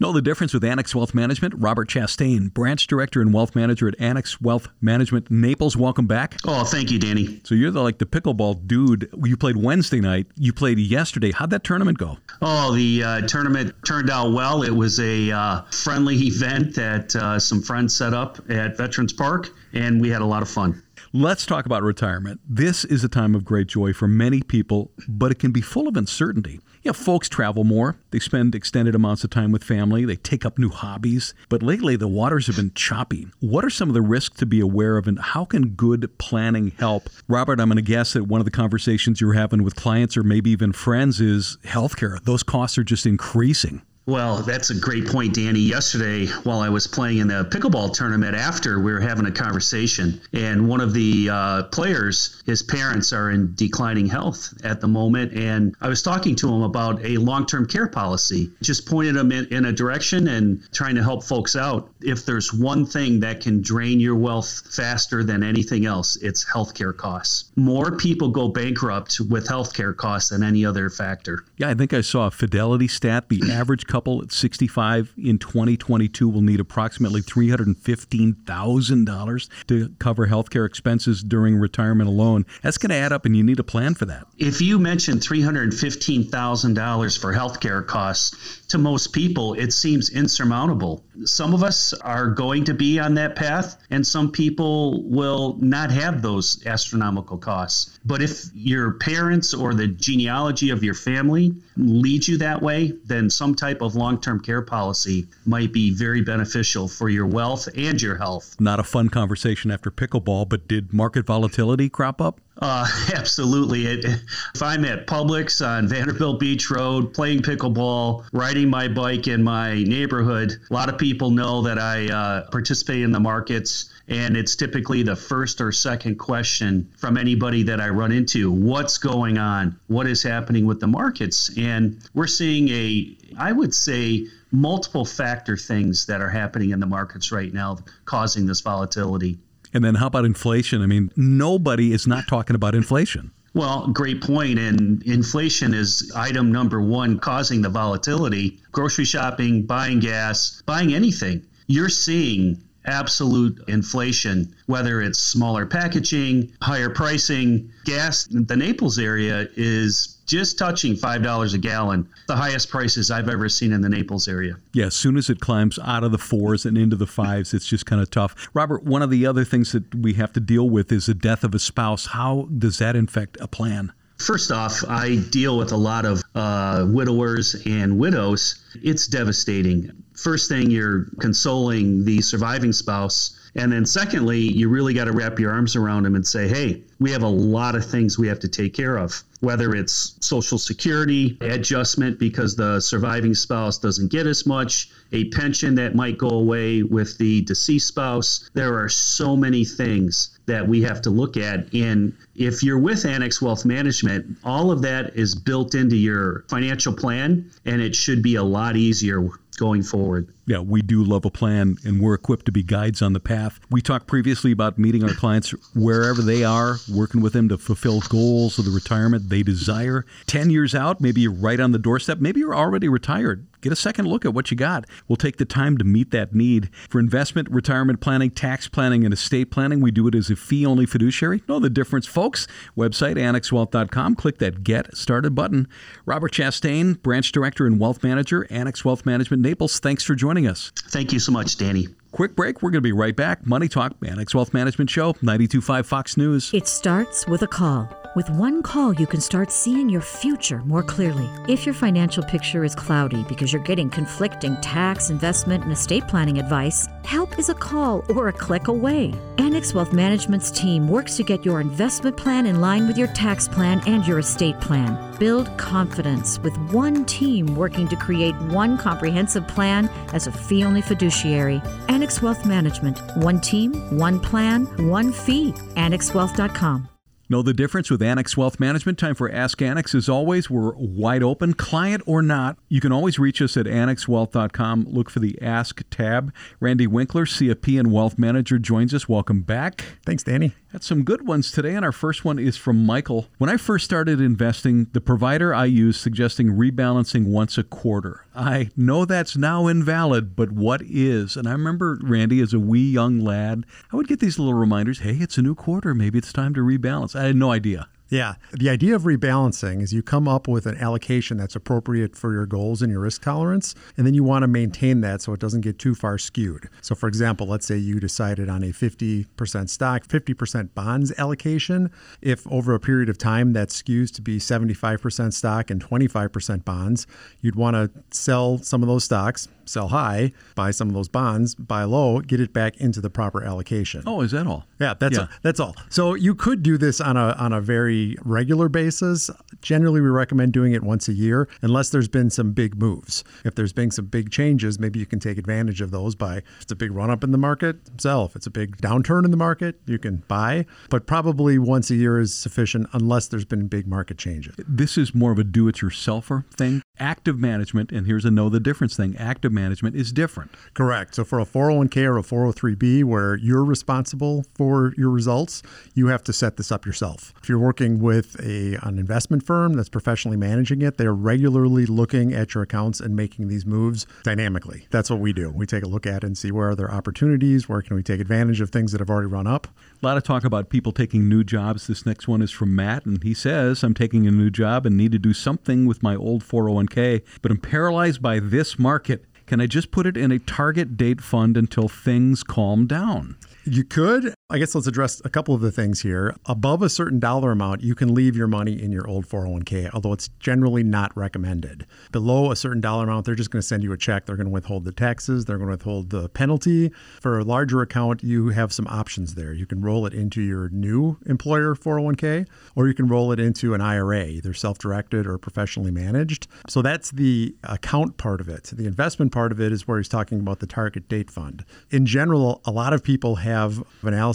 Know 0.00 0.12
the 0.12 0.22
difference 0.22 0.54
with 0.54 0.64
Annex 0.64 0.94
Wealth 0.94 1.12
Management? 1.12 1.52
Robert 1.58 1.90
Chastain, 1.90 2.54
branch 2.54 2.86
director 2.86 3.20
and 3.20 3.34
wealth 3.34 3.54
manager 3.54 3.86
at 3.86 4.00
Annex 4.00 4.40
Wealth 4.40 4.68
Management 4.80 5.30
Naples. 5.30 5.76
Welcome 5.76 6.06
back. 6.06 6.38
Oh, 6.46 6.64
thank 6.64 6.90
you, 6.90 6.98
Danny. 6.98 7.42
So 7.44 7.54
you're 7.54 7.70
the, 7.70 7.82
like 7.82 7.98
the 7.98 8.06
pickleball 8.06 8.66
dude. 8.66 9.10
You 9.22 9.36
played 9.36 9.58
Wednesday 9.58 10.00
night. 10.00 10.28
You 10.36 10.54
played 10.54 10.78
yesterday. 10.78 11.32
How'd 11.32 11.50
that 11.50 11.64
tournament 11.64 11.98
go? 11.98 12.16
Oh, 12.40 12.74
the 12.74 13.04
uh, 13.04 13.20
tournament 13.26 13.74
turned 13.86 14.08
out 14.08 14.32
well. 14.32 14.62
It 14.62 14.70
was 14.70 14.98
a 15.00 15.32
uh, 15.32 15.62
friendly 15.70 16.16
event 16.28 16.76
that 16.76 17.14
uh, 17.14 17.38
some 17.38 17.60
friends 17.60 17.94
set 17.94 18.14
up 18.14 18.38
at 18.48 18.78
Veterans 18.78 19.12
Park, 19.12 19.50
and 19.74 20.00
we 20.00 20.08
had 20.08 20.22
a 20.22 20.26
lot 20.26 20.40
of 20.40 20.48
fun. 20.48 20.82
Let's 21.12 21.44
talk 21.44 21.66
about 21.66 21.82
retirement. 21.82 22.40
This 22.48 22.84
is 22.84 23.02
a 23.02 23.08
time 23.08 23.34
of 23.34 23.44
great 23.44 23.66
joy 23.66 23.92
for 23.92 24.06
many 24.06 24.42
people, 24.42 24.92
but 25.08 25.32
it 25.32 25.40
can 25.40 25.50
be 25.50 25.60
full 25.60 25.88
of 25.88 25.96
uncertainty. 25.96 26.60
Yeah, 26.82 26.92
folks 26.92 27.28
travel 27.28 27.64
more. 27.64 27.96
They 28.12 28.20
spend 28.20 28.54
extended 28.54 28.94
amounts 28.94 29.24
of 29.24 29.30
time 29.30 29.50
with 29.50 29.64
family. 29.64 30.04
They 30.04 30.14
take 30.14 30.46
up 30.46 30.56
new 30.56 30.68
hobbies. 30.68 31.34
But 31.48 31.64
lately, 31.64 31.96
the 31.96 32.06
waters 32.06 32.46
have 32.46 32.54
been 32.54 32.70
choppy. 32.74 33.26
What 33.40 33.64
are 33.64 33.70
some 33.70 33.88
of 33.88 33.94
the 33.94 34.02
risks 34.02 34.38
to 34.38 34.46
be 34.46 34.60
aware 34.60 34.96
of, 34.98 35.08
and 35.08 35.18
how 35.18 35.44
can 35.44 35.70
good 35.70 36.16
planning 36.18 36.74
help? 36.78 37.10
Robert, 37.26 37.58
I'm 37.58 37.70
going 37.70 37.76
to 37.76 37.82
guess 37.82 38.12
that 38.12 38.28
one 38.28 38.40
of 38.40 38.44
the 38.44 38.52
conversations 38.52 39.20
you're 39.20 39.32
having 39.32 39.64
with 39.64 39.74
clients 39.74 40.16
or 40.16 40.22
maybe 40.22 40.50
even 40.50 40.72
friends 40.72 41.20
is 41.20 41.58
healthcare. 41.64 42.22
Those 42.22 42.44
costs 42.44 42.78
are 42.78 42.84
just 42.84 43.04
increasing. 43.04 43.82
Well, 44.10 44.38
that's 44.38 44.70
a 44.70 44.74
great 44.74 45.06
point, 45.06 45.34
Danny. 45.36 45.60
Yesterday, 45.60 46.26
while 46.42 46.58
I 46.58 46.68
was 46.68 46.88
playing 46.88 47.18
in 47.18 47.28
the 47.28 47.44
pickleball 47.44 47.94
tournament, 47.94 48.34
after 48.34 48.80
we 48.80 48.92
were 48.92 48.98
having 48.98 49.24
a 49.24 49.30
conversation, 49.30 50.20
and 50.32 50.68
one 50.68 50.80
of 50.80 50.92
the 50.92 51.30
uh, 51.30 51.62
players, 51.68 52.42
his 52.44 52.60
parents 52.60 53.12
are 53.12 53.30
in 53.30 53.54
declining 53.54 54.06
health 54.06 54.52
at 54.64 54.80
the 54.80 54.88
moment, 54.88 55.32
and 55.34 55.76
I 55.80 55.88
was 55.88 56.02
talking 56.02 56.34
to 56.36 56.52
him 56.52 56.62
about 56.62 57.04
a 57.04 57.18
long-term 57.18 57.68
care 57.68 57.86
policy. 57.86 58.50
Just 58.60 58.84
pointed 58.84 59.14
him 59.14 59.30
in, 59.30 59.46
in 59.52 59.66
a 59.66 59.72
direction 59.72 60.26
and 60.26 60.60
trying 60.72 60.96
to 60.96 61.04
help 61.04 61.22
folks 61.22 61.54
out. 61.54 61.88
If 62.00 62.26
there's 62.26 62.52
one 62.52 62.86
thing 62.86 63.20
that 63.20 63.40
can 63.40 63.62
drain 63.62 64.00
your 64.00 64.16
wealth 64.16 64.74
faster 64.74 65.22
than 65.22 65.44
anything 65.44 65.86
else, 65.86 66.16
it's 66.16 66.44
healthcare 66.44 66.96
costs. 66.96 67.52
More 67.54 67.96
people 67.96 68.30
go 68.30 68.48
bankrupt 68.48 69.20
with 69.20 69.46
healthcare 69.46 69.96
costs 69.96 70.30
than 70.30 70.42
any 70.42 70.66
other 70.66 70.90
factor. 70.90 71.44
Yeah, 71.58 71.68
I 71.68 71.74
think 71.74 71.92
I 71.94 72.00
saw 72.00 72.26
a 72.26 72.32
fidelity 72.32 72.88
stat. 72.88 73.28
The 73.28 73.52
average 73.52 73.86
couple 73.86 73.99
couple 74.00 74.22
at 74.22 74.32
65 74.32 75.12
in 75.18 75.38
2022 75.38 76.26
will 76.26 76.40
need 76.40 76.58
approximately 76.58 77.20
$315,000 77.20 79.48
to 79.66 79.94
cover 79.98 80.26
healthcare 80.26 80.64
expenses 80.64 81.22
during 81.22 81.56
retirement 81.56 82.08
alone. 82.08 82.46
That's 82.62 82.78
going 82.78 82.88
to 82.88 82.96
add 82.96 83.12
up, 83.12 83.26
and 83.26 83.36
you 83.36 83.44
need 83.44 83.60
a 83.60 83.62
plan 83.62 83.94
for 83.94 84.06
that. 84.06 84.26
If 84.38 84.62
you 84.62 84.78
mention 84.78 85.18
$315,000 85.18 87.20
for 87.20 87.34
healthcare 87.34 87.86
costs, 87.86 88.59
to 88.70 88.78
most 88.78 89.12
people, 89.12 89.54
it 89.54 89.72
seems 89.72 90.10
insurmountable. 90.10 91.04
Some 91.24 91.54
of 91.54 91.62
us 91.62 91.92
are 91.92 92.28
going 92.28 92.64
to 92.64 92.74
be 92.74 92.98
on 92.98 93.14
that 93.14 93.36
path, 93.36 93.76
and 93.90 94.06
some 94.06 94.30
people 94.30 95.02
will 95.02 95.56
not 95.60 95.90
have 95.90 96.22
those 96.22 96.64
astronomical 96.66 97.36
costs. 97.36 97.98
But 98.04 98.22
if 98.22 98.44
your 98.54 98.92
parents 98.92 99.52
or 99.52 99.74
the 99.74 99.88
genealogy 99.88 100.70
of 100.70 100.82
your 100.82 100.94
family 100.94 101.54
leads 101.76 102.28
you 102.28 102.38
that 102.38 102.62
way, 102.62 102.92
then 103.04 103.28
some 103.28 103.54
type 103.54 103.82
of 103.82 103.96
long 103.96 104.20
term 104.20 104.40
care 104.40 104.62
policy 104.62 105.26
might 105.44 105.72
be 105.72 105.92
very 105.92 106.22
beneficial 106.22 106.88
for 106.88 107.08
your 107.08 107.26
wealth 107.26 107.68
and 107.76 108.00
your 108.00 108.16
health. 108.16 108.56
Not 108.60 108.80
a 108.80 108.84
fun 108.84 109.08
conversation 109.08 109.70
after 109.70 109.90
pickleball, 109.90 110.48
but 110.48 110.68
did 110.68 110.92
market 110.92 111.26
volatility 111.26 111.88
crop 111.88 112.20
up? 112.20 112.40
Uh, 112.60 112.86
absolutely. 113.14 113.86
It, 113.86 114.04
if 114.04 114.62
I'm 114.62 114.84
at 114.84 115.06
Publix 115.06 115.66
on 115.66 115.88
Vanderbilt 115.88 116.40
Beach 116.40 116.70
Road 116.70 117.14
playing 117.14 117.40
pickleball, 117.40 118.26
riding 118.32 118.68
my 118.68 118.88
bike 118.88 119.28
in 119.28 119.42
my 119.42 119.82
neighborhood, 119.82 120.52
a 120.70 120.74
lot 120.74 120.88
of 120.88 120.98
people 120.98 121.30
know 121.30 121.62
that 121.62 121.78
I 121.78 122.08
uh, 122.08 122.50
participate 122.50 123.02
in 123.02 123.12
the 123.12 123.20
markets. 123.20 123.90
And 124.08 124.36
it's 124.36 124.56
typically 124.56 125.04
the 125.04 125.14
first 125.14 125.60
or 125.60 125.70
second 125.70 126.16
question 126.16 126.90
from 126.96 127.16
anybody 127.16 127.62
that 127.64 127.80
I 127.80 127.90
run 127.90 128.10
into 128.10 128.50
What's 128.50 128.98
going 128.98 129.38
on? 129.38 129.78
What 129.86 130.08
is 130.08 130.22
happening 130.22 130.66
with 130.66 130.80
the 130.80 130.88
markets? 130.88 131.50
And 131.56 132.00
we're 132.12 132.26
seeing 132.26 132.68
a, 132.70 133.16
I 133.38 133.52
would 133.52 133.72
say, 133.72 134.26
multiple 134.50 135.04
factor 135.04 135.56
things 135.56 136.06
that 136.06 136.20
are 136.20 136.28
happening 136.28 136.70
in 136.70 136.80
the 136.80 136.86
markets 136.86 137.30
right 137.30 137.52
now 137.52 137.78
causing 138.04 138.46
this 138.46 138.60
volatility. 138.62 139.38
And 139.72 139.84
then 139.84 139.94
how 139.94 140.06
about 140.08 140.24
inflation? 140.24 140.82
I 140.82 140.86
mean, 140.86 141.12
nobody 141.16 141.92
is 141.92 142.06
not 142.06 142.26
talking 142.28 142.56
about 142.56 142.74
inflation. 142.74 143.30
Well, 143.54 143.88
great 143.88 144.20
point. 144.22 144.58
And 144.58 145.02
inflation 145.02 145.74
is 145.74 146.12
item 146.14 146.52
number 146.52 146.80
one 146.80 147.18
causing 147.18 147.62
the 147.62 147.68
volatility. 147.68 148.60
Grocery 148.72 149.04
shopping, 149.04 149.66
buying 149.66 150.00
gas, 150.00 150.62
buying 150.66 150.94
anything. 150.94 151.44
You're 151.66 151.88
seeing 151.88 152.62
absolute 152.86 153.62
inflation, 153.68 154.54
whether 154.66 155.00
it's 155.00 155.18
smaller 155.18 155.66
packaging, 155.66 156.52
higher 156.62 156.90
pricing. 156.90 157.70
Gas, 157.84 158.26
the 158.30 158.56
Naples 158.56 158.98
area 158.98 159.48
is 159.56 160.18
just 160.30 160.58
touching 160.58 160.94
$5 160.94 161.54
a 161.54 161.58
gallon, 161.58 162.08
the 162.28 162.36
highest 162.36 162.70
prices 162.70 163.10
I've 163.10 163.28
ever 163.28 163.48
seen 163.48 163.72
in 163.72 163.80
the 163.80 163.88
Naples 163.88 164.28
area. 164.28 164.56
Yeah, 164.72 164.86
as 164.86 164.94
soon 164.94 165.16
as 165.16 165.28
it 165.28 165.40
climbs 165.40 165.76
out 165.84 166.04
of 166.04 166.12
the 166.12 166.18
fours 166.18 166.64
and 166.64 166.78
into 166.78 166.94
the 166.94 167.06
fives, 167.06 167.52
it's 167.52 167.66
just 167.66 167.84
kind 167.84 168.00
of 168.00 168.10
tough. 168.10 168.48
Robert, 168.54 168.84
one 168.84 169.02
of 169.02 169.10
the 169.10 169.26
other 169.26 169.44
things 169.44 169.72
that 169.72 169.92
we 169.92 170.14
have 170.14 170.32
to 170.34 170.40
deal 170.40 170.70
with 170.70 170.92
is 170.92 171.06
the 171.06 171.14
death 171.14 171.42
of 171.42 171.52
a 171.52 171.58
spouse. 171.58 172.06
How 172.06 172.48
does 172.56 172.78
that 172.78 172.94
affect 172.94 173.38
a 173.40 173.48
plan? 173.48 173.92
First 174.18 174.52
off, 174.52 174.84
I 174.86 175.16
deal 175.16 175.58
with 175.58 175.72
a 175.72 175.76
lot 175.76 176.04
of 176.04 176.22
uh, 176.34 176.86
widowers 176.86 177.60
and 177.66 177.98
widows. 177.98 178.62
It's 178.80 179.08
devastating. 179.08 179.90
First 180.14 180.48
thing, 180.48 180.70
you're 180.70 181.06
consoling 181.18 182.04
the 182.04 182.20
surviving 182.20 182.72
spouse. 182.72 183.36
And 183.54 183.72
then, 183.72 183.84
secondly, 183.84 184.40
you 184.40 184.68
really 184.68 184.94
got 184.94 185.04
to 185.04 185.12
wrap 185.12 185.38
your 185.38 185.52
arms 185.52 185.76
around 185.76 186.04
them 186.04 186.14
and 186.14 186.26
say, 186.26 186.48
hey, 186.48 186.82
we 186.98 187.10
have 187.10 187.22
a 187.22 187.28
lot 187.28 187.74
of 187.74 187.84
things 187.84 188.18
we 188.18 188.28
have 188.28 188.40
to 188.40 188.48
take 188.48 188.74
care 188.74 188.96
of 188.96 189.24
whether 189.40 189.74
it's 189.74 190.16
Social 190.20 190.58
Security 190.58 191.36
adjustment 191.40 192.18
because 192.18 192.56
the 192.56 192.80
surviving 192.80 193.34
spouse 193.34 193.78
doesn't 193.78 194.10
get 194.10 194.26
as 194.26 194.46
much, 194.46 194.90
a 195.12 195.24
pension 195.30 195.74
that 195.76 195.94
might 195.94 196.18
go 196.18 196.28
away 196.28 196.82
with 196.82 197.18
the 197.18 197.42
deceased 197.42 197.88
spouse. 197.88 198.50
There 198.54 198.78
are 198.78 198.88
so 198.88 199.36
many 199.36 199.64
things 199.64 200.38
that 200.46 200.66
we 200.66 200.82
have 200.82 201.02
to 201.02 201.10
look 201.10 201.36
at. 201.36 201.72
And 201.74 202.14
if 202.36 202.62
you're 202.62 202.78
with 202.78 203.04
Annex 203.04 203.40
Wealth 203.40 203.64
Management, 203.64 204.38
all 204.44 204.70
of 204.70 204.82
that 204.82 205.16
is 205.16 205.34
built 205.34 205.74
into 205.74 205.96
your 205.96 206.44
financial 206.48 206.92
plan, 206.92 207.50
and 207.64 207.80
it 207.80 207.96
should 207.96 208.22
be 208.22 208.34
a 208.36 208.42
lot 208.42 208.76
easier 208.76 209.26
going 209.56 209.82
forward. 209.82 210.28
Yeah, 210.46 210.60
we 210.60 210.82
do 210.82 211.04
love 211.04 211.24
a 211.24 211.30
plan, 211.30 211.76
and 211.84 212.00
we're 212.00 212.14
equipped 212.14 212.46
to 212.46 212.52
be 212.52 212.62
guides 212.62 213.02
on 213.02 213.12
the 213.12 213.20
path. 213.20 213.60
We 213.70 213.80
talked 213.80 214.06
previously 214.06 214.52
about 214.52 214.78
meeting 214.78 215.04
our 215.04 215.14
clients 215.14 215.50
wherever 215.74 216.22
they 216.22 216.44
are, 216.44 216.76
working 216.92 217.20
with 217.20 217.34
them 217.34 217.48
to 217.50 217.58
fulfill 217.58 218.00
goals 218.00 218.58
of 218.58 218.64
the 218.64 218.70
retirement 218.70 219.28
they 219.28 219.42
desire. 219.42 220.04
10 220.26 220.50
years 220.50 220.74
out, 220.74 221.00
maybe 221.00 221.20
you're 221.20 221.32
right 221.32 221.60
on 221.60 221.72
the 221.72 221.78
doorstep, 221.78 222.18
maybe 222.18 222.40
you're 222.40 222.56
already 222.56 222.88
retired. 222.88 223.46
Get 223.60 223.72
a 223.72 223.76
second 223.76 224.06
look 224.06 224.24
at 224.24 224.32
what 224.32 224.50
you 224.50 224.56
got. 224.56 224.86
We'll 225.06 225.16
take 225.16 225.36
the 225.36 225.44
time 225.44 225.76
to 225.78 225.84
meet 225.84 226.10
that 226.12 226.34
need. 226.34 226.70
For 226.88 226.98
investment, 226.98 227.50
retirement 227.50 228.00
planning, 228.00 228.30
tax 228.30 228.68
planning, 228.68 229.04
and 229.04 229.12
estate 229.12 229.50
planning, 229.50 229.80
we 229.80 229.90
do 229.90 230.08
it 230.08 230.14
as 230.14 230.30
a 230.30 230.36
fee 230.36 230.64
only 230.64 230.86
fiduciary. 230.86 231.42
Know 231.46 231.58
the 231.58 231.68
difference, 231.68 232.06
folks. 232.06 232.46
Website 232.76 233.16
annexwealth.com. 233.16 234.14
Click 234.14 234.38
that 234.38 234.64
Get 234.64 234.96
Started 234.96 235.34
button. 235.34 235.68
Robert 236.06 236.32
Chastain, 236.32 237.00
Branch 237.02 237.30
Director 237.30 237.66
and 237.66 237.78
Wealth 237.78 238.02
Manager, 238.02 238.46
Annex 238.48 238.82
Wealth 238.82 239.04
Management 239.04 239.42
Naples. 239.42 239.78
Thanks 239.78 240.04
for 240.04 240.14
joining 240.14 240.39
us. 240.46 240.72
Thank 240.88 241.12
you 241.12 241.18
so 241.18 241.32
much, 241.32 241.56
Danny. 241.56 241.88
Quick 242.12 242.34
break. 242.34 242.60
We're 242.60 242.70
going 242.70 242.82
to 242.82 242.88
be 242.88 242.92
right 242.92 243.14
back. 243.14 243.46
Money 243.46 243.68
Talk, 243.68 243.94
Annex 244.04 244.34
Wealth 244.34 244.52
Management 244.52 244.90
Show, 244.90 245.14
925 245.22 245.86
Fox 245.86 246.16
News. 246.16 246.52
It 246.52 246.66
starts 246.66 247.26
with 247.26 247.42
a 247.42 247.46
call. 247.46 247.88
With 248.16 248.28
one 248.30 248.60
call, 248.60 248.92
you 248.94 249.06
can 249.06 249.20
start 249.20 249.52
seeing 249.52 249.88
your 249.88 250.00
future 250.00 250.58
more 250.64 250.82
clearly. 250.82 251.28
If 251.46 251.64
your 251.64 251.76
financial 251.76 252.24
picture 252.24 252.64
is 252.64 252.74
cloudy 252.74 253.24
because 253.28 253.52
you're 253.52 253.62
getting 253.62 253.88
conflicting 253.88 254.60
tax, 254.60 255.10
investment, 255.10 255.62
and 255.62 255.72
estate 255.72 256.08
planning 256.08 256.38
advice, 256.38 256.88
help 257.04 257.38
is 257.38 257.50
a 257.50 257.54
call 257.54 258.02
or 258.12 258.26
a 258.26 258.32
click 258.32 258.66
away. 258.66 259.14
Annex 259.38 259.74
Wealth 259.74 259.92
Management's 259.92 260.50
team 260.50 260.88
works 260.88 261.16
to 261.18 261.22
get 261.22 261.44
your 261.44 261.60
investment 261.60 262.16
plan 262.16 262.46
in 262.46 262.60
line 262.60 262.88
with 262.88 262.98
your 262.98 263.08
tax 263.08 263.46
plan 263.46 263.80
and 263.86 264.04
your 264.04 264.18
estate 264.18 264.60
plan. 264.60 264.98
Build 265.20 265.56
confidence 265.56 266.40
with 266.40 266.56
one 266.72 267.04
team 267.04 267.54
working 267.54 267.86
to 267.88 267.96
create 267.96 268.34
one 268.50 268.76
comprehensive 268.76 269.46
plan 269.46 269.88
as 270.12 270.26
a 270.26 270.32
fee 270.32 270.64
only 270.64 270.82
fiduciary. 270.82 271.62
Annex 271.88 271.99
Wealth 272.22 272.44
Management. 272.46 273.00
One 273.16 273.40
team, 273.40 273.74
one 273.96 274.20
plan, 274.20 274.66
one 274.88 275.12
fee. 275.12 275.52
AnnexWealth.com. 275.76 276.88
Know 277.30 277.42
the 277.42 277.54
difference 277.54 277.90
with 277.90 278.02
Annex 278.02 278.36
Wealth 278.36 278.58
Management? 278.58 278.98
Time 278.98 279.14
for 279.14 279.30
Ask 279.30 279.62
Annex. 279.62 279.94
As 279.94 280.08
always, 280.08 280.50
we're 280.50 280.74
wide 280.74 281.22
open, 281.22 281.54
client 281.54 282.02
or 282.04 282.22
not. 282.22 282.58
You 282.72 282.80
can 282.80 282.92
always 282.92 283.18
reach 283.18 283.42
us 283.42 283.56
at 283.56 283.66
annexwealth.com. 283.66 284.86
Look 284.88 285.10
for 285.10 285.18
the 285.18 285.36
Ask 285.42 285.82
tab. 285.90 286.32
Randy 286.60 286.86
Winkler, 286.86 287.24
CFP 287.24 287.80
and 287.80 287.90
Wealth 287.90 288.16
Manager, 288.16 288.60
joins 288.60 288.94
us. 288.94 289.08
Welcome 289.08 289.42
back. 289.42 289.84
Thanks, 290.06 290.22
Danny. 290.22 290.54
Had 290.70 290.84
some 290.84 291.02
good 291.02 291.26
ones 291.26 291.50
today, 291.50 291.74
and 291.74 291.84
our 291.84 291.90
first 291.90 292.24
one 292.24 292.38
is 292.38 292.56
from 292.56 292.86
Michael. 292.86 293.26
When 293.38 293.50
I 293.50 293.56
first 293.56 293.84
started 293.84 294.20
investing, 294.20 294.86
the 294.92 295.00
provider 295.00 295.52
I 295.52 295.64
used 295.64 296.00
suggesting 296.00 296.50
rebalancing 296.52 297.26
once 297.26 297.58
a 297.58 297.64
quarter. 297.64 298.24
I 298.36 298.70
know 298.76 299.04
that's 299.04 299.36
now 299.36 299.66
invalid, 299.66 300.36
but 300.36 300.52
what 300.52 300.80
is? 300.82 301.36
And 301.36 301.48
I 301.48 301.52
remember, 301.52 301.98
Randy, 302.00 302.40
as 302.40 302.54
a 302.54 302.60
wee 302.60 302.88
young 302.88 303.18
lad, 303.18 303.66
I 303.92 303.96
would 303.96 304.06
get 304.06 304.20
these 304.20 304.38
little 304.38 304.54
reminders 304.54 305.00
hey, 305.00 305.16
it's 305.16 305.38
a 305.38 305.42
new 305.42 305.56
quarter. 305.56 305.92
Maybe 305.92 306.18
it's 306.18 306.32
time 306.32 306.54
to 306.54 306.60
rebalance. 306.60 307.18
I 307.18 307.24
had 307.24 307.34
no 307.34 307.50
idea. 307.50 307.88
Yeah. 308.10 308.34
The 308.52 308.68
idea 308.68 308.96
of 308.96 309.02
rebalancing 309.02 309.80
is 309.80 309.92
you 309.92 310.02
come 310.02 310.26
up 310.26 310.48
with 310.48 310.66
an 310.66 310.76
allocation 310.78 311.36
that's 311.36 311.54
appropriate 311.54 312.16
for 312.16 312.32
your 312.32 312.44
goals 312.44 312.82
and 312.82 312.90
your 312.90 313.02
risk 313.02 313.22
tolerance, 313.22 313.76
and 313.96 314.04
then 314.04 314.14
you 314.14 314.24
want 314.24 314.42
to 314.42 314.48
maintain 314.48 315.00
that 315.02 315.22
so 315.22 315.32
it 315.32 315.38
doesn't 315.38 315.60
get 315.60 315.78
too 315.78 315.94
far 315.94 316.18
skewed. 316.18 316.68
So, 316.80 316.96
for 316.96 317.06
example, 317.06 317.46
let's 317.46 317.66
say 317.66 317.76
you 317.76 318.00
decided 318.00 318.48
on 318.48 318.64
a 318.64 318.72
50% 318.72 319.70
stock, 319.70 320.08
50% 320.08 320.74
bonds 320.74 321.12
allocation. 321.18 321.92
If 322.20 322.50
over 322.50 322.74
a 322.74 322.80
period 322.80 323.08
of 323.08 323.16
time 323.16 323.52
that 323.52 323.68
skews 323.68 324.12
to 324.16 324.22
be 324.22 324.38
75% 324.38 325.32
stock 325.32 325.70
and 325.70 325.80
25% 325.82 326.64
bonds, 326.64 327.06
you'd 327.40 327.54
want 327.54 327.76
to 327.76 327.90
sell 328.10 328.58
some 328.58 328.82
of 328.82 328.88
those 328.88 329.04
stocks, 329.04 329.46
sell 329.68 329.88
high, 329.88 330.32
buy 330.54 330.70
some 330.70 330.88
of 330.88 330.94
those 330.94 331.08
bonds, 331.08 331.54
buy 331.54 331.84
low, 331.84 332.20
get 332.20 332.40
it 332.40 332.52
back 332.52 332.76
into 332.78 333.00
the 333.00 333.10
proper 333.10 333.42
allocation. 333.44 334.02
Oh, 334.06 334.20
is 334.20 334.30
that 334.32 334.46
all? 334.46 334.66
Yeah, 334.78 334.94
that's 334.98 335.16
Yeah. 335.16 335.24
A, 335.24 335.28
that's 335.42 335.60
all. 335.60 335.74
So 335.88 336.14
you 336.14 336.34
could 336.34 336.62
do 336.62 336.78
this 336.78 337.00
on 337.00 337.16
a 337.16 337.34
on 337.38 337.52
a 337.52 337.60
very 337.60 338.16
regular 338.24 338.68
basis. 338.68 339.30
Generally, 339.62 340.00
we 340.00 340.08
recommend 340.08 340.52
doing 340.52 340.72
it 340.72 340.82
once 340.82 341.08
a 341.08 341.12
year, 341.12 341.48
unless 341.62 341.90
there's 341.90 342.08
been 342.08 342.30
some 342.30 342.52
big 342.52 342.78
moves. 342.80 343.24
If 343.44 343.54
there's 343.54 343.72
been 343.72 343.90
some 343.90 344.06
big 344.06 344.30
changes, 344.30 344.78
maybe 344.78 344.98
you 344.98 345.06
can 345.06 345.20
take 345.20 345.38
advantage 345.38 345.80
of 345.80 345.90
those 345.90 346.14
by 346.14 346.38
if 346.38 346.62
it's 346.62 346.72
a 346.72 346.76
big 346.76 346.92
run 346.92 347.10
up 347.10 347.22
in 347.24 347.32
the 347.32 347.38
market, 347.38 347.76
sell. 347.98 348.24
If 348.24 348.36
it's 348.36 348.46
a 348.46 348.50
big 348.50 348.78
downturn 348.78 349.24
in 349.24 349.30
the 349.30 349.36
market, 349.36 349.80
you 349.86 349.98
can 349.98 350.22
buy. 350.28 350.66
But 350.88 351.06
probably 351.06 351.58
once 351.58 351.90
a 351.90 351.94
year 351.94 352.18
is 352.20 352.34
sufficient, 352.34 352.88
unless 352.92 353.28
there's 353.28 353.44
been 353.44 353.66
big 353.68 353.86
market 353.86 354.18
changes. 354.18 354.54
This 354.66 354.96
is 354.96 355.14
more 355.14 355.32
of 355.32 355.38
a 355.38 355.44
do 355.44 355.68
it 355.68 355.76
yourselfer 355.76 356.44
thing. 356.54 356.82
Active 356.98 357.38
management, 357.38 357.92
and 357.92 358.06
here's 358.06 358.24
a 358.24 358.30
know 358.30 358.48
the 358.48 358.60
difference 358.60 358.96
thing 358.96 359.16
active 359.18 359.52
management 359.60 359.96
is 359.96 360.12
different. 360.12 360.50
Correct. 360.74 361.14
So 361.14 361.24
for 361.24 361.38
a 361.40 361.44
401k 361.44 362.04
or 362.04 362.18
a 362.18 362.22
403b 362.22 363.04
where 363.04 363.36
you're 363.36 363.64
responsible 363.64 364.44
for 364.54 364.94
your 364.96 365.10
results, 365.10 365.62
you 365.94 366.06
have 366.08 366.22
to 366.24 366.32
set 366.32 366.56
this 366.56 366.72
up 366.72 366.86
yourself. 366.86 367.32
If 367.42 367.48
you're 367.48 367.58
working 367.58 367.98
with 368.00 368.28
a 368.40 368.60
an 368.82 368.98
investment 368.98 369.44
firm 369.44 369.74
that's 369.74 369.88
professionally 369.88 370.36
managing 370.36 370.82
it, 370.82 370.96
they're 370.96 371.14
regularly 371.14 371.86
looking 371.86 372.32
at 372.32 372.54
your 372.54 372.62
accounts 372.62 373.00
and 373.00 373.14
making 373.14 373.48
these 373.48 373.66
moves 373.66 374.06
dynamically. 374.22 374.86
That's 374.90 375.10
what 375.10 375.20
we 375.20 375.32
do. 375.32 375.50
We 375.50 375.66
take 375.66 375.82
a 375.82 375.88
look 375.88 376.06
at 376.06 376.18
it 376.22 376.24
and 376.24 376.38
see 376.38 376.50
where 376.50 376.70
are 376.70 376.74
there 376.74 376.92
opportunities, 376.92 377.68
where 377.68 377.82
can 377.82 377.96
we 377.96 378.02
take 378.02 378.20
advantage 378.20 378.60
of 378.60 378.70
things 378.70 378.92
that 378.92 379.00
have 379.00 379.10
already 379.10 379.28
run 379.28 379.46
up. 379.46 379.68
A 380.02 380.06
lot 380.06 380.16
of 380.16 380.22
talk 380.22 380.44
about 380.44 380.70
people 380.70 380.92
taking 380.92 381.28
new 381.28 381.44
jobs. 381.44 381.86
This 381.86 382.06
next 382.06 382.26
one 382.26 382.42
is 382.42 382.50
from 382.50 382.74
Matt, 382.74 383.04
and 383.04 383.22
he 383.22 383.34
says, 383.34 383.82
I'm 383.82 383.94
taking 383.94 384.26
a 384.26 384.30
new 384.30 384.50
job 384.50 384.86
and 384.86 384.96
need 384.96 385.12
to 385.12 385.18
do 385.18 385.34
something 385.34 385.86
with 385.86 386.02
my 386.02 386.16
old 386.16 386.42
401k, 386.42 387.22
but 387.42 387.50
I'm 387.50 387.58
paralyzed 387.58 388.22
by 388.22 388.40
this 388.40 388.78
market. 388.78 389.24
Can 389.50 389.60
I 389.60 389.66
just 389.66 389.90
put 389.90 390.06
it 390.06 390.16
in 390.16 390.30
a 390.30 390.38
target 390.38 390.96
date 390.96 391.20
fund 391.20 391.56
until 391.56 391.88
things 391.88 392.44
calm 392.44 392.86
down? 392.86 393.34
You 393.64 393.82
could. 393.82 394.32
I 394.52 394.58
guess 394.58 394.74
let's 394.74 394.88
address 394.88 395.22
a 395.24 395.30
couple 395.30 395.54
of 395.54 395.60
the 395.60 395.70
things 395.70 396.00
here. 396.00 396.34
Above 396.46 396.82
a 396.82 396.88
certain 396.88 397.20
dollar 397.20 397.52
amount, 397.52 397.82
you 397.82 397.94
can 397.94 398.12
leave 398.12 398.34
your 398.34 398.48
money 398.48 398.82
in 398.82 398.90
your 398.90 399.06
old 399.06 399.24
401k, 399.24 399.90
although 399.94 400.12
it's 400.12 400.26
generally 400.40 400.82
not 400.82 401.16
recommended. 401.16 401.86
Below 402.10 402.50
a 402.50 402.56
certain 402.56 402.80
dollar 402.80 403.04
amount, 403.04 403.26
they're 403.26 403.36
just 403.36 403.52
going 403.52 403.60
to 403.60 403.66
send 403.66 403.84
you 403.84 403.92
a 403.92 403.96
check. 403.96 404.26
They're 404.26 404.34
going 404.34 404.48
to 404.48 404.52
withhold 404.52 404.84
the 404.84 404.90
taxes, 404.90 405.44
they're 405.44 405.56
going 405.56 405.68
to 405.68 405.74
withhold 405.74 406.10
the 406.10 406.28
penalty. 406.30 406.90
For 407.20 407.38
a 407.38 407.44
larger 407.44 407.80
account, 407.80 408.24
you 408.24 408.48
have 408.48 408.72
some 408.72 408.88
options 408.88 409.36
there. 409.36 409.52
You 409.52 409.66
can 409.66 409.82
roll 409.82 410.04
it 410.04 410.14
into 410.14 410.42
your 410.42 410.68
new 410.70 411.16
employer 411.26 411.76
401k, 411.76 412.48
or 412.74 412.88
you 412.88 412.94
can 412.94 413.06
roll 413.06 413.30
it 413.30 413.38
into 413.38 413.72
an 413.72 413.80
IRA, 413.80 414.24
either 414.24 414.52
self 414.52 414.78
directed 414.78 415.28
or 415.28 415.38
professionally 415.38 415.92
managed. 415.92 416.48
So 416.68 416.82
that's 416.82 417.12
the 417.12 417.54
account 417.62 418.16
part 418.16 418.40
of 418.40 418.48
it. 418.48 418.64
The 418.64 418.86
investment 418.86 419.30
part 419.30 419.52
of 419.52 419.60
it 419.60 419.70
is 419.70 419.86
where 419.86 419.98
he's 419.98 420.08
talking 420.08 420.40
about 420.40 420.58
the 420.58 420.66
target 420.66 421.08
date 421.08 421.30
fund. 421.30 421.64
In 421.92 422.04
general, 422.04 422.62
a 422.64 422.72
lot 422.72 422.92
of 422.92 423.04
people 423.04 423.36
have 423.36 423.84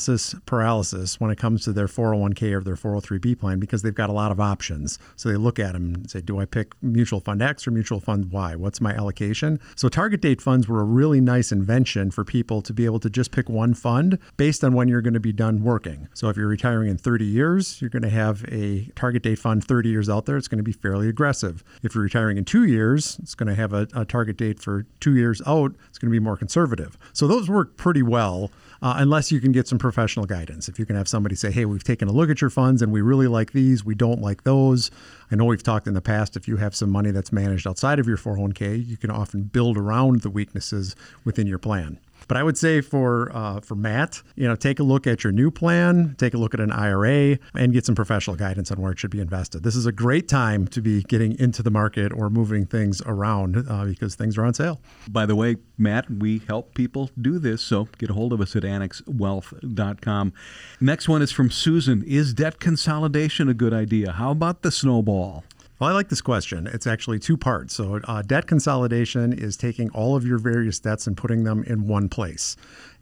analysis 0.08 0.36
paralysis 0.46 1.20
when 1.20 1.32
it 1.32 1.38
comes 1.38 1.64
to 1.64 1.74
their 1.74 1.88
401k 1.88 2.54
or 2.54 2.62
their 2.62 2.76
403b 2.76 3.40
plan 3.40 3.60
because 3.60 3.82
they've 3.82 3.96
got 3.96 4.10
a 4.10 4.14
lot 4.14 4.32
of 4.32 4.40
options. 4.40 5.00
So 5.16 5.30
they 5.30 5.36
look 5.36 5.60
at 5.60 5.74
them 5.74 5.96
and 5.96 6.10
say, 6.10 6.22
do 6.22 6.40
I 6.40 6.46
pick 6.46 6.74
mutual 6.82 7.20
fund 7.20 7.42
X 7.42 7.68
or 7.68 7.72
mutual 7.72 8.00
fund 8.00 8.32
Y? 8.32 8.56
What's 8.56 8.82
my 8.82 8.94
allocation? 8.94 9.60
So 9.76 9.90
target 9.90 10.22
date 10.22 10.42
funds 10.42 10.68
were 10.68 10.82
a 10.82 10.84
really 10.84 11.22
nice 11.22 11.52
invention 11.52 12.12
for 12.12 12.24
people 12.24 12.62
to 12.62 12.74
be 12.74 12.86
able 12.86 13.00
to 13.00 13.10
just 13.10 13.32
pick 13.32 13.50
one 13.50 13.74
fund 13.74 14.20
based 14.38 14.64
on 14.64 14.74
when 14.74 14.88
you're 14.88 15.02
going 15.02 15.14
to 15.14 15.20
be 15.20 15.34
done 15.34 15.64
working. 15.64 16.08
So 16.14 16.30
if 16.30 16.38
you're 16.38 16.48
retiring 16.48 16.90
in 16.90 16.98
30 16.98 17.26
years, 17.26 17.82
you're 17.82 17.90
going 17.90 18.04
to 18.04 18.10
have 18.10 18.46
a 18.52 18.90
target 18.96 19.24
date 19.24 19.40
fund 19.40 19.64
30 19.64 19.90
years 19.90 20.10
out 20.10 20.26
there. 20.26 20.38
It's 20.38 20.48
going 20.48 20.60
to 20.60 20.64
be 20.64 20.74
fairly 20.74 21.10
aggressive. 21.10 21.64
If 21.84 21.96
you're 21.96 22.04
retiring 22.04 22.38
in 22.38 22.46
two 22.46 22.66
years, 22.66 23.18
it's 23.22 23.36
going 23.36 23.50
to 23.50 23.56
have 23.56 23.74
a, 23.74 23.88
a 23.96 24.06
target 24.06 24.38
date 24.38 24.60
for 24.60 24.86
two 25.00 25.16
years 25.16 25.42
out. 25.48 25.74
It's 25.90 25.98
going 25.98 26.12
to 26.12 26.16
be 26.16 26.24
more 26.24 26.38
conservative. 26.38 26.98
So 27.14 27.28
those 27.28 27.50
work 27.50 27.78
pretty 27.78 28.04
well 28.04 28.52
uh, 28.82 28.96
unless 28.98 29.32
you 29.32 29.40
can 29.40 29.52
get 29.52 29.68
some 29.68 29.78
professional 29.78 30.26
guidance. 30.26 30.68
If 30.68 30.80
you 30.80 30.86
can 30.86 30.96
have 30.96 31.08
somebody 31.08 31.36
say, 31.36 31.52
hey, 31.52 31.66
we've 31.66 31.84
taken 31.84 32.08
a 32.08 32.12
look 32.12 32.30
at 32.30 32.42
your 32.42 32.50
funds 32.50 32.82
and 32.82 32.92
we 32.92 33.02
really 33.02 33.28
like 33.28 33.52
these, 33.52 33.84
we 33.84 33.96
don't 33.96 34.22
like 34.22 34.44
those. 34.44 34.92
I 35.32 35.36
know 35.36 35.46
we've 35.46 35.64
talked 35.64 35.88
in 35.88 35.94
the 35.94 36.02
past, 36.02 36.36
if 36.36 36.48
you 36.48 36.58
have 36.58 36.76
some 36.76 36.90
money 36.90 37.12
that's 37.12 37.32
managed 37.32 37.68
outside 37.68 38.00
of 38.00 38.08
your 38.08 38.18
401k, 38.18 38.86
you 38.86 38.98
can 38.98 39.10
often 39.10 39.44
build 39.44 39.78
around 39.78 40.22
the 40.22 40.30
weaknesses 40.30 40.96
within 41.24 41.48
your 41.48 41.60
plan. 41.60 42.00
But 42.28 42.38
I 42.38 42.44
would 42.44 42.58
say 42.58 42.82
for 42.82 43.32
uh, 43.36 43.60
for 43.62 43.76
Matt, 43.76 44.22
you 44.36 44.48
know, 44.48 44.56
take 44.56 44.80
a 44.80 44.84
look 44.84 45.08
at 45.08 45.24
your 45.24 45.32
new 45.32 45.52
plan, 45.52 46.16
take 46.18 46.34
a 46.34 46.38
look 46.38 46.54
at 46.54 46.60
an 46.60 46.72
IRA, 46.72 47.38
and 47.54 47.74
get 47.74 47.86
some 47.86 47.96
professional 47.96 48.36
guidance 48.36 48.72
on 48.72 48.82
where 48.82 48.92
it 48.92 49.00
should 49.00 49.12
be 49.12 49.20
invested. 49.20 49.64
This 49.64 49.76
is 49.76 49.86
a 49.86 49.92
great 49.92 50.28
time 50.28 50.68
to 50.70 50.82
be 50.82 51.04
getting 51.04 51.38
into 51.40 51.64
the 51.64 51.72
market 51.72 52.12
or 52.14 52.30
moving 52.30 52.66
things 52.66 53.02
around 53.06 53.66
uh, 53.70 53.86
because 53.86 54.16
things 54.16 54.38
are 54.38 54.46
on 54.46 54.54
sale. 54.54 54.82
By 55.10 55.26
the 55.26 55.36
way, 55.36 55.58
Matt, 55.78 56.10
we 56.10 56.42
help 56.48 56.74
people 56.74 57.10
do 57.20 57.40
this, 57.40 57.62
so 57.62 57.88
get 57.98 58.10
a 58.10 58.14
hold 58.14 58.34
of 58.34 58.42
us 58.42 58.56
at 58.56 58.64
annexwealth.com. 58.64 60.34
Next 60.80 61.10
one 61.10 61.22
is 61.22 61.32
from 61.32 61.52
Susan. 61.52 62.04
Is 62.04 62.34
debt 62.34 62.60
consolidation 62.60 63.50
a 63.50 63.54
good 63.54 63.74
idea? 63.74 64.14
How 64.14 64.32
about 64.32 64.62
the 64.62 64.72
snowball? 64.72 65.44
Well, 65.78 65.90
I 65.90 65.94
like 65.94 66.08
this 66.08 66.22
question. 66.22 66.68
It's 66.68 66.88
actually 66.88 67.20
two 67.20 67.36
parts. 67.36 67.76
So, 67.76 68.00
uh, 68.06 68.22
debt 68.22 68.48
consolidation 68.48 69.34
is 69.34 69.58
taking 69.58 69.90
all 69.90 70.16
of 70.16 70.26
your 70.26 70.38
various 70.38 70.80
debts 70.80 71.06
and 71.06 71.18
putting 71.18 71.44
them 71.44 71.64
in 71.66 71.86
one 71.86 72.08
place. 72.08 72.56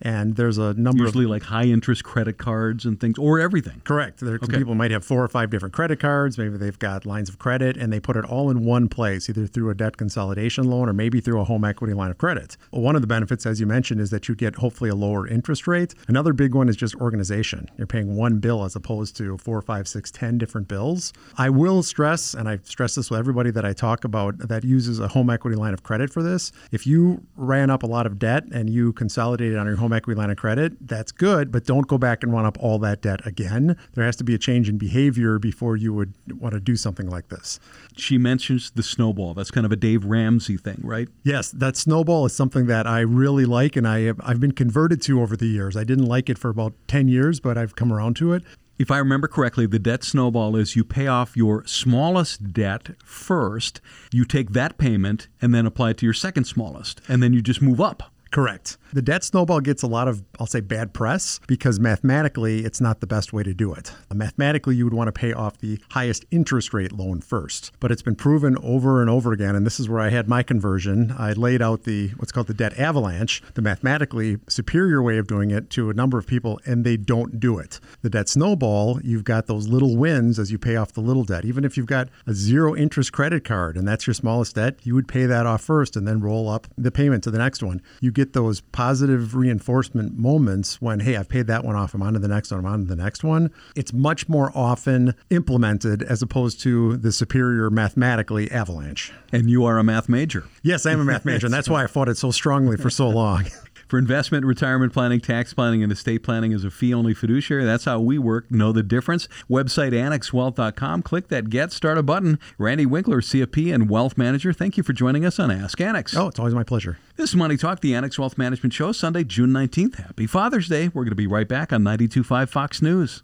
And 0.04 0.36
there's 0.36 0.58
a 0.58 0.74
number 0.74 1.06
Usually 1.06 1.24
of 1.26 1.32
like 1.32 1.44
high 1.44 1.64
interest 1.64 2.04
credit 2.04 2.38
cards 2.38 2.86
and 2.86 3.00
things, 3.00 3.18
or 3.18 3.40
everything. 3.40 3.82
Correct. 3.86 4.20
There, 4.20 4.36
Okay. 4.44 4.58
People 4.58 4.76
might 4.76 4.92
have 4.92 5.06
four 5.06 5.24
or 5.24 5.28
five 5.30 5.50
different 5.50 5.74
credit 5.74 6.00
cards. 6.00 6.38
Maybe 6.38 6.58
they've 6.58 6.78
got 6.78 7.06
lines 7.06 7.30
of 7.30 7.40
credit 7.40 7.78
and 7.78 7.94
they 7.94 8.00
put 8.00 8.18
it 8.18 8.26
all 8.26 8.50
in 8.50 8.66
one 8.66 8.90
place, 8.90 9.30
either 9.30 9.48
through 9.48 9.70
a 9.70 9.74
debt 9.74 9.96
consolidation 9.96 10.66
loan 10.70 10.90
or 10.90 10.94
maybe 10.94 11.22
through 11.22 11.40
a 11.40 11.46
home 11.46 11.64
equity 11.64 11.94
line 11.94 12.12
of 12.12 12.18
credit. 12.18 12.58
Well, 12.72 12.82
one 12.82 12.96
of 12.96 13.02
the 13.02 13.08
benefits, 13.08 13.46
as 13.46 13.62
you 13.62 13.66
mentioned, 13.66 14.02
is 14.02 14.10
that 14.10 14.28
you 14.28 14.36
get 14.36 14.56
hopefully 14.56 14.90
a 14.90 14.96
lower 14.96 15.26
interest 15.26 15.66
rate. 15.68 15.96
Another 16.10 16.34
big 16.34 16.54
one 16.54 16.68
is 16.68 16.76
just 16.76 16.96
organization. 16.96 17.70
You're 17.78 17.88
paying 17.88 18.18
one 18.18 18.40
bill 18.40 18.66
as 18.66 18.76
opposed 18.76 19.16
to 19.18 19.38
four, 19.38 19.62
five, 19.62 19.88
six, 19.88 20.12
ten 20.12 20.38
different 20.38 20.68
bills. 20.68 21.14
I 21.38 21.50
will 21.50 21.82
stress, 21.84 22.34
and 22.34 22.50
I 22.50 22.60
stress 22.64 22.96
this 22.96 23.10
with 23.10 23.20
everybody 23.20 23.52
that 23.52 23.64
I 23.64 23.72
talk 23.72 24.04
about 24.04 24.38
that 24.40 24.66
uses 24.66 25.00
a 25.00 25.08
home 25.08 25.30
equity 25.30 25.56
line 25.56 25.74
of 25.74 25.84
credit 25.84 26.12
for 26.12 26.22
this. 26.22 26.52
If 26.72 26.86
you 26.86 27.24
ran 27.38 27.70
up 27.70 27.84
a 27.84 27.88
lot 27.88 28.06
of 28.06 28.20
debt 28.20 28.44
and 28.52 28.70
you 28.70 28.92
consolidated 28.94 29.58
on 29.58 29.66
your 29.66 29.78
home 29.78 29.93
equity 29.94 30.20
line 30.20 30.30
of 30.30 30.38
credit, 30.38 30.74
that's 30.82 31.12
good, 31.12 31.52
but 31.52 31.66
don't 31.66 31.88
go 31.88 31.98
back 31.98 32.24
and 32.24 32.34
run 32.34 32.46
up 32.46 32.58
all 32.60 32.80
that 32.80 33.02
debt 33.02 33.26
again. 33.26 33.78
There 33.94 34.06
has 34.06 34.16
to 34.18 34.24
be 34.24 34.34
a 34.34 34.38
change 34.38 34.70
in 34.70 34.78
behavior 34.78 35.40
before 35.40 35.78
you 35.78 35.94
would 35.94 36.14
want 36.40 36.54
to 36.54 36.60
do 36.60 36.76
something 36.76 37.10
like 37.10 37.30
this. 37.30 37.60
She 37.96 38.18
mentions 38.18 38.72
the 38.72 38.84
snowball. 38.84 39.34
That's 39.34 39.52
kind 39.52 39.66
of 39.66 39.72
a 39.72 39.76
Dave 39.76 40.06
Ramsey 40.06 40.58
thing, 40.58 40.80
right? 40.84 41.08
Yes, 41.24 41.52
that 41.52 41.78
snowball 41.78 42.26
is 42.26 42.36
something 42.36 42.66
that 42.68 42.88
I 42.88 43.02
really 43.02 43.46
like 43.46 43.76
and 43.76 43.88
I 43.88 44.02
have, 44.02 44.20
I've 44.24 44.40
been 44.40 44.52
converted 44.52 45.02
to 45.04 45.22
over 45.22 45.38
the 45.38 45.48
years. 45.48 45.78
I 45.78 45.84
didn't 45.84 46.06
like 46.06 46.30
it 46.30 46.38
for 46.38 46.50
about 46.50 46.74
10 46.88 47.08
years, 47.08 47.40
but 47.40 47.58
I've 47.58 47.76
come 47.76 47.92
around 47.92 48.16
to 48.18 48.34
it. 48.34 48.44
If 48.80 48.90
I 48.90 48.98
remember 48.98 49.28
correctly, 49.28 49.68
the 49.68 49.78
debt 49.78 50.04
snowball 50.04 50.56
is 50.56 50.76
you 50.76 50.84
pay 50.84 51.06
off 51.06 51.38
your 51.38 51.64
smallest 51.68 52.54
debt 52.54 52.90
first, 53.06 53.80
you 54.12 54.26
take 54.26 54.50
that 54.54 54.80
payment, 54.80 55.28
and 55.42 55.54
then 55.54 55.68
apply 55.68 55.92
it 55.92 56.00
to 56.00 56.06
your 56.08 56.14
second 56.14 56.46
smallest, 56.46 57.00
and 57.08 57.22
then 57.22 57.34
you 57.34 57.42
just 57.42 57.62
move 57.62 57.80
up. 57.80 58.12
Correct. 58.32 58.78
The 58.94 59.02
debt 59.02 59.24
snowball 59.24 59.60
gets 59.60 59.82
a 59.82 59.88
lot 59.88 60.08
of, 60.08 60.24
I'll 60.40 60.46
say, 60.46 60.60
bad 60.60 60.94
press 60.94 61.40
because 61.48 61.80
mathematically 61.80 62.60
it's 62.60 62.80
not 62.80 63.00
the 63.00 63.08
best 63.08 63.34
way 63.34 63.42
to 63.42 63.52
do 63.52 63.74
it. 63.74 63.92
Mathematically, 64.14 64.76
you 64.76 64.84
would 64.84 64.94
want 64.94 65.08
to 65.08 65.12
pay 65.12 65.34
off 65.34 65.58
the 65.58 65.80
highest 65.90 66.26
interest 66.30 66.76
rate 66.76 66.92
loan 66.92 67.20
first. 67.20 67.72
But 67.80 67.92
it's 67.92 68.04
been 68.04 68.16
proven 68.16 68.56
over 68.62 69.02
and 69.02 69.10
over 69.10 69.34
again, 69.34 69.56
and 69.56 69.66
this 69.66 69.80
is 69.80 69.90
where 69.90 70.00
I 70.00 70.10
had 70.10 70.28
my 70.30 70.44
conversion. 70.44 71.12
I 71.18 71.34
laid 71.34 71.60
out 71.60 71.86
the 71.86 72.10
what's 72.18 72.32
called 72.32 72.46
the 72.46 72.54
debt 72.54 72.78
avalanche, 72.78 73.42
the 73.56 73.64
mathematically 73.64 74.38
superior 74.48 75.02
way 75.02 75.18
of 75.18 75.26
doing 75.26 75.50
it 75.50 75.72
to 75.72 75.90
a 75.90 75.94
number 75.96 76.20
of 76.20 76.28
people, 76.28 76.60
and 76.68 76.86
they 76.86 76.96
don't 76.96 77.40
do 77.40 77.58
it. 77.58 77.80
The 78.04 78.12
debt 78.12 78.30
snowball, 78.30 79.00
you've 79.04 79.24
got 79.24 79.48
those 79.48 79.68
little 79.68 79.98
wins 79.98 80.38
as 80.38 80.52
you 80.52 80.60
pay 80.60 80.76
off 80.76 80.94
the 80.94 81.02
little 81.02 81.24
debt. 81.24 81.46
Even 81.46 81.66
if 81.66 81.78
you've 81.78 81.88
got 81.88 82.10
a 82.28 82.34
zero 82.36 82.76
interest 82.76 83.12
credit 83.12 83.44
card 83.44 83.76
and 83.76 83.88
that's 83.88 84.06
your 84.06 84.14
smallest 84.14 84.54
debt, 84.54 84.78
you 84.84 84.94
would 84.94 85.08
pay 85.08 85.26
that 85.26 85.48
off 85.48 85.64
first 85.64 85.96
and 85.96 86.08
then 86.08 86.22
roll 86.22 86.48
up 86.48 86.68
the 86.78 86.92
payment 86.92 87.24
to 87.24 87.32
the 87.32 87.40
next 87.40 87.64
one. 87.64 87.82
You 88.00 88.12
get 88.12 88.34
those 88.34 88.62
positive 88.84 89.34
reinforcement 89.34 90.18
moments 90.18 90.82
when, 90.82 91.00
hey, 91.00 91.16
I've 91.16 91.30
paid 91.30 91.48
that 91.48 91.64
one 91.64 91.74
off, 91.74 91.94
I'm 91.94 92.04
on 92.04 92.12
to 92.14 92.20
the 92.20 92.28
next 92.28 92.52
one, 92.52 92.60
I'm 92.60 92.66
on 92.66 92.80
to 92.80 92.86
the 92.86 93.02
next 93.02 93.24
one. 93.24 93.50
It's 93.78 93.94
much 93.94 94.28
more 94.28 94.52
often 94.54 95.16
implemented 95.30 96.04
as 96.04 96.22
opposed 96.22 96.60
to 96.64 96.98
the 96.98 97.14
superior 97.14 97.70
mathematically 97.70 98.52
avalanche. 98.52 99.14
And 99.32 99.50
you 99.50 99.64
are 99.64 99.78
a 99.78 99.86
math 99.86 100.10
major. 100.10 100.44
Yes, 100.64 100.86
I 100.86 100.92
am 100.92 101.00
a 101.00 101.06
math 101.06 101.24
major, 101.24 101.48
and 101.48 101.54
that's 101.54 101.70
why 101.70 101.86
I 101.86 101.88
fought 101.88 102.10
it 102.10 102.18
so 102.18 102.32
strongly 102.32 102.76
for 102.76 102.90
so 102.90 103.08
long. 103.08 103.46
For 103.94 104.00
investment, 104.00 104.44
retirement 104.44 104.92
planning, 104.92 105.20
tax 105.20 105.54
planning, 105.54 105.84
and 105.84 105.92
estate 105.92 106.24
planning 106.24 106.52
as 106.52 106.64
a 106.64 106.72
fee 106.72 106.96
only 106.96 107.14
fiduciary, 107.14 107.64
that's 107.64 107.86
how 107.86 108.00
we 108.00 108.18
work. 108.18 108.50
Know 108.50 108.72
the 108.72 108.82
difference? 108.82 109.28
Website 109.48 109.92
annexwealth.com. 109.92 111.04
Click 111.04 111.28
that 111.28 111.52
Get 111.52 111.72
Started 111.72 112.02
button. 112.02 112.40
Randy 112.58 112.88
Winkler, 112.88 113.22
CFP 113.22 113.72
and 113.72 113.92
Wealth 113.92 114.18
Manager, 114.18 114.52
thank 114.52 114.78
you 114.78 114.82
for 114.82 114.94
joining 114.94 115.26
us 115.26 115.38
on 115.38 115.52
Ask 115.52 115.80
Annex. 115.80 116.18
Oh, 116.18 116.28
it's 116.28 116.40
always 116.40 116.56
my 116.56 116.64
pleasure. 116.64 116.98
This 117.18 117.30
is 117.30 117.36
Money 117.36 117.56
Talk, 117.56 117.82
the 117.82 117.94
Annex 117.94 118.18
Wealth 118.18 118.36
Management 118.36 118.74
Show, 118.74 118.94
Sunday, 118.94 119.24
June 119.24 119.52
19th. 119.52 119.98
Happy 119.98 120.26
Father's 120.26 120.68
Day. 120.68 120.88
We're 120.88 121.04
going 121.04 121.12
to 121.12 121.16
be 121.16 121.28
right 121.28 121.48
back 121.48 121.72
on 121.72 121.84
92.5 121.84 122.50
Fox 122.50 122.82
News. 122.82 123.22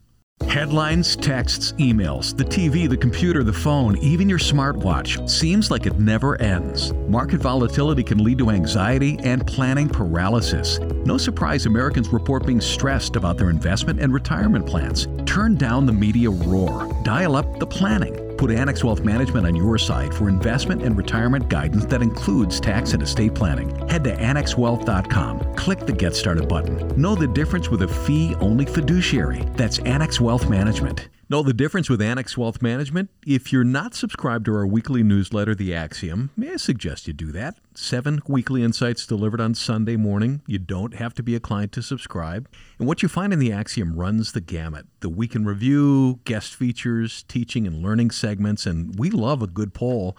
Headlines, 0.48 1.16
texts, 1.16 1.74
emails, 1.74 2.36
the 2.36 2.44
TV, 2.44 2.90
the 2.90 2.98
computer, 2.98 3.44
the 3.44 3.54
phone, 3.54 3.98
even 3.98 4.28
your 4.28 4.40
smartwatch. 4.40 5.30
Seems 5.30 5.70
like 5.70 5.86
it 5.86 6.00
never 6.00 6.42
ends. 6.42 6.92
Market 7.08 7.40
volatility 7.40 8.04
can 8.04 8.24
lead 8.24 8.40
to 8.40 8.50
anxiety 8.50 9.20
and 9.24 9.46
planning 9.46 9.88
paralysis. 9.88 10.80
No 11.06 11.18
surprise 11.18 11.68
Americans 11.68 12.10
report 12.10 12.48
being 12.48 12.62
stressed 12.62 13.16
about 13.16 13.38
their 13.38 13.50
investment 13.50 14.00
and 14.00 14.14
retirement 14.14 14.66
plans. 14.66 15.08
Turn 15.26 15.56
down 15.56 15.86
the 15.86 15.94
media 15.94 16.32
roar. 16.32 16.90
Dial 17.04 17.36
up 17.36 17.60
the 17.60 17.68
planning. 17.68 18.29
Put 18.40 18.52
Annex 18.52 18.86
Wealth 18.86 19.04
Management 19.04 19.46
on 19.46 19.54
your 19.54 19.78
side 19.78 20.14
for 20.14 20.30
investment 20.30 20.82
and 20.82 20.96
retirement 20.96 21.50
guidance 21.50 21.84
that 21.88 22.02
includes 22.02 22.62
tax 22.62 22.94
and 22.94 23.04
estate 23.04 23.36
planning. 23.36 23.70
Head 23.90 24.06
to 24.06 24.16
annexwealth.com. 24.16 25.56
Click 25.56 25.80
the 25.80 25.92
Get 25.92 26.16
Started 26.16 26.48
button. 26.48 26.88
Know 26.96 27.16
the 27.16 27.28
difference 27.28 27.70
with 27.70 27.82
a 27.82 27.88
fee 27.90 28.36
only 28.36 28.66
fiduciary. 28.66 29.42
That's 29.58 29.80
Annex 29.80 30.22
Wealth 30.22 30.50
Management. 30.50 31.10
Know 31.32 31.44
the 31.44 31.54
difference 31.54 31.92
with 31.92 32.02
Annex 32.02 32.40
Wealth 32.40 32.60
Management? 32.60 33.12
If 33.24 33.54
you're 33.54 33.64
not 33.64 33.94
subscribed 33.94 34.46
to 34.46 34.56
our 34.56 34.66
weekly 34.66 35.04
newsletter, 35.04 35.54
The 35.54 35.76
Axiom, 35.76 36.32
may 36.36 36.54
I 36.54 36.56
suggest 36.56 37.06
you 37.06 37.14
do 37.14 37.32
that? 37.34 37.60
Seven 37.76 38.20
weekly 38.28 38.64
insights 38.64 39.06
delivered 39.06 39.40
on 39.40 39.54
Sunday 39.54 39.96
morning. 39.96 40.42
You 40.48 40.58
don't 40.58 40.96
have 40.96 41.14
to 41.14 41.22
be 41.22 41.36
a 41.36 41.40
client 41.40 41.72
to 41.74 41.84
subscribe. 41.84 42.50
And 42.80 42.88
what 42.88 43.04
you 43.04 43.10
find 43.10 43.32
in 43.32 43.38
The 43.38 43.52
Axiom 43.52 43.96
runs 43.96 44.32
the 44.32 44.42
gamut 44.42 44.88
the 45.02 45.10
week 45.10 45.36
in 45.36 45.46
review, 45.46 46.20
guest 46.26 46.56
features, 46.56 47.22
teaching 47.28 47.68
and 47.68 47.84
learning 47.84 48.10
segments, 48.10 48.66
and 48.66 48.98
we 48.98 49.12
love 49.12 49.44
a 49.44 49.48
good 49.48 49.76
poll 49.76 50.18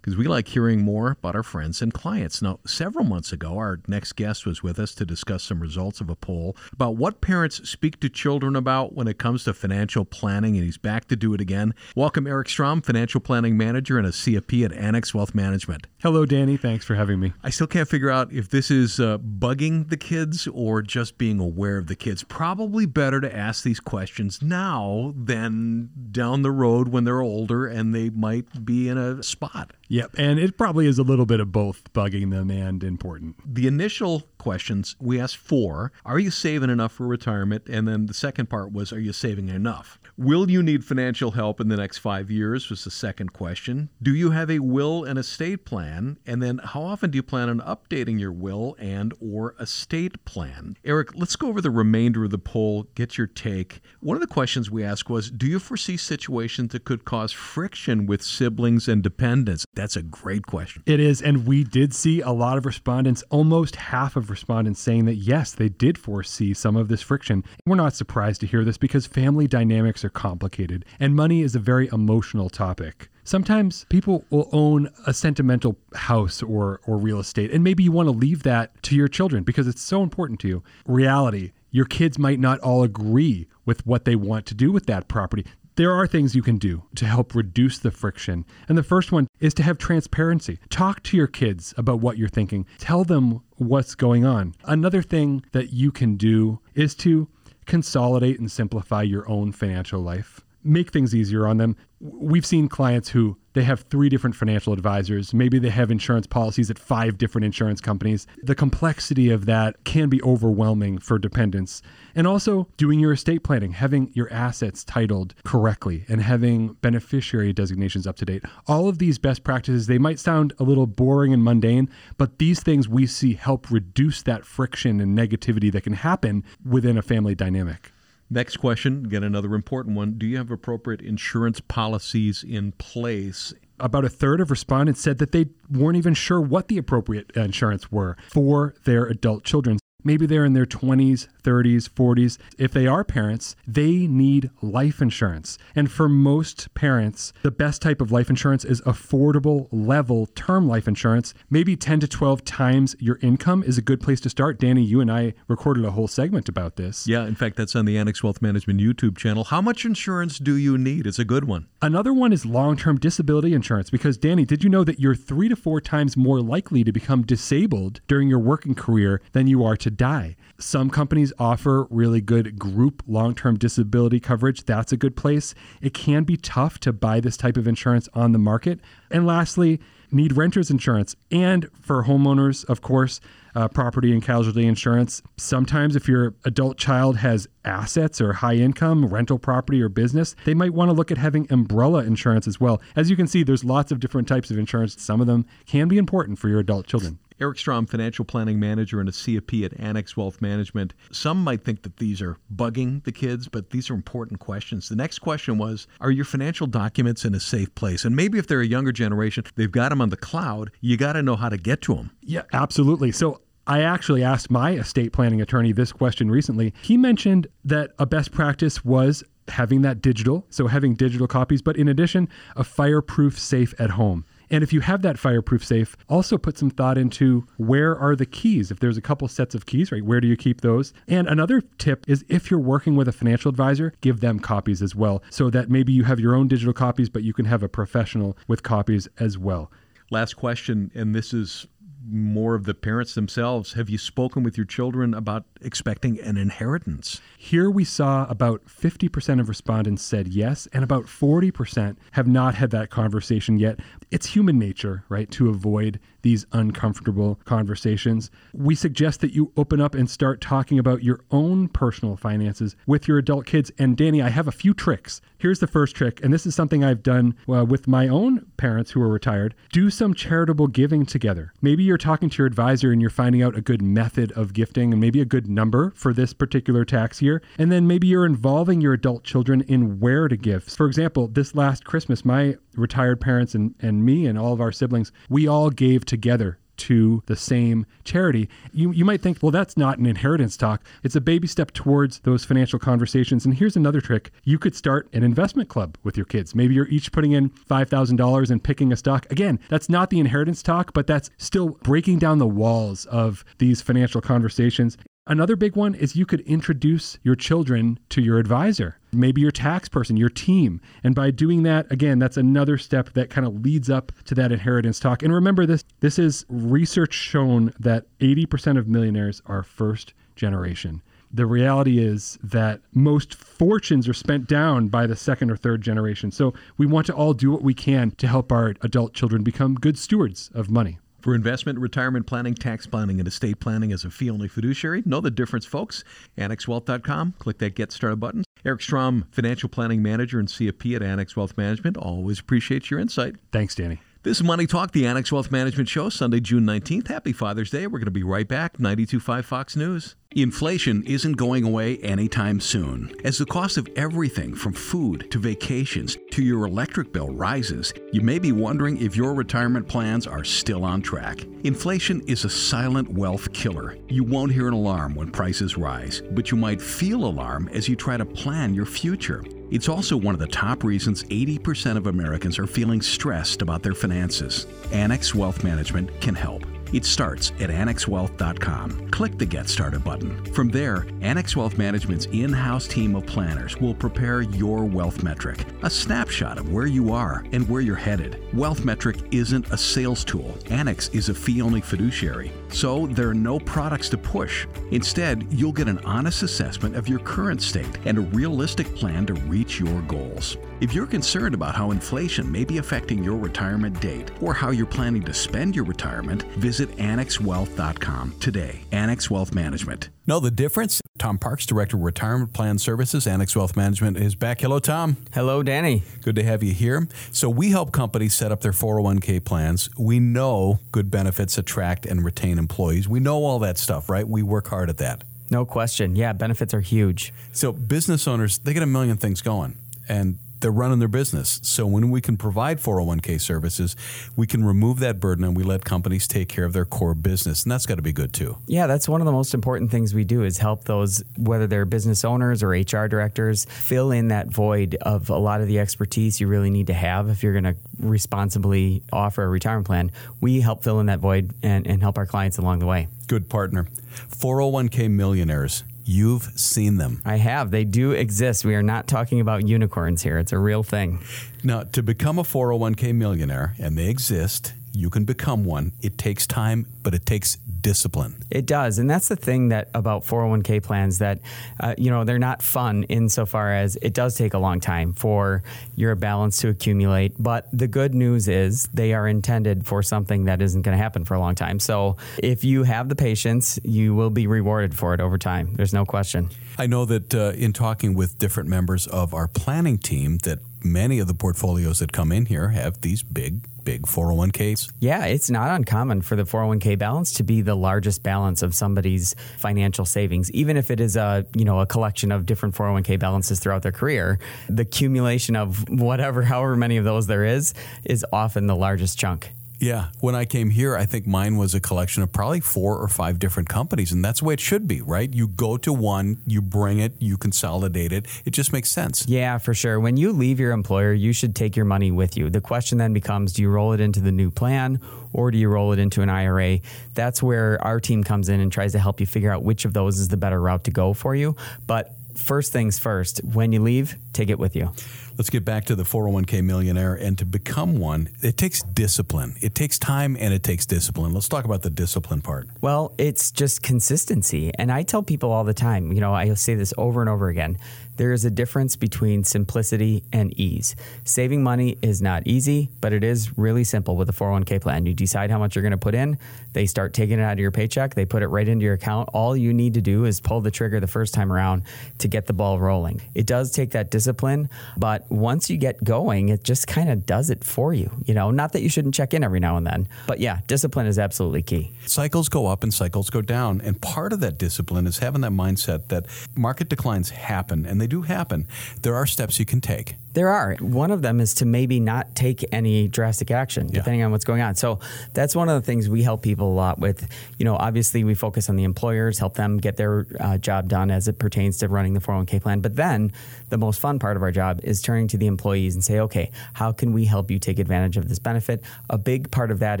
because 0.08 0.16
we 0.16 0.26
like 0.26 0.48
hearing 0.48 0.80
more 0.80 1.10
about 1.10 1.36
our 1.36 1.42
friends 1.42 1.82
and 1.82 1.92
clients. 1.92 2.40
Now, 2.40 2.60
several 2.66 3.04
months 3.04 3.30
ago, 3.30 3.58
our 3.58 3.78
next 3.88 4.12
guest 4.16 4.46
was 4.46 4.62
with 4.62 4.78
us 4.78 4.94
to 4.94 5.04
discuss 5.04 5.42
some 5.42 5.60
results 5.60 6.00
of 6.00 6.08
a 6.08 6.16
poll 6.16 6.56
about 6.72 6.96
what 6.96 7.20
parents 7.20 7.68
speak 7.68 8.00
to 8.00 8.08
children 8.08 8.56
about 8.56 8.94
when 8.94 9.06
it 9.06 9.18
comes 9.18 9.44
to 9.44 9.52
financial 9.52 10.06
planning, 10.06 10.56
and 10.56 10.64
he's 10.64 10.78
back 10.78 11.08
to 11.08 11.16
do 11.16 11.34
it 11.34 11.42
again. 11.42 11.74
Welcome, 11.94 12.26
Eric 12.26 12.48
Strom, 12.48 12.80
Financial 12.80 13.20
Planning 13.20 13.58
Manager 13.58 13.98
and 13.98 14.06
a 14.06 14.10
CFP 14.10 14.64
at 14.64 14.72
Annex 14.72 15.12
Wealth 15.12 15.34
Management. 15.34 15.86
Hello, 15.98 16.24
Danny. 16.24 16.56
Thanks 16.56 16.86
for 16.86 16.94
having 16.94 17.20
me. 17.20 17.34
I 17.42 17.50
still 17.50 17.66
can't 17.66 17.88
figure 17.88 18.08
out 18.08 18.32
if 18.32 18.48
this 18.48 18.70
is 18.70 18.98
uh, 18.98 19.18
bugging 19.18 19.90
the 19.90 19.98
kids 19.98 20.48
or 20.54 20.80
just 20.80 21.18
being 21.18 21.38
aware 21.38 21.76
of 21.76 21.86
the 21.86 21.96
kids. 21.96 22.24
Probably 22.24 22.86
better 22.86 23.20
to 23.20 23.36
ask 23.36 23.62
these 23.62 23.80
questions 23.80 24.40
now 24.40 25.12
than 25.14 25.90
down 26.10 26.40
the 26.40 26.50
road 26.50 26.88
when 26.88 27.04
they're 27.04 27.20
older 27.20 27.66
and 27.66 27.94
they 27.94 28.08
might 28.08 28.64
be 28.64 28.88
in 28.88 28.96
a 28.96 29.22
spot. 29.22 29.74
Yep, 29.88 30.16
and 30.18 30.38
it 30.38 30.58
probably 30.58 30.86
is 30.86 30.98
a 30.98 31.02
little 31.02 31.24
bit 31.24 31.40
of 31.40 31.50
both 31.50 31.90
bugging 31.94 32.30
them 32.30 32.50
and 32.50 32.84
important. 32.84 33.36
The 33.54 33.66
initial 33.66 34.28
questions 34.38 34.96
we 35.00 35.20
asked 35.20 35.36
four 35.36 35.92
Are 36.04 36.18
you 36.18 36.30
saving 36.30 36.70
enough 36.70 36.92
for 36.92 37.06
retirement? 37.06 37.68
And 37.68 37.86
then 37.86 38.06
the 38.06 38.14
second 38.14 38.48
part 38.48 38.72
was 38.72 38.92
Are 38.92 39.00
you 39.00 39.12
saving 39.12 39.48
enough? 39.48 39.98
Will 40.16 40.50
you 40.50 40.62
need 40.62 40.84
financial 40.84 41.32
help 41.32 41.60
in 41.60 41.68
the 41.68 41.76
next 41.76 41.98
five 41.98 42.30
years? 42.30 42.70
Was 42.70 42.84
the 42.84 42.90
second 42.90 43.32
question. 43.32 43.88
Do 44.02 44.14
you 44.14 44.30
have 44.30 44.50
a 44.50 44.58
will 44.58 45.04
and 45.04 45.18
estate 45.18 45.64
plan? 45.64 46.18
And 46.26 46.42
then 46.42 46.60
how 46.62 46.82
often 46.82 47.10
do 47.10 47.16
you 47.16 47.22
plan 47.22 47.48
on 47.48 47.60
updating 47.60 48.18
your 48.18 48.32
will 48.32 48.76
and 48.78 49.14
or 49.20 49.54
estate 49.60 50.24
plan? 50.24 50.76
Eric, 50.84 51.14
let's 51.14 51.36
go 51.36 51.48
over 51.48 51.60
the 51.60 51.70
remainder 51.70 52.24
of 52.24 52.30
the 52.30 52.38
poll, 52.38 52.84
get 52.94 53.18
your 53.18 53.26
take. 53.26 53.80
One 54.00 54.16
of 54.16 54.20
the 54.20 54.26
questions 54.26 54.70
we 54.70 54.84
asked 54.84 55.10
was 55.10 55.30
Do 55.30 55.46
you 55.46 55.58
foresee 55.58 55.96
situations 55.96 56.72
that 56.72 56.84
could 56.84 57.04
cause 57.04 57.32
friction 57.32 58.06
with 58.06 58.22
siblings 58.22 58.88
and 58.88 59.02
dependents? 59.02 59.64
That's 59.74 59.96
a 59.96 60.02
great 60.02 60.46
question. 60.46 60.82
It 60.86 61.00
is. 61.00 61.22
And 61.22 61.46
we 61.46 61.64
did 61.64 61.94
see 61.94 62.20
a 62.20 62.30
lot 62.30 62.58
of 62.58 62.66
respondents, 62.66 63.22
almost 63.30 63.76
half 63.76 64.16
of 64.16 64.30
respondents 64.38 64.80
saying 64.80 65.04
that 65.06 65.16
yes, 65.16 65.52
they 65.52 65.68
did 65.68 65.98
foresee 65.98 66.54
some 66.54 66.76
of 66.76 66.86
this 66.86 67.02
friction. 67.02 67.42
We're 67.66 67.74
not 67.74 67.94
surprised 67.94 68.40
to 68.42 68.46
hear 68.46 68.64
this 68.64 68.78
because 68.78 69.04
family 69.04 69.48
dynamics 69.48 70.04
are 70.04 70.10
complicated 70.10 70.84
and 71.00 71.16
money 71.16 71.42
is 71.42 71.56
a 71.56 71.58
very 71.58 71.88
emotional 71.92 72.48
topic. 72.48 73.08
Sometimes 73.24 73.84
people 73.90 74.24
will 74.30 74.48
own 74.52 74.90
a 75.06 75.12
sentimental 75.12 75.76
house 75.94 76.40
or, 76.40 76.80
or 76.86 76.96
real 76.96 77.18
estate, 77.18 77.50
and 77.50 77.62
maybe 77.64 77.82
you 77.82 77.92
want 77.92 78.06
to 78.06 78.12
leave 78.12 78.44
that 78.44 78.80
to 78.84 78.94
your 78.94 79.08
children 79.08 79.42
because 79.42 79.66
it's 79.66 79.82
so 79.82 80.02
important 80.02 80.38
to 80.40 80.48
you. 80.48 80.62
Reality, 80.86 81.50
your 81.70 81.84
kids 81.84 82.18
might 82.18 82.40
not 82.40 82.60
all 82.60 82.82
agree 82.84 83.46
with 83.66 83.86
what 83.86 84.04
they 84.06 84.16
want 84.16 84.46
to 84.46 84.54
do 84.54 84.72
with 84.72 84.86
that 84.86 85.08
property 85.08 85.44
there 85.78 85.92
are 85.92 86.08
things 86.08 86.34
you 86.34 86.42
can 86.42 86.58
do 86.58 86.82
to 86.96 87.06
help 87.06 87.36
reduce 87.36 87.78
the 87.78 87.92
friction. 87.92 88.44
And 88.68 88.76
the 88.76 88.82
first 88.82 89.12
one 89.12 89.28
is 89.38 89.54
to 89.54 89.62
have 89.62 89.78
transparency. 89.78 90.58
Talk 90.70 91.04
to 91.04 91.16
your 91.16 91.28
kids 91.28 91.72
about 91.76 92.00
what 92.00 92.18
you're 92.18 92.28
thinking, 92.28 92.66
tell 92.78 93.04
them 93.04 93.42
what's 93.58 93.94
going 93.94 94.24
on. 94.24 94.56
Another 94.64 95.02
thing 95.02 95.44
that 95.52 95.72
you 95.72 95.92
can 95.92 96.16
do 96.16 96.58
is 96.74 96.96
to 96.96 97.28
consolidate 97.64 98.40
and 98.40 98.50
simplify 98.50 99.02
your 99.02 99.28
own 99.30 99.52
financial 99.52 100.00
life. 100.00 100.40
Make 100.68 100.90
things 100.90 101.14
easier 101.14 101.46
on 101.46 101.56
them. 101.56 101.76
We've 101.98 102.44
seen 102.44 102.68
clients 102.68 103.08
who 103.08 103.38
they 103.54 103.62
have 103.64 103.80
three 103.80 104.10
different 104.10 104.36
financial 104.36 104.74
advisors. 104.74 105.32
Maybe 105.32 105.58
they 105.58 105.70
have 105.70 105.90
insurance 105.90 106.26
policies 106.26 106.70
at 106.70 106.78
five 106.78 107.16
different 107.16 107.46
insurance 107.46 107.80
companies. 107.80 108.26
The 108.42 108.54
complexity 108.54 109.30
of 109.30 109.46
that 109.46 109.82
can 109.84 110.10
be 110.10 110.22
overwhelming 110.22 110.98
for 110.98 111.18
dependents. 111.18 111.80
And 112.14 112.26
also 112.26 112.68
doing 112.76 113.00
your 113.00 113.14
estate 113.14 113.42
planning, 113.42 113.72
having 113.72 114.10
your 114.12 114.30
assets 114.30 114.84
titled 114.84 115.34
correctly 115.44 116.04
and 116.06 116.20
having 116.20 116.74
beneficiary 116.74 117.54
designations 117.54 118.06
up 118.06 118.16
to 118.16 118.26
date. 118.26 118.44
All 118.66 118.88
of 118.88 118.98
these 118.98 119.18
best 119.18 119.42
practices, 119.42 119.86
they 119.86 119.98
might 119.98 120.18
sound 120.18 120.52
a 120.58 120.64
little 120.64 120.86
boring 120.86 121.32
and 121.32 121.42
mundane, 121.42 121.88
but 122.18 122.38
these 122.38 122.60
things 122.60 122.88
we 122.88 123.06
see 123.06 123.32
help 123.32 123.70
reduce 123.70 124.22
that 124.22 124.44
friction 124.44 125.00
and 125.00 125.16
negativity 125.16 125.72
that 125.72 125.82
can 125.84 125.94
happen 125.94 126.44
within 126.62 126.98
a 126.98 127.02
family 127.02 127.34
dynamic. 127.34 127.90
Next 128.30 128.58
question, 128.58 129.06
again, 129.06 129.24
another 129.24 129.54
important 129.54 129.96
one. 129.96 130.18
Do 130.18 130.26
you 130.26 130.36
have 130.36 130.50
appropriate 130.50 131.00
insurance 131.00 131.60
policies 131.60 132.44
in 132.46 132.72
place? 132.72 133.54
About 133.80 134.04
a 134.04 134.10
third 134.10 134.40
of 134.40 134.50
respondents 134.50 135.00
said 135.00 135.18
that 135.18 135.32
they 135.32 135.46
weren't 135.70 135.96
even 135.96 136.12
sure 136.14 136.40
what 136.40 136.68
the 136.68 136.76
appropriate 136.78 137.30
insurance 137.34 137.90
were 137.90 138.16
for 138.28 138.74
their 138.84 139.06
adult 139.06 139.44
children. 139.44 139.78
Maybe 140.08 140.24
they're 140.24 140.46
in 140.46 140.54
their 140.54 140.64
20s, 140.64 141.28
30s, 141.44 141.90
40s. 141.90 142.38
If 142.56 142.72
they 142.72 142.86
are 142.86 143.04
parents, 143.04 143.54
they 143.66 144.06
need 144.06 144.48
life 144.62 145.02
insurance. 145.02 145.58
And 145.76 145.92
for 145.92 146.08
most 146.08 146.72
parents, 146.72 147.34
the 147.42 147.50
best 147.50 147.82
type 147.82 148.00
of 148.00 148.10
life 148.10 148.30
insurance 148.30 148.64
is 148.64 148.80
affordable 148.82 149.68
level 149.70 150.24
term 150.28 150.66
life 150.66 150.88
insurance. 150.88 151.34
Maybe 151.50 151.76
10 151.76 152.00
to 152.00 152.08
12 152.08 152.42
times 152.46 152.96
your 152.98 153.18
income 153.20 153.62
is 153.62 153.76
a 153.76 153.82
good 153.82 154.00
place 154.00 154.18
to 154.22 154.30
start. 154.30 154.58
Danny, 154.58 154.82
you 154.82 155.02
and 155.02 155.12
I 155.12 155.34
recorded 155.46 155.84
a 155.84 155.90
whole 155.90 156.08
segment 156.08 156.48
about 156.48 156.76
this. 156.76 157.06
Yeah, 157.06 157.26
in 157.26 157.34
fact, 157.34 157.56
that's 157.56 157.76
on 157.76 157.84
the 157.84 157.98
Annex 157.98 158.22
Wealth 158.24 158.40
Management 158.40 158.80
YouTube 158.80 159.18
channel. 159.18 159.44
How 159.44 159.60
much 159.60 159.84
insurance 159.84 160.38
do 160.38 160.56
you 160.56 160.78
need? 160.78 161.06
It's 161.06 161.18
a 161.18 161.24
good 161.26 161.44
one. 161.44 161.66
Another 161.82 162.14
one 162.14 162.32
is 162.32 162.46
long 162.46 162.78
term 162.78 162.96
disability 162.96 163.52
insurance 163.52 163.90
because, 163.90 164.16
Danny, 164.16 164.46
did 164.46 164.64
you 164.64 164.70
know 164.70 164.84
that 164.84 165.00
you're 165.00 165.14
three 165.14 165.50
to 165.50 165.56
four 165.56 165.82
times 165.82 166.16
more 166.16 166.40
likely 166.40 166.82
to 166.82 166.92
become 166.92 167.24
disabled 167.24 168.00
during 168.08 168.30
your 168.30 168.38
working 168.38 168.74
career 168.74 169.20
than 169.32 169.46
you 169.46 169.62
are 169.62 169.76
to 169.76 169.97
die? 169.98 170.36
Some 170.58 170.88
companies 170.88 171.32
offer 171.38 171.86
really 171.90 172.22
good 172.22 172.58
group 172.58 173.02
long 173.06 173.34
term 173.34 173.58
disability 173.58 174.20
coverage. 174.20 174.64
That's 174.64 174.92
a 174.92 174.96
good 174.96 175.14
place. 175.14 175.54
It 175.82 175.92
can 175.92 176.24
be 176.24 176.38
tough 176.38 176.78
to 176.80 176.92
buy 176.92 177.20
this 177.20 177.36
type 177.36 177.58
of 177.58 177.68
insurance 177.68 178.08
on 178.14 178.32
the 178.32 178.38
market. 178.38 178.80
And 179.10 179.26
lastly, 179.26 179.80
need 180.10 180.36
renter's 180.36 180.70
insurance. 180.70 181.14
And 181.30 181.68
for 181.80 182.04
homeowners, 182.04 182.64
of 182.64 182.80
course, 182.80 183.20
uh, 183.54 183.68
property 183.68 184.12
and 184.12 184.22
casualty 184.22 184.66
insurance. 184.66 185.22
Sometimes, 185.36 185.96
if 185.96 186.08
your 186.08 186.34
adult 186.44 186.78
child 186.78 187.18
has 187.18 187.48
assets 187.64 188.20
or 188.20 188.34
high 188.34 188.54
income, 188.54 189.06
rental 189.06 189.38
property, 189.38 189.82
or 189.82 189.88
business, 189.88 190.36
they 190.44 190.54
might 190.54 190.74
want 190.74 190.90
to 190.90 190.92
look 190.92 191.10
at 191.10 191.18
having 191.18 191.50
umbrella 191.50 192.04
insurance 192.04 192.46
as 192.46 192.60
well. 192.60 192.80
As 192.94 193.10
you 193.10 193.16
can 193.16 193.26
see, 193.26 193.42
there's 193.42 193.64
lots 193.64 193.90
of 193.90 194.00
different 194.00 194.28
types 194.28 194.50
of 194.50 194.58
insurance. 194.58 195.00
Some 195.02 195.20
of 195.20 195.26
them 195.26 195.44
can 195.66 195.88
be 195.88 195.98
important 195.98 196.38
for 196.38 196.48
your 196.48 196.60
adult 196.60 196.86
children. 196.86 197.18
Eric 197.40 197.58
Strom, 197.58 197.86
financial 197.86 198.24
planning 198.24 198.58
manager 198.58 199.00
and 199.00 199.08
a 199.08 199.12
CFP 199.12 199.64
at 199.64 199.78
Annex 199.78 200.16
Wealth 200.16 200.42
Management. 200.42 200.94
Some 201.12 201.42
might 201.42 201.62
think 201.64 201.82
that 201.82 201.98
these 201.98 202.20
are 202.20 202.36
bugging 202.54 203.04
the 203.04 203.12
kids, 203.12 203.48
but 203.48 203.70
these 203.70 203.90
are 203.90 203.94
important 203.94 204.40
questions. 204.40 204.88
The 204.88 204.96
next 204.96 205.20
question 205.20 205.58
was 205.58 205.86
Are 206.00 206.10
your 206.10 206.24
financial 206.24 206.66
documents 206.66 207.24
in 207.24 207.34
a 207.34 207.40
safe 207.40 207.74
place? 207.74 208.04
And 208.04 208.16
maybe 208.16 208.38
if 208.38 208.46
they're 208.46 208.60
a 208.60 208.66
younger 208.66 208.92
generation, 208.92 209.44
they've 209.54 209.70
got 209.70 209.90
them 209.90 210.00
on 210.00 210.10
the 210.10 210.16
cloud, 210.16 210.70
you 210.80 210.96
got 210.96 211.12
to 211.14 211.22
know 211.22 211.36
how 211.36 211.48
to 211.48 211.56
get 211.56 211.80
to 211.82 211.94
them. 211.94 212.10
Yeah, 212.22 212.42
absolutely. 212.52 213.12
So 213.12 213.40
I 213.66 213.82
actually 213.82 214.24
asked 214.24 214.50
my 214.50 214.72
estate 214.72 215.12
planning 215.12 215.42
attorney 215.42 215.72
this 215.72 215.92
question 215.92 216.30
recently. 216.30 216.72
He 216.82 216.96
mentioned 216.96 217.46
that 217.64 217.90
a 217.98 218.06
best 218.06 218.32
practice 218.32 218.84
was 218.84 219.22
having 219.48 219.82
that 219.82 220.02
digital, 220.02 220.46
so 220.50 220.66
having 220.66 220.94
digital 220.94 221.26
copies, 221.26 221.62
but 221.62 221.76
in 221.76 221.88
addition, 221.88 222.28
a 222.56 222.64
fireproof 222.64 223.38
safe 223.38 223.74
at 223.78 223.90
home. 223.90 224.24
And 224.50 224.62
if 224.62 224.72
you 224.72 224.80
have 224.80 225.02
that 225.02 225.18
fireproof 225.18 225.64
safe, 225.64 225.96
also 226.08 226.38
put 226.38 226.58
some 226.58 226.70
thought 226.70 226.98
into 226.98 227.46
where 227.56 227.96
are 227.96 228.16
the 228.16 228.26
keys? 228.26 228.70
If 228.70 228.80
there's 228.80 228.96
a 228.96 229.02
couple 229.02 229.28
sets 229.28 229.54
of 229.54 229.66
keys, 229.66 229.92
right, 229.92 230.04
where 230.04 230.20
do 230.20 230.28
you 230.28 230.36
keep 230.36 230.60
those? 230.60 230.92
And 231.06 231.28
another 231.28 231.60
tip 231.78 232.04
is 232.08 232.24
if 232.28 232.50
you're 232.50 232.60
working 232.60 232.96
with 232.96 233.08
a 233.08 233.12
financial 233.12 233.48
advisor, 233.48 233.92
give 234.00 234.20
them 234.20 234.38
copies 234.38 234.82
as 234.82 234.94
well, 234.94 235.22
so 235.30 235.50
that 235.50 235.70
maybe 235.70 235.92
you 235.92 236.04
have 236.04 236.20
your 236.20 236.34
own 236.34 236.48
digital 236.48 236.72
copies, 236.72 237.08
but 237.08 237.22
you 237.22 237.32
can 237.32 237.44
have 237.44 237.62
a 237.62 237.68
professional 237.68 238.36
with 238.46 238.62
copies 238.62 239.08
as 239.18 239.36
well. 239.36 239.70
Last 240.10 240.34
question, 240.34 240.90
and 240.94 241.14
this 241.14 241.34
is 241.34 241.66
more 242.10 242.54
of 242.54 242.64
the 242.64 242.74
parents 242.74 243.14
themselves. 243.14 243.74
Have 243.74 243.90
you 243.90 243.98
spoken 243.98 244.42
with 244.42 244.56
your 244.56 244.64
children 244.64 245.12
about 245.12 245.44
expecting 245.60 246.18
an 246.20 246.36
inheritance? 246.36 247.20
Here 247.36 247.70
we 247.70 247.84
saw 247.84 248.26
about 248.30 248.64
50% 248.66 249.40
of 249.40 249.48
respondents 249.48 250.02
said 250.02 250.28
yes, 250.28 250.68
and 250.72 250.82
about 250.82 251.04
40% 251.04 251.96
have 252.12 252.26
not 252.26 252.54
had 252.54 252.70
that 252.70 252.90
conversation 252.90 253.58
yet. 253.58 253.80
It's 254.10 254.26
human 254.26 254.58
nature, 254.58 255.04
right, 255.08 255.30
to 255.32 255.50
avoid 255.50 256.00
these 256.22 256.46
uncomfortable 256.52 257.38
conversations. 257.44 258.30
We 258.54 258.74
suggest 258.74 259.20
that 259.20 259.34
you 259.34 259.52
open 259.56 259.80
up 259.80 259.94
and 259.94 260.08
start 260.08 260.40
talking 260.40 260.78
about 260.78 261.02
your 261.02 261.20
own 261.30 261.68
personal 261.68 262.16
finances 262.16 262.74
with 262.86 263.06
your 263.06 263.18
adult 263.18 263.44
kids. 263.46 263.70
And 263.78 263.96
Danny, 263.96 264.22
I 264.22 264.30
have 264.30 264.48
a 264.48 264.52
few 264.52 264.72
tricks. 264.72 265.20
Here's 265.36 265.60
the 265.60 265.66
first 265.66 265.94
trick, 265.94 266.22
and 266.24 266.32
this 266.32 266.46
is 266.46 266.54
something 266.54 266.82
I've 266.82 267.02
done 267.02 267.36
uh, 267.48 267.64
with 267.64 267.86
my 267.86 268.08
own 268.08 268.46
parents 268.56 268.90
who 268.90 269.02
are 269.02 269.08
retired. 269.08 269.54
Do 269.72 269.90
some 269.90 270.14
charitable 270.14 270.68
giving 270.68 271.06
together. 271.06 271.52
Maybe 271.60 271.84
you're 271.84 271.98
talking 271.98 272.30
to 272.30 272.38
your 272.38 272.46
advisor 272.46 272.90
and 272.90 273.00
you're 273.00 273.10
finding 273.10 273.42
out 273.42 273.56
a 273.56 273.60
good 273.60 273.82
method 273.82 274.32
of 274.32 274.52
gifting 274.52 274.92
and 274.92 275.00
maybe 275.00 275.20
a 275.20 275.26
good 275.26 275.48
number 275.48 275.92
for 275.94 276.12
this 276.12 276.32
particular 276.32 276.84
tax 276.84 277.22
year. 277.22 277.42
And 277.58 277.70
then 277.70 277.86
maybe 277.86 278.08
you're 278.08 278.26
involving 278.26 278.80
your 278.80 278.94
adult 278.94 279.22
children 279.22 279.60
in 279.68 280.00
where 280.00 280.28
to 280.28 280.36
give. 280.36 280.64
For 280.64 280.86
example, 280.86 281.28
this 281.28 281.54
last 281.54 281.84
Christmas, 281.84 282.24
my 282.24 282.56
retired 282.78 283.20
parents 283.20 283.54
and, 283.54 283.74
and 283.80 284.04
me 284.04 284.26
and 284.26 284.38
all 284.38 284.52
of 284.52 284.60
our 284.60 284.72
siblings, 284.72 285.12
we 285.28 285.46
all 285.46 285.70
gave 285.70 286.04
together 286.04 286.58
to 286.78 287.22
the 287.26 287.36
same 287.36 287.84
charity. 288.04 288.48
You, 288.72 288.92
you 288.92 289.04
might 289.04 289.20
think, 289.20 289.38
well, 289.42 289.52
that's 289.52 289.76
not 289.76 289.98
an 289.98 290.06
inheritance 290.06 290.56
talk. 290.56 290.84
It's 291.02 291.16
a 291.16 291.20
baby 291.20 291.46
step 291.46 291.72
towards 291.72 292.20
those 292.20 292.44
financial 292.44 292.78
conversations. 292.78 293.44
And 293.44 293.54
here's 293.54 293.76
another 293.76 294.00
trick 294.00 294.30
you 294.44 294.58
could 294.58 294.74
start 294.74 295.08
an 295.12 295.22
investment 295.22 295.68
club 295.68 295.98
with 296.02 296.16
your 296.16 296.26
kids. 296.26 296.54
Maybe 296.54 296.74
you're 296.74 296.88
each 296.88 297.12
putting 297.12 297.32
in 297.32 297.50
$5,000 297.50 298.50
and 298.50 298.64
picking 298.64 298.92
a 298.92 298.96
stock. 298.96 299.26
Again, 299.30 299.58
that's 299.68 299.88
not 299.88 300.10
the 300.10 300.20
inheritance 300.20 300.62
talk, 300.62 300.92
but 300.92 301.06
that's 301.06 301.30
still 301.36 301.70
breaking 301.82 302.18
down 302.18 302.38
the 302.38 302.46
walls 302.46 303.06
of 303.06 303.44
these 303.58 303.82
financial 303.82 304.20
conversations. 304.20 304.96
Another 305.30 305.56
big 305.56 305.76
one 305.76 305.94
is 305.94 306.16
you 306.16 306.24
could 306.24 306.40
introduce 306.40 307.18
your 307.22 307.34
children 307.34 307.98
to 308.08 308.22
your 308.22 308.38
advisor, 308.38 308.98
maybe 309.12 309.42
your 309.42 309.50
tax 309.50 309.86
person, 309.86 310.16
your 310.16 310.30
team. 310.30 310.80
And 311.04 311.14
by 311.14 311.30
doing 311.30 311.64
that, 311.64 311.86
again, 311.92 312.18
that's 312.18 312.38
another 312.38 312.78
step 312.78 313.12
that 313.12 313.28
kind 313.28 313.46
of 313.46 313.62
leads 313.62 313.90
up 313.90 314.10
to 314.24 314.34
that 314.36 314.52
inheritance 314.52 314.98
talk. 314.98 315.22
And 315.22 315.30
remember 315.30 315.66
this 315.66 315.84
this 316.00 316.18
is 316.18 316.46
research 316.48 317.12
shown 317.12 317.74
that 317.78 318.06
80% 318.20 318.78
of 318.78 318.88
millionaires 318.88 319.42
are 319.44 319.62
first 319.62 320.14
generation. 320.34 321.02
The 321.30 321.44
reality 321.44 321.98
is 321.98 322.38
that 322.42 322.80
most 322.94 323.34
fortunes 323.34 324.08
are 324.08 324.14
spent 324.14 324.48
down 324.48 324.88
by 324.88 325.06
the 325.06 325.14
second 325.14 325.50
or 325.50 325.58
third 325.58 325.82
generation. 325.82 326.30
So 326.30 326.54
we 326.78 326.86
want 326.86 327.06
to 327.08 327.12
all 327.12 327.34
do 327.34 327.50
what 327.50 327.62
we 327.62 327.74
can 327.74 328.12
to 328.12 328.26
help 328.26 328.50
our 328.50 328.74
adult 328.80 329.12
children 329.12 329.42
become 329.42 329.74
good 329.74 329.98
stewards 329.98 330.50
of 330.54 330.70
money. 330.70 330.98
For 331.20 331.34
investment, 331.34 331.80
retirement 331.80 332.26
planning, 332.26 332.54
tax 332.54 332.86
planning, 332.86 333.18
and 333.18 333.26
estate 333.26 333.58
planning 333.58 333.92
as 333.92 334.04
a 334.04 334.10
fee 334.10 334.30
only 334.30 334.46
fiduciary, 334.46 335.02
know 335.04 335.20
the 335.20 335.32
difference, 335.32 335.66
folks. 335.66 336.04
AnnexWealth.com. 336.36 337.34
Click 337.38 337.58
that 337.58 337.74
Get 337.74 337.90
Started 337.90 338.16
button. 338.16 338.44
Eric 338.64 338.82
Strom, 338.82 339.26
Financial 339.30 339.68
Planning 339.68 340.02
Manager 340.02 340.38
and 340.38 340.48
CFP 340.48 340.94
at 340.96 341.02
Annex 341.02 341.36
Wealth 341.36 341.56
Management. 341.56 341.96
Always 341.96 342.38
appreciate 342.38 342.90
your 342.90 343.00
insight. 343.00 343.36
Thanks, 343.52 343.74
Danny. 343.74 344.00
This 344.24 344.38
is 344.38 344.44
Money 344.44 344.66
Talk, 344.66 344.92
the 344.92 345.06
Annex 345.06 345.30
Wealth 345.32 345.50
Management 345.50 345.88
Show, 345.88 346.08
Sunday, 346.08 346.40
June 346.40 346.64
19th. 346.64 347.08
Happy 347.08 347.32
Father's 347.32 347.70
Day. 347.70 347.86
We're 347.86 347.98
going 347.98 348.06
to 348.06 348.10
be 348.10 348.24
right 348.24 348.46
back. 348.46 348.76
92.5 348.76 349.44
Fox 349.44 349.76
News. 349.76 350.16
Inflation 350.42 351.02
isn't 351.04 351.32
going 351.32 351.64
away 351.64 351.96
anytime 351.98 352.60
soon. 352.60 353.12
As 353.24 353.38
the 353.38 353.46
cost 353.46 353.76
of 353.76 353.88
everything 353.96 354.54
from 354.54 354.72
food 354.72 355.28
to 355.32 355.38
vacations 355.38 356.16
to 356.30 356.42
your 356.44 356.64
electric 356.64 357.12
bill 357.12 357.30
rises, 357.30 357.92
you 358.12 358.20
may 358.20 358.38
be 358.38 358.52
wondering 358.52 359.02
if 359.02 359.16
your 359.16 359.34
retirement 359.34 359.88
plans 359.88 360.28
are 360.28 360.44
still 360.44 360.84
on 360.84 361.02
track. 361.02 361.44
Inflation 361.64 362.20
is 362.28 362.44
a 362.44 362.50
silent 362.50 363.08
wealth 363.08 363.52
killer. 363.52 363.96
You 364.08 364.22
won't 364.22 364.52
hear 364.52 364.68
an 364.68 364.74
alarm 364.74 365.16
when 365.16 365.32
prices 365.32 365.76
rise, 365.76 366.22
but 366.30 366.52
you 366.52 366.56
might 366.56 366.80
feel 366.80 367.24
alarm 367.24 367.68
as 367.72 367.88
you 367.88 367.96
try 367.96 368.16
to 368.16 368.24
plan 368.24 368.74
your 368.74 368.86
future. 368.86 369.42
It's 369.72 369.88
also 369.88 370.16
one 370.16 370.34
of 370.34 370.40
the 370.40 370.46
top 370.46 370.84
reasons 370.84 371.24
80% 371.24 371.96
of 371.96 372.06
Americans 372.06 372.60
are 372.60 372.66
feeling 372.66 373.02
stressed 373.02 373.60
about 373.60 373.82
their 373.82 373.94
finances. 373.94 374.68
Annex 374.92 375.34
Wealth 375.34 375.64
Management 375.64 376.20
can 376.20 376.36
help. 376.36 376.64
It 376.92 377.04
starts 377.04 377.52
at 377.60 377.70
annexwealth.com. 377.70 379.10
Click 379.10 379.38
the 379.38 379.46
Get 379.46 379.68
Started 379.68 380.04
button. 380.04 380.44
From 380.52 380.68
there, 380.68 381.06
Annex 381.20 381.56
Wealth 381.56 381.76
Management's 381.76 382.26
in 382.26 382.52
house 382.52 382.86
team 382.88 383.14
of 383.16 383.26
planners 383.26 383.76
will 383.78 383.94
prepare 383.94 384.42
your 384.42 384.84
wealth 384.84 385.22
metric, 385.22 385.64
a 385.82 385.90
snapshot 385.90 386.58
of 386.58 386.72
where 386.72 386.86
you 386.86 387.12
are 387.12 387.44
and 387.52 387.68
where 387.68 387.80
you're 387.80 387.96
headed. 387.96 388.42
Wealth 388.54 388.84
Metric 388.84 389.16
isn't 389.30 389.70
a 389.72 389.76
sales 389.76 390.24
tool, 390.24 390.56
Annex 390.70 391.08
is 391.10 391.28
a 391.28 391.34
fee 391.34 391.60
only 391.62 391.80
fiduciary, 391.80 392.52
so 392.70 393.06
there 393.08 393.28
are 393.28 393.34
no 393.34 393.58
products 393.58 394.08
to 394.10 394.18
push. 394.18 394.66
Instead, 394.90 395.46
you'll 395.50 395.72
get 395.72 395.88
an 395.88 395.98
honest 396.00 396.42
assessment 396.42 396.96
of 396.96 397.08
your 397.08 397.18
current 397.20 397.62
state 397.62 397.98
and 398.04 398.18
a 398.18 398.22
realistic 398.22 398.94
plan 398.94 399.26
to 399.26 399.34
reach 399.34 399.80
your 399.80 400.00
goals. 400.02 400.56
If 400.80 400.94
you're 400.94 401.06
concerned 401.06 401.54
about 401.54 401.74
how 401.74 401.90
inflation 401.90 402.50
may 402.50 402.64
be 402.64 402.78
affecting 402.78 403.24
your 403.24 403.36
retirement 403.36 404.00
date 404.00 404.30
or 404.40 404.54
how 404.54 404.70
you're 404.70 404.86
planning 404.86 405.22
to 405.24 405.34
spend 405.34 405.74
your 405.74 405.84
retirement, 405.84 406.42
visit 406.54 406.88
annexwealth.com 406.96 408.34
today. 408.38 408.80
Annex 408.92 409.30
Wealth 409.30 409.54
Management. 409.54 410.10
Know 410.26 410.40
the 410.40 410.50
difference? 410.50 411.00
Tom 411.18 411.38
Parks, 411.38 411.64
Director 411.64 411.96
of 411.96 412.02
Retirement 412.02 412.52
Plan 412.52 412.78
Services, 412.78 413.26
Annex 413.26 413.56
Wealth 413.56 413.76
Management, 413.76 414.18
is 414.18 414.34
back. 414.34 414.60
Hello, 414.60 414.78
Tom. 414.78 415.16
Hello, 415.32 415.62
Danny. 415.62 416.02
Good 416.22 416.36
to 416.36 416.42
have 416.42 416.62
you 416.62 416.74
here. 416.74 417.08
So, 417.32 417.48
we 417.48 417.70
help 417.70 417.92
companies 417.92 418.34
set 418.34 418.52
up 418.52 418.60
their 418.60 418.72
401k 418.72 419.42
plans. 419.42 419.88
We 419.98 420.20
know 420.20 420.80
good 420.92 421.10
benefits 421.10 421.56
attract 421.56 422.04
and 422.04 422.24
retain 422.24 422.57
employees. 422.58 423.08
We 423.08 423.20
know 423.20 423.44
all 423.44 423.58
that 423.60 423.78
stuff, 423.78 424.08
right? 424.08 424.26
We 424.28 424.42
work 424.42 424.68
hard 424.68 424.90
at 424.90 424.98
that. 424.98 425.22
No 425.50 425.64
question. 425.64 426.14
Yeah, 426.14 426.32
benefits 426.32 426.74
are 426.74 426.80
huge. 426.80 427.32
So, 427.52 427.72
business 427.72 428.28
owners, 428.28 428.58
they 428.58 428.74
get 428.74 428.82
a 428.82 428.86
million 428.86 429.16
things 429.16 429.40
going. 429.40 429.76
And 430.08 430.38
they're 430.60 430.70
running 430.70 430.98
their 430.98 431.08
business. 431.08 431.60
So 431.62 431.86
when 431.86 432.10
we 432.10 432.20
can 432.20 432.36
provide 432.36 432.78
401k 432.78 433.40
services, 433.40 433.96
we 434.36 434.46
can 434.46 434.64
remove 434.64 434.98
that 435.00 435.20
burden 435.20 435.44
and 435.44 435.56
we 435.56 435.62
let 435.62 435.84
companies 435.84 436.26
take 436.26 436.48
care 436.48 436.64
of 436.64 436.72
their 436.72 436.84
core 436.84 437.14
business. 437.14 437.62
And 437.62 437.72
that's 437.72 437.86
got 437.86 437.96
to 437.96 438.02
be 438.02 438.12
good 438.12 438.32
too. 438.32 438.58
Yeah, 438.66 438.86
that's 438.86 439.08
one 439.08 439.20
of 439.20 439.26
the 439.26 439.32
most 439.32 439.54
important 439.54 439.90
things 439.90 440.14
we 440.14 440.24
do 440.24 440.42
is 440.42 440.58
help 440.58 440.84
those, 440.84 441.22
whether 441.36 441.66
they're 441.66 441.84
business 441.84 442.24
owners 442.24 442.62
or 442.62 442.70
HR 442.70 443.06
directors, 443.08 443.64
fill 443.66 444.10
in 444.10 444.28
that 444.28 444.48
void 444.48 444.96
of 445.02 445.30
a 445.30 445.38
lot 445.38 445.60
of 445.60 445.68
the 445.68 445.78
expertise 445.78 446.40
you 446.40 446.48
really 446.48 446.70
need 446.70 446.88
to 446.88 446.94
have 446.94 447.28
if 447.28 447.42
you're 447.42 447.52
going 447.52 447.64
to 447.64 447.76
responsibly 448.00 449.02
offer 449.12 449.44
a 449.44 449.48
retirement 449.48 449.86
plan. 449.86 450.10
We 450.40 450.60
help 450.60 450.82
fill 450.82 451.00
in 451.00 451.06
that 451.06 451.20
void 451.20 451.52
and, 451.62 451.86
and 451.86 452.02
help 452.02 452.18
our 452.18 452.26
clients 452.26 452.58
along 452.58 452.80
the 452.80 452.86
way. 452.86 453.08
Good 453.26 453.48
partner. 453.48 453.86
401k 454.30 455.10
millionaires. 455.10 455.84
You've 456.10 456.44
seen 456.58 456.96
them. 456.96 457.20
I 457.26 457.36
have. 457.36 457.70
They 457.70 457.84
do 457.84 458.12
exist. 458.12 458.64
We 458.64 458.74
are 458.74 458.82
not 458.82 459.06
talking 459.06 459.42
about 459.42 459.68
unicorns 459.68 460.22
here. 460.22 460.38
It's 460.38 460.52
a 460.52 460.58
real 460.58 460.82
thing. 460.82 461.20
Now, 461.62 461.82
to 461.82 462.02
become 462.02 462.38
a 462.38 462.44
401k 462.44 463.14
millionaire, 463.14 463.74
and 463.78 463.98
they 463.98 464.08
exist, 464.08 464.72
you 464.94 465.10
can 465.10 465.26
become 465.26 465.66
one. 465.66 465.92
It 466.00 466.16
takes 466.16 466.46
time, 466.46 466.86
but 467.02 467.12
it 467.12 467.26
takes 467.26 467.58
discipline. 467.80 468.44
It 468.50 468.66
does, 468.66 468.98
and 468.98 469.08
that's 469.08 469.28
the 469.28 469.36
thing 469.36 469.68
that 469.68 469.88
about 469.94 470.24
401k 470.24 470.82
plans 470.82 471.18
that 471.18 471.40
uh, 471.80 471.94
you 471.98 472.10
know 472.10 472.24
they're 472.24 472.38
not 472.38 472.62
fun 472.62 473.04
insofar 473.04 473.72
as 473.72 473.96
it 473.96 474.14
does 474.14 474.36
take 474.36 474.54
a 474.54 474.58
long 474.58 474.80
time 474.80 475.12
for 475.12 475.62
your 475.96 476.14
balance 476.14 476.58
to 476.58 476.68
accumulate. 476.68 477.34
But 477.38 477.68
the 477.72 477.88
good 477.88 478.14
news 478.14 478.48
is 478.48 478.88
they 478.94 479.12
are 479.14 479.28
intended 479.28 479.86
for 479.86 480.02
something 480.02 480.44
that 480.44 480.62
isn't 480.62 480.82
going 480.82 480.96
to 480.96 481.02
happen 481.02 481.24
for 481.24 481.34
a 481.34 481.40
long 481.40 481.54
time. 481.54 481.80
So 481.80 482.16
if 482.38 482.64
you 482.64 482.82
have 482.84 483.08
the 483.08 483.16
patience, 483.16 483.78
you 483.84 484.14
will 484.14 484.30
be 484.30 484.46
rewarded 484.46 484.96
for 484.96 485.14
it 485.14 485.20
over 485.20 485.38
time. 485.38 485.74
There's 485.74 485.94
no 485.94 486.04
question. 486.04 486.50
I 486.78 486.86
know 486.86 487.04
that 487.06 487.34
uh, 487.34 487.52
in 487.56 487.72
talking 487.72 488.14
with 488.14 488.38
different 488.38 488.68
members 488.68 489.06
of 489.08 489.34
our 489.34 489.48
planning 489.48 489.98
team, 489.98 490.38
that 490.38 490.60
many 490.84 491.18
of 491.18 491.26
the 491.26 491.34
portfolios 491.34 491.98
that 491.98 492.12
come 492.12 492.30
in 492.30 492.46
here 492.46 492.68
have 492.68 493.00
these 493.00 493.22
big 493.22 493.66
big 493.88 494.02
401ks. 494.02 494.92
Yeah, 495.00 495.24
it's 495.24 495.48
not 495.48 495.70
uncommon 495.70 496.20
for 496.20 496.36
the 496.36 496.42
401k 496.42 496.98
balance 496.98 497.32
to 497.32 497.42
be 497.42 497.62
the 497.62 497.74
largest 497.74 498.22
balance 498.22 498.62
of 498.62 498.74
somebody's 498.74 499.34
financial 499.56 500.04
savings, 500.04 500.50
even 500.50 500.76
if 500.76 500.90
it 500.90 501.00
is 501.00 501.16
a, 501.16 501.46
you 501.54 501.64
know, 501.64 501.80
a 501.80 501.86
collection 501.86 502.30
of 502.30 502.44
different 502.44 502.74
401k 502.74 503.18
balances 503.18 503.60
throughout 503.60 503.80
their 503.80 503.92
career. 503.92 504.40
The 504.68 504.82
accumulation 504.82 505.56
of 505.56 505.88
whatever 505.88 506.42
however 506.52 506.76
many 506.76 506.98
of 506.98 507.06
those 507.06 507.28
there 507.28 507.46
is 507.46 507.72
is 508.04 508.26
often 508.30 508.66
the 508.66 508.76
largest 508.76 509.18
chunk. 509.18 509.52
Yeah. 509.78 510.08
When 510.20 510.34
I 510.34 510.44
came 510.44 510.70
here, 510.70 510.96
I 510.96 511.06
think 511.06 511.26
mine 511.26 511.56
was 511.56 511.74
a 511.74 511.80
collection 511.80 512.22
of 512.22 512.32
probably 512.32 512.60
four 512.60 512.96
or 512.96 513.08
five 513.08 513.38
different 513.38 513.68
companies. 513.68 514.10
And 514.10 514.24
that's 514.24 514.40
the 514.40 514.46
way 514.46 514.54
it 514.54 514.60
should 514.60 514.88
be, 514.88 515.00
right? 515.00 515.32
You 515.32 515.46
go 515.46 515.76
to 515.78 515.92
one, 515.92 516.38
you 516.46 516.60
bring 516.60 516.98
it, 516.98 517.12
you 517.20 517.36
consolidate 517.36 518.12
it. 518.12 518.26
It 518.44 518.50
just 518.50 518.72
makes 518.72 518.90
sense. 518.90 519.26
Yeah, 519.28 519.58
for 519.58 519.74
sure. 519.74 520.00
When 520.00 520.16
you 520.16 520.32
leave 520.32 520.58
your 520.58 520.72
employer, 520.72 521.12
you 521.12 521.32
should 521.32 521.54
take 521.54 521.76
your 521.76 521.84
money 521.84 522.10
with 522.10 522.36
you. 522.36 522.50
The 522.50 522.60
question 522.60 522.98
then 522.98 523.12
becomes 523.12 523.52
do 523.52 523.62
you 523.62 523.70
roll 523.70 523.92
it 523.92 524.00
into 524.00 524.20
the 524.20 524.32
new 524.32 524.50
plan 524.50 525.00
or 525.32 525.50
do 525.50 525.58
you 525.58 525.68
roll 525.68 525.92
it 525.92 525.98
into 526.00 526.22
an 526.22 526.28
IRA? 526.28 526.80
That's 527.14 527.42
where 527.42 527.82
our 527.84 528.00
team 528.00 528.24
comes 528.24 528.48
in 528.48 528.60
and 528.60 528.72
tries 528.72 528.92
to 528.92 528.98
help 528.98 529.20
you 529.20 529.26
figure 529.26 529.52
out 529.52 529.62
which 529.62 529.84
of 529.84 529.92
those 529.92 530.18
is 530.18 530.28
the 530.28 530.36
better 530.36 530.60
route 530.60 530.84
to 530.84 530.90
go 530.90 531.12
for 531.12 531.36
you. 531.36 531.54
But 531.86 532.14
first 532.34 532.72
things 532.72 532.98
first, 532.98 533.44
when 533.44 533.72
you 533.72 533.80
leave, 533.80 534.16
take 534.32 534.48
it 534.48 534.58
with 534.58 534.74
you. 534.74 534.92
Let's 535.38 535.50
get 535.50 535.64
back 535.64 535.84
to 535.84 535.94
the 535.94 536.02
401k 536.02 536.64
millionaire. 536.64 537.14
And 537.14 537.38
to 537.38 537.46
become 537.46 538.00
one, 538.00 538.28
it 538.42 538.56
takes 538.56 538.82
discipline. 538.82 539.54
It 539.60 539.72
takes 539.72 539.96
time 539.96 540.36
and 540.38 540.52
it 540.52 540.64
takes 540.64 540.84
discipline. 540.84 541.32
Let's 541.32 541.48
talk 541.48 541.64
about 541.64 541.82
the 541.82 541.90
discipline 541.90 542.42
part. 542.42 542.66
Well, 542.80 543.14
it's 543.18 543.52
just 543.52 543.80
consistency. 543.80 544.72
And 544.76 544.90
I 544.90 545.04
tell 545.04 545.22
people 545.22 545.52
all 545.52 545.62
the 545.62 545.74
time, 545.74 546.12
you 546.12 546.20
know, 546.20 546.34
I 546.34 546.52
say 546.54 546.74
this 546.74 546.92
over 546.98 547.20
and 547.20 547.30
over 547.30 547.48
again. 547.48 547.78
There 548.18 548.32
is 548.32 548.44
a 548.44 548.50
difference 548.50 548.96
between 548.96 549.44
simplicity 549.44 550.24
and 550.32 550.52
ease. 550.58 550.96
Saving 551.24 551.62
money 551.62 551.96
is 552.02 552.20
not 552.20 552.46
easy, 552.48 552.90
but 553.00 553.12
it 553.12 553.22
is 553.22 553.56
really 553.56 553.84
simple 553.84 554.16
with 554.16 554.28
a 554.28 554.32
401k 554.32 554.80
plan. 554.80 555.06
You 555.06 555.14
decide 555.14 555.52
how 555.52 555.58
much 555.60 555.76
you're 555.76 555.84
going 555.84 555.92
to 555.92 555.98
put 555.98 556.16
in, 556.16 556.36
they 556.72 556.84
start 556.86 557.14
taking 557.14 557.38
it 557.38 557.42
out 557.42 557.52
of 557.52 557.60
your 557.60 557.70
paycheck, 557.70 558.14
they 558.14 558.24
put 558.24 558.42
it 558.42 558.48
right 558.48 558.66
into 558.66 558.84
your 558.84 558.94
account. 558.94 559.30
All 559.32 559.56
you 559.56 559.72
need 559.72 559.94
to 559.94 560.00
do 560.00 560.24
is 560.24 560.40
pull 560.40 560.60
the 560.60 560.72
trigger 560.72 560.98
the 560.98 561.06
first 561.06 561.32
time 561.32 561.52
around 561.52 561.84
to 562.18 562.26
get 562.26 562.46
the 562.46 562.52
ball 562.52 562.80
rolling. 562.80 563.22
It 563.34 563.46
does 563.46 563.70
take 563.70 563.92
that 563.92 564.10
discipline, 564.10 564.68
but 564.96 565.30
once 565.30 565.70
you 565.70 565.76
get 565.76 566.02
going, 566.02 566.48
it 566.48 566.64
just 566.64 566.88
kind 566.88 567.08
of 567.10 567.24
does 567.24 567.50
it 567.50 567.62
for 567.62 567.94
you. 567.94 568.10
You 568.26 568.34
know, 568.34 568.50
not 568.50 568.72
that 568.72 568.82
you 568.82 568.88
shouldn't 568.88 569.14
check 569.14 569.32
in 569.32 569.44
every 569.44 569.60
now 569.60 569.76
and 569.76 569.86
then, 569.86 570.08
but 570.26 570.40
yeah, 570.40 570.58
discipline 570.66 571.06
is 571.06 571.20
absolutely 571.20 571.62
key. 571.62 571.92
Cycles 572.04 572.48
go 572.48 572.66
up 572.66 572.82
and 572.82 572.92
cycles 572.92 573.30
go 573.30 573.42
down. 573.42 573.80
And 573.80 574.00
part 574.00 574.32
of 574.32 574.40
that 574.40 574.58
discipline 574.58 575.06
is 575.06 575.18
having 575.18 575.42
that 575.42 575.52
mindset 575.52 576.08
that 576.08 576.26
market 576.56 576.88
declines 576.88 577.30
happen 577.30 577.86
and 577.86 578.00
they 578.00 578.07
do 578.08 578.22
happen. 578.22 578.66
There 579.02 579.14
are 579.14 579.26
steps 579.26 579.58
you 579.58 579.64
can 579.64 579.80
take. 579.80 580.16
There 580.34 580.48
are. 580.50 580.76
One 580.80 581.10
of 581.10 581.22
them 581.22 581.40
is 581.40 581.54
to 581.54 581.64
maybe 581.64 581.98
not 581.98 582.34
take 582.34 582.64
any 582.70 583.08
drastic 583.08 583.50
action, 583.50 583.88
depending 583.88 584.20
yeah. 584.20 584.26
on 584.26 584.32
what's 584.32 584.44
going 584.44 584.62
on. 584.62 584.76
So 584.76 585.00
that's 585.34 585.56
one 585.56 585.68
of 585.68 585.80
the 585.80 585.84
things 585.84 586.08
we 586.08 586.22
help 586.22 586.42
people 586.42 586.70
a 586.70 586.74
lot 586.74 586.98
with. 586.98 587.28
You 587.58 587.64
know, 587.64 587.74
obviously 587.74 588.22
we 588.24 588.34
focus 588.34 588.68
on 588.68 588.76
the 588.76 588.84
employers, 588.84 589.38
help 589.38 589.54
them 589.54 589.78
get 589.78 589.96
their 589.96 590.26
uh, 590.38 590.58
job 590.58 590.88
done 590.88 591.10
as 591.10 591.26
it 591.28 591.38
pertains 591.38 591.78
to 591.78 591.88
running 591.88 592.14
the 592.14 592.20
401k 592.20 592.62
plan. 592.62 592.80
But 592.80 592.94
then 592.94 593.32
the 593.70 593.78
most 593.78 594.00
fun 594.00 594.18
part 594.18 594.36
of 594.36 594.42
our 594.42 594.52
job 594.52 594.80
is 594.84 595.02
turning 595.02 595.28
to 595.28 595.38
the 595.38 595.46
employees 595.46 595.94
and 595.94 596.04
say, 596.04 596.20
okay, 596.20 596.50
how 596.74 596.92
can 596.92 597.12
we 597.12 597.24
help 597.24 597.50
you 597.50 597.58
take 597.58 597.78
advantage 597.78 598.16
of 598.16 598.28
this 598.28 598.38
benefit? 598.38 598.82
A 599.10 599.18
big 599.18 599.50
part 599.50 599.70
of 599.70 599.80
that 599.80 600.00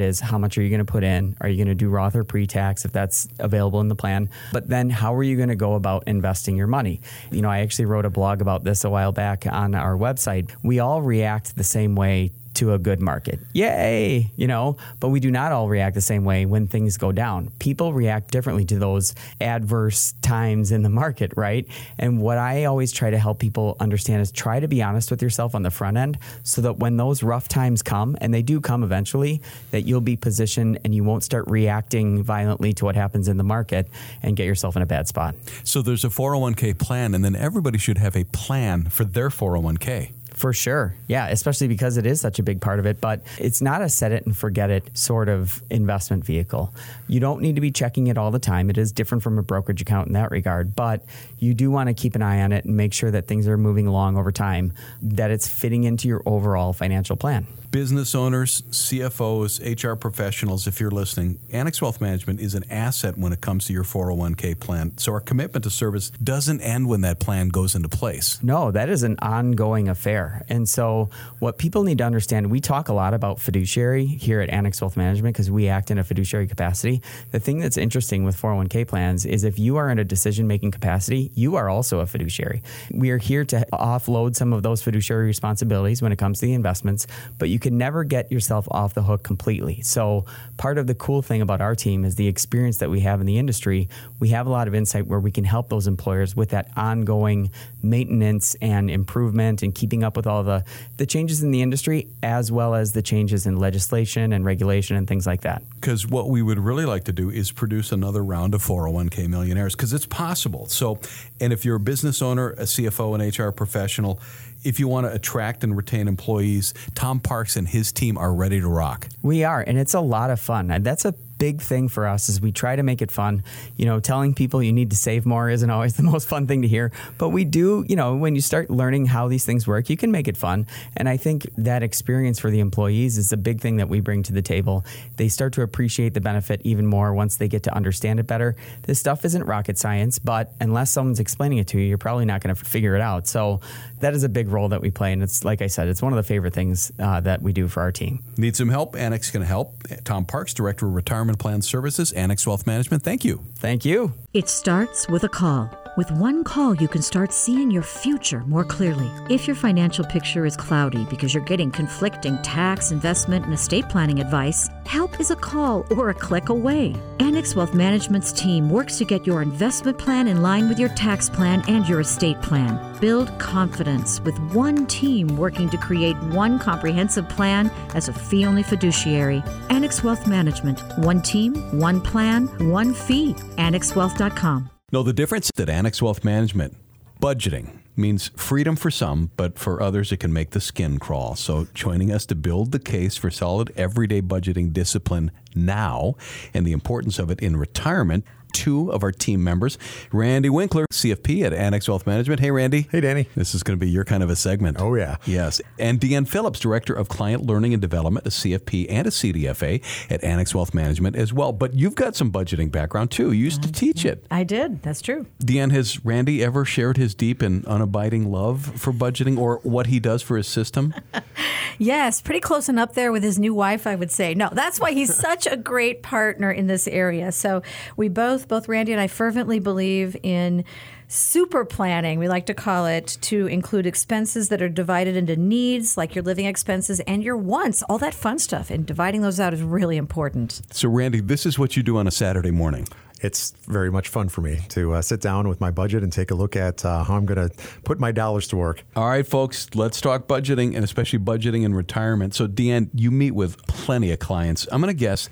is 0.00 0.20
how 0.20 0.38
much 0.38 0.56
are 0.56 0.62
you 0.62 0.68
going 0.68 0.78
to 0.78 0.84
put 0.84 1.02
in? 1.02 1.36
Are 1.40 1.48
you 1.48 1.56
going 1.56 1.68
to 1.68 1.74
do 1.74 1.88
Roth 1.88 2.14
or 2.14 2.22
pre-tax 2.22 2.84
if 2.84 2.92
that's 2.92 3.26
available 3.38 3.80
in 3.80 3.88
the 3.88 3.96
plan? 3.96 4.30
But 4.52 4.68
then 4.68 4.90
how 4.90 5.14
are 5.14 5.22
you 5.22 5.36
going 5.36 5.48
to 5.48 5.56
go 5.56 5.74
about 5.74 6.04
investing 6.06 6.56
your 6.56 6.66
money? 6.66 7.00
You 7.32 7.42
know, 7.42 7.50
I 7.50 7.60
actually 7.60 7.86
wrote 7.86 7.97
a 8.04 8.10
blog 8.10 8.40
about 8.40 8.64
this 8.64 8.84
a 8.84 8.90
while 8.90 9.12
back 9.12 9.46
on 9.46 9.74
our 9.74 9.96
website, 9.96 10.50
we 10.62 10.78
all 10.78 11.02
react 11.02 11.56
the 11.56 11.64
same 11.64 11.94
way 11.94 12.30
to 12.58 12.74
a 12.74 12.78
good 12.78 13.00
market. 13.00 13.40
Yay, 13.52 14.30
you 14.36 14.46
know, 14.46 14.76
but 15.00 15.08
we 15.08 15.20
do 15.20 15.30
not 15.30 15.52
all 15.52 15.68
react 15.68 15.94
the 15.94 16.00
same 16.00 16.24
way 16.24 16.44
when 16.44 16.66
things 16.66 16.96
go 16.96 17.12
down. 17.12 17.50
People 17.58 17.92
react 17.92 18.30
differently 18.30 18.64
to 18.66 18.78
those 18.78 19.14
adverse 19.40 20.14
times 20.22 20.72
in 20.72 20.82
the 20.82 20.88
market, 20.88 21.32
right? 21.36 21.66
And 21.98 22.20
what 22.20 22.38
I 22.38 22.64
always 22.64 22.92
try 22.92 23.10
to 23.10 23.18
help 23.18 23.38
people 23.38 23.76
understand 23.80 24.22
is 24.22 24.32
try 24.32 24.60
to 24.60 24.68
be 24.68 24.82
honest 24.82 25.10
with 25.10 25.22
yourself 25.22 25.54
on 25.54 25.62
the 25.62 25.70
front 25.70 25.96
end 25.96 26.18
so 26.42 26.60
that 26.62 26.78
when 26.78 26.96
those 26.96 27.22
rough 27.22 27.48
times 27.48 27.82
come, 27.82 28.16
and 28.20 28.34
they 28.34 28.42
do 28.42 28.60
come 28.60 28.82
eventually, 28.82 29.40
that 29.70 29.82
you'll 29.82 30.00
be 30.00 30.16
positioned 30.16 30.80
and 30.84 30.94
you 30.94 31.04
won't 31.04 31.22
start 31.22 31.44
reacting 31.48 32.22
violently 32.22 32.72
to 32.74 32.84
what 32.84 32.96
happens 32.96 33.28
in 33.28 33.36
the 33.36 33.44
market 33.44 33.88
and 34.22 34.36
get 34.36 34.46
yourself 34.46 34.76
in 34.76 34.82
a 34.82 34.86
bad 34.86 35.06
spot. 35.08 35.34
So 35.64 35.82
there's 35.82 36.04
a 36.04 36.08
401k 36.08 36.78
plan, 36.78 37.14
and 37.14 37.24
then 37.24 37.36
everybody 37.36 37.78
should 37.78 37.98
have 37.98 38.16
a 38.16 38.24
plan 38.24 38.84
for 38.84 39.04
their 39.04 39.28
401k. 39.28 40.12
For 40.38 40.52
sure. 40.52 40.94
Yeah, 41.08 41.26
especially 41.26 41.66
because 41.66 41.96
it 41.96 42.06
is 42.06 42.20
such 42.20 42.38
a 42.38 42.44
big 42.44 42.60
part 42.60 42.78
of 42.78 42.86
it. 42.86 43.00
But 43.00 43.22
it's 43.38 43.60
not 43.60 43.82
a 43.82 43.88
set 43.88 44.12
it 44.12 44.24
and 44.24 44.36
forget 44.36 44.70
it 44.70 44.96
sort 44.96 45.28
of 45.28 45.64
investment 45.68 46.24
vehicle. 46.24 46.72
You 47.08 47.18
don't 47.18 47.42
need 47.42 47.56
to 47.56 47.60
be 47.60 47.72
checking 47.72 48.06
it 48.06 48.16
all 48.16 48.30
the 48.30 48.38
time. 48.38 48.70
It 48.70 48.78
is 48.78 48.92
different 48.92 49.24
from 49.24 49.36
a 49.36 49.42
brokerage 49.42 49.82
account 49.82 50.06
in 50.06 50.12
that 50.12 50.30
regard. 50.30 50.76
But 50.76 51.04
you 51.40 51.54
do 51.54 51.72
want 51.72 51.88
to 51.88 51.94
keep 51.94 52.14
an 52.14 52.22
eye 52.22 52.42
on 52.42 52.52
it 52.52 52.64
and 52.64 52.76
make 52.76 52.94
sure 52.94 53.10
that 53.10 53.26
things 53.26 53.48
are 53.48 53.58
moving 53.58 53.88
along 53.88 54.16
over 54.16 54.30
time, 54.30 54.74
that 55.02 55.32
it's 55.32 55.48
fitting 55.48 55.82
into 55.82 56.06
your 56.06 56.22
overall 56.24 56.72
financial 56.72 57.16
plan 57.16 57.44
business 57.70 58.14
owners, 58.14 58.62
CFOs, 58.70 59.60
HR 59.60 59.94
professionals, 59.94 60.66
if 60.66 60.80
you're 60.80 60.90
listening, 60.90 61.38
Annex 61.52 61.82
Wealth 61.82 62.00
Management 62.00 62.40
is 62.40 62.54
an 62.54 62.64
asset 62.70 63.18
when 63.18 63.32
it 63.32 63.40
comes 63.40 63.66
to 63.66 63.72
your 63.72 63.84
401k 63.84 64.58
plan. 64.58 64.96
So 64.96 65.12
our 65.12 65.20
commitment 65.20 65.64
to 65.64 65.70
service 65.70 66.10
doesn't 66.10 66.60
end 66.60 66.88
when 66.88 67.02
that 67.02 67.20
plan 67.20 67.48
goes 67.48 67.74
into 67.74 67.88
place. 67.88 68.42
No, 68.42 68.70
that 68.70 68.88
is 68.88 69.02
an 69.02 69.16
ongoing 69.20 69.88
affair. 69.88 70.44
And 70.48 70.68
so 70.68 71.10
what 71.38 71.58
people 71.58 71.82
need 71.82 71.98
to 71.98 72.04
understand, 72.04 72.50
we 72.50 72.60
talk 72.60 72.88
a 72.88 72.92
lot 72.92 73.14
about 73.14 73.40
fiduciary 73.40 74.06
here 74.06 74.40
at 74.40 74.48
Annex 74.50 74.80
Wealth 74.80 74.96
Management 74.96 75.34
because 75.34 75.50
we 75.50 75.68
act 75.68 75.90
in 75.90 75.98
a 75.98 76.04
fiduciary 76.04 76.46
capacity. 76.46 77.02
The 77.32 77.40
thing 77.40 77.58
that's 77.58 77.76
interesting 77.76 78.24
with 78.24 78.40
401k 78.40 78.88
plans 78.88 79.26
is 79.26 79.44
if 79.44 79.58
you 79.58 79.76
are 79.76 79.90
in 79.90 79.98
a 79.98 80.04
decision 80.04 80.46
making 80.46 80.70
capacity, 80.70 81.30
you 81.34 81.56
are 81.56 81.68
also 81.68 82.00
a 82.00 82.06
fiduciary. 82.06 82.62
We 82.90 83.10
are 83.10 83.18
here 83.18 83.44
to 83.46 83.66
offload 83.72 84.36
some 84.36 84.52
of 84.52 84.62
those 84.62 84.82
fiduciary 84.82 85.26
responsibilities 85.26 86.00
when 86.00 86.12
it 86.12 86.16
comes 86.16 86.40
to 86.40 86.46
the 86.46 86.54
investments, 86.54 87.06
but 87.38 87.48
you 87.48 87.57
you 87.58 87.60
can 87.60 87.76
never 87.76 88.04
get 88.04 88.30
yourself 88.30 88.68
off 88.70 88.94
the 88.94 89.02
hook 89.02 89.24
completely. 89.24 89.82
So, 89.82 90.26
part 90.58 90.78
of 90.78 90.86
the 90.86 90.94
cool 90.94 91.22
thing 91.22 91.42
about 91.42 91.60
our 91.60 91.74
team 91.74 92.04
is 92.04 92.14
the 92.14 92.28
experience 92.28 92.78
that 92.78 92.88
we 92.88 93.00
have 93.00 93.18
in 93.18 93.26
the 93.26 93.36
industry. 93.36 93.88
We 94.20 94.28
have 94.28 94.46
a 94.46 94.50
lot 94.50 94.68
of 94.68 94.76
insight 94.76 95.08
where 95.08 95.18
we 95.18 95.32
can 95.32 95.42
help 95.42 95.68
those 95.68 95.88
employers 95.88 96.36
with 96.36 96.50
that 96.50 96.70
ongoing 96.76 97.50
maintenance 97.82 98.54
and 98.62 98.88
improvement 98.88 99.64
and 99.64 99.74
keeping 99.74 100.04
up 100.04 100.16
with 100.16 100.24
all 100.24 100.44
the, 100.44 100.64
the 100.98 101.06
changes 101.06 101.42
in 101.42 101.50
the 101.50 101.60
industry 101.60 102.06
as 102.22 102.52
well 102.52 102.76
as 102.76 102.92
the 102.92 103.02
changes 103.02 103.44
in 103.44 103.56
legislation 103.56 104.32
and 104.32 104.44
regulation 104.44 104.96
and 104.96 105.08
things 105.08 105.26
like 105.26 105.40
that. 105.40 105.60
Because 105.80 106.06
what 106.06 106.30
we 106.30 106.42
would 106.42 106.60
really 106.60 106.84
like 106.84 107.02
to 107.04 107.12
do 107.12 107.28
is 107.28 107.50
produce 107.50 107.90
another 107.90 108.22
round 108.22 108.54
of 108.54 108.62
401k 108.62 109.26
millionaires 109.26 109.74
because 109.74 109.92
it's 109.92 110.06
possible. 110.06 110.66
So, 110.66 111.00
and 111.40 111.52
if 111.52 111.64
you're 111.64 111.76
a 111.76 111.80
business 111.80 112.22
owner, 112.22 112.50
a 112.50 112.62
CFO, 112.62 113.18
an 113.18 113.46
HR 113.46 113.50
professional, 113.50 114.20
if 114.64 114.80
you 114.80 114.88
want 114.88 115.06
to 115.06 115.12
attract 115.12 115.64
and 115.64 115.76
retain 115.76 116.08
employees, 116.08 116.74
Tom 116.94 117.20
Parks 117.20 117.56
and 117.56 117.68
his 117.68 117.92
team 117.92 118.18
are 118.18 118.34
ready 118.34 118.60
to 118.60 118.68
rock. 118.68 119.08
We 119.22 119.44
are, 119.44 119.60
and 119.60 119.78
it's 119.78 119.94
a 119.94 120.00
lot 120.00 120.30
of 120.30 120.40
fun. 120.40 120.68
That's 120.82 121.04
a 121.04 121.14
big 121.38 121.60
thing 121.62 121.88
for 121.88 122.06
us 122.06 122.28
is 122.28 122.40
we 122.40 122.52
try 122.52 122.76
to 122.76 122.82
make 122.82 123.00
it 123.00 123.10
fun. 123.10 123.42
You 123.76 123.86
know, 123.86 124.00
telling 124.00 124.34
people 124.34 124.62
you 124.62 124.72
need 124.72 124.90
to 124.90 124.96
save 124.96 125.24
more 125.24 125.48
isn't 125.48 125.70
always 125.70 125.94
the 125.96 126.02
most 126.02 126.28
fun 126.28 126.46
thing 126.46 126.62
to 126.62 126.68
hear, 126.68 126.92
but 127.16 127.30
we 127.30 127.44
do, 127.44 127.84
you 127.88 127.96
know, 127.96 128.16
when 128.16 128.34
you 128.34 128.40
start 128.40 128.70
learning 128.70 129.06
how 129.06 129.28
these 129.28 129.44
things 129.44 129.66
work, 129.66 129.88
you 129.90 129.96
can 129.96 130.10
make 130.10 130.28
it 130.28 130.36
fun. 130.36 130.66
And 130.96 131.08
I 131.08 131.16
think 131.16 131.48
that 131.56 131.82
experience 131.82 132.38
for 132.38 132.50
the 132.50 132.60
employees 132.60 133.18
is 133.18 133.32
a 133.32 133.36
big 133.36 133.60
thing 133.60 133.76
that 133.76 133.88
we 133.88 134.00
bring 134.00 134.22
to 134.24 134.32
the 134.32 134.42
table. 134.42 134.84
They 135.16 135.28
start 135.28 135.52
to 135.54 135.62
appreciate 135.62 136.14
the 136.14 136.20
benefit 136.20 136.60
even 136.64 136.86
more 136.86 137.14
once 137.14 137.36
they 137.36 137.48
get 137.48 137.62
to 137.64 137.74
understand 137.74 138.20
it 138.20 138.26
better. 138.26 138.56
This 138.82 138.98
stuff 138.98 139.24
isn't 139.24 139.44
rocket 139.44 139.78
science, 139.78 140.18
but 140.18 140.52
unless 140.60 140.90
someone's 140.90 141.20
explaining 141.20 141.58
it 141.58 141.68
to 141.68 141.78
you, 141.78 141.84
you're 141.84 141.98
probably 141.98 142.24
not 142.24 142.40
going 142.40 142.54
to 142.54 142.64
figure 142.64 142.94
it 142.94 143.02
out. 143.02 143.26
So 143.26 143.60
that 144.00 144.14
is 144.14 144.24
a 144.24 144.28
big 144.28 144.48
role 144.48 144.68
that 144.68 144.80
we 144.80 144.90
play. 144.90 145.12
And 145.12 145.22
it's, 145.22 145.44
like 145.44 145.62
I 145.62 145.66
said, 145.66 145.88
it's 145.88 146.02
one 146.02 146.12
of 146.12 146.16
the 146.16 146.22
favorite 146.22 146.54
things 146.54 146.92
uh, 146.98 147.20
that 147.20 147.42
we 147.42 147.52
do 147.52 147.68
for 147.68 147.82
our 147.82 147.92
team. 147.92 148.22
Need 148.36 148.56
some 148.56 148.68
help? 148.68 148.96
Annex 148.96 149.30
can 149.30 149.42
help. 149.42 149.82
Tom 150.04 150.24
Parks, 150.24 150.54
Director 150.54 150.86
of 150.86 150.94
Retirement 150.94 151.27
Plan 151.36 151.62
Services, 151.62 152.12
Annex 152.12 152.46
Wealth 152.46 152.66
Management. 152.66 153.02
Thank 153.02 153.24
you. 153.24 153.40
Thank 153.56 153.84
you. 153.84 154.12
It 154.32 154.48
starts 154.48 155.08
with 155.08 155.24
a 155.24 155.28
call 155.28 155.70
With 155.98 156.12
one 156.12 156.44
call, 156.44 156.76
you 156.76 156.86
can 156.86 157.02
start 157.02 157.32
seeing 157.32 157.72
your 157.72 157.82
future 157.82 158.44
more 158.46 158.64
clearly. 158.64 159.10
If 159.28 159.48
your 159.48 159.56
financial 159.56 160.04
picture 160.04 160.46
is 160.46 160.56
cloudy 160.56 161.04
because 161.06 161.34
you're 161.34 161.42
getting 161.42 161.72
conflicting 161.72 162.40
tax, 162.42 162.92
investment, 162.92 163.46
and 163.46 163.52
estate 163.52 163.88
planning 163.88 164.20
advice, 164.20 164.68
help 164.86 165.18
is 165.18 165.32
a 165.32 165.34
call 165.34 165.84
or 165.90 166.10
a 166.10 166.14
click 166.14 166.50
away. 166.50 166.94
Annex 167.18 167.56
Wealth 167.56 167.74
Management's 167.74 168.30
team 168.30 168.70
works 168.70 168.96
to 168.98 169.04
get 169.04 169.26
your 169.26 169.42
investment 169.42 169.98
plan 169.98 170.28
in 170.28 170.40
line 170.40 170.68
with 170.68 170.78
your 170.78 170.90
tax 170.90 171.28
plan 171.28 171.64
and 171.66 171.88
your 171.88 171.98
estate 171.98 172.40
plan. 172.42 172.78
Build 173.00 173.36
confidence 173.40 174.20
with 174.20 174.38
one 174.54 174.86
team 174.86 175.36
working 175.36 175.68
to 175.68 175.76
create 175.78 176.16
one 176.30 176.60
comprehensive 176.60 177.28
plan 177.28 177.72
as 177.96 178.08
a 178.08 178.12
fee 178.12 178.46
only 178.46 178.62
fiduciary. 178.62 179.42
Annex 179.68 180.04
Wealth 180.04 180.28
Management. 180.28 180.80
One 180.98 181.20
team, 181.20 181.56
one 181.76 182.00
plan, 182.00 182.46
one 182.70 182.94
fee. 182.94 183.34
AnnexWealth.com. 183.56 184.70
Know 184.90 185.02
the 185.02 185.12
difference 185.12 185.50
that 185.56 185.68
Annex 185.68 186.00
Wealth 186.00 186.24
Management? 186.24 186.74
Budgeting 187.20 187.80
means 187.94 188.28
freedom 188.36 188.74
for 188.74 188.90
some, 188.90 189.30
but 189.36 189.58
for 189.58 189.82
others, 189.82 190.12
it 190.12 190.16
can 190.16 190.32
make 190.32 190.52
the 190.52 190.62
skin 190.62 190.98
crawl. 190.98 191.36
So, 191.36 191.66
joining 191.74 192.10
us 192.10 192.24
to 192.24 192.34
build 192.34 192.72
the 192.72 192.78
case 192.78 193.14
for 193.14 193.30
solid 193.30 193.70
everyday 193.76 194.22
budgeting 194.22 194.72
discipline 194.72 195.30
now 195.54 196.14
and 196.54 196.66
the 196.66 196.72
importance 196.72 197.18
of 197.18 197.30
it 197.30 197.38
in 197.40 197.58
retirement 197.58 198.24
two 198.52 198.92
of 198.92 199.02
our 199.02 199.12
team 199.12 199.42
members. 199.42 199.78
Randy 200.12 200.50
Winkler, 200.50 200.86
CFP 200.92 201.44
at 201.44 201.52
Annex 201.52 201.88
Wealth 201.88 202.06
Management. 202.06 202.40
Hey, 202.40 202.50
Randy. 202.50 202.88
Hey, 202.90 203.00
Danny. 203.00 203.28
This 203.34 203.54
is 203.54 203.62
going 203.62 203.78
to 203.78 203.84
be 203.84 203.90
your 203.90 204.04
kind 204.04 204.22
of 204.22 204.30
a 204.30 204.36
segment. 204.36 204.80
Oh, 204.80 204.94
yeah. 204.94 205.16
Yes. 205.26 205.60
And 205.78 206.00
Deanne 206.00 206.28
Phillips, 206.28 206.60
Director 206.60 206.94
of 206.94 207.08
Client 207.08 207.44
Learning 207.44 207.72
and 207.72 207.80
Development, 207.80 208.26
a 208.26 208.30
CFP 208.30 208.86
and 208.88 209.06
a 209.06 209.10
CDFA 209.10 209.82
at 210.10 210.22
Annex 210.22 210.54
Wealth 210.54 210.74
Management 210.74 211.16
as 211.16 211.32
well. 211.32 211.52
But 211.52 211.74
you've 211.74 211.94
got 211.94 212.16
some 212.16 212.30
budgeting 212.30 212.70
background 212.70 213.10
too. 213.10 213.32
You 213.32 213.44
used 213.44 213.62
to 213.62 213.72
teach 213.72 214.04
it. 214.04 214.24
I 214.30 214.44
did. 214.44 214.82
That's 214.82 215.00
true. 215.00 215.26
Deanne, 215.42 215.72
has 215.72 216.04
Randy 216.04 216.42
ever 216.42 216.64
shared 216.64 216.96
his 216.96 217.14
deep 217.14 217.42
and 217.42 217.64
unabiding 217.64 218.28
love 218.28 218.80
for 218.80 218.92
budgeting 218.92 219.38
or 219.38 219.60
what 219.62 219.86
he 219.88 220.00
does 220.00 220.22
for 220.22 220.36
his 220.36 220.46
system? 220.46 220.94
yes, 221.78 222.20
pretty 222.20 222.40
close 222.40 222.68
and 222.68 222.78
up 222.78 222.94
there 222.94 223.12
with 223.12 223.22
his 223.22 223.38
new 223.38 223.54
wife, 223.54 223.86
I 223.86 223.94
would 223.94 224.10
say. 224.10 224.34
No, 224.34 224.48
that's 224.52 224.80
why 224.80 224.92
he's 224.92 225.14
such 225.14 225.46
a 225.46 225.56
great 225.56 226.02
partner 226.02 226.50
in 226.50 226.66
this 226.66 226.86
area. 226.86 227.32
So 227.32 227.62
we 227.96 228.08
both, 228.08 228.37
both 228.46 228.68
Randy 228.68 228.92
and 228.92 229.00
I, 229.00 229.06
fervently 229.06 229.58
believe 229.58 230.16
in 230.22 230.64
super 231.08 231.64
planning, 231.64 232.18
we 232.18 232.28
like 232.28 232.46
to 232.46 232.54
call 232.54 232.86
it, 232.86 233.16
to 233.22 233.46
include 233.46 233.86
expenses 233.86 234.50
that 234.50 234.60
are 234.60 234.68
divided 234.68 235.16
into 235.16 235.34
needs, 235.36 235.96
like 235.96 236.14
your 236.14 236.22
living 236.22 236.44
expenses, 236.44 237.00
and 237.00 237.24
your 237.24 237.36
wants, 237.36 237.82
all 237.84 237.98
that 237.98 238.14
fun 238.14 238.38
stuff. 238.38 238.70
And 238.70 238.84
dividing 238.86 239.22
those 239.22 239.40
out 239.40 239.54
is 239.54 239.62
really 239.62 239.96
important. 239.96 240.60
So, 240.70 240.88
Randy, 240.88 241.20
this 241.20 241.46
is 241.46 241.58
what 241.58 241.76
you 241.76 241.82
do 241.82 241.96
on 241.96 242.06
a 242.06 242.10
Saturday 242.10 242.50
morning 242.50 242.86
it's 243.20 243.50
very 243.66 243.90
much 243.90 244.08
fun 244.08 244.28
for 244.28 244.40
me 244.40 244.60
to 244.68 244.94
uh, 244.94 245.02
sit 245.02 245.20
down 245.20 245.48
with 245.48 245.60
my 245.60 245.70
budget 245.70 246.02
and 246.02 246.12
take 246.12 246.30
a 246.30 246.34
look 246.34 246.56
at 246.56 246.84
uh, 246.84 247.04
how 247.04 247.16
I'm 247.16 247.26
going 247.26 247.48
to 247.48 247.54
put 247.84 247.98
my 247.98 248.12
dollars 248.12 248.46
to 248.48 248.56
work. 248.56 248.84
All 248.94 249.08
right, 249.08 249.26
folks, 249.26 249.74
let's 249.74 250.00
talk 250.00 250.26
budgeting 250.26 250.74
and 250.74 250.84
especially 250.84 251.18
budgeting 251.18 251.64
in 251.64 251.74
retirement. 251.74 252.34
So, 252.34 252.46
Deanne, 252.46 252.90
you 252.94 253.10
meet 253.10 253.32
with 253.32 253.60
plenty 253.66 254.12
of 254.12 254.18
clients. 254.18 254.66
I'm 254.70 254.80
going 254.80 254.94
to 254.94 254.98
guess 254.98 255.28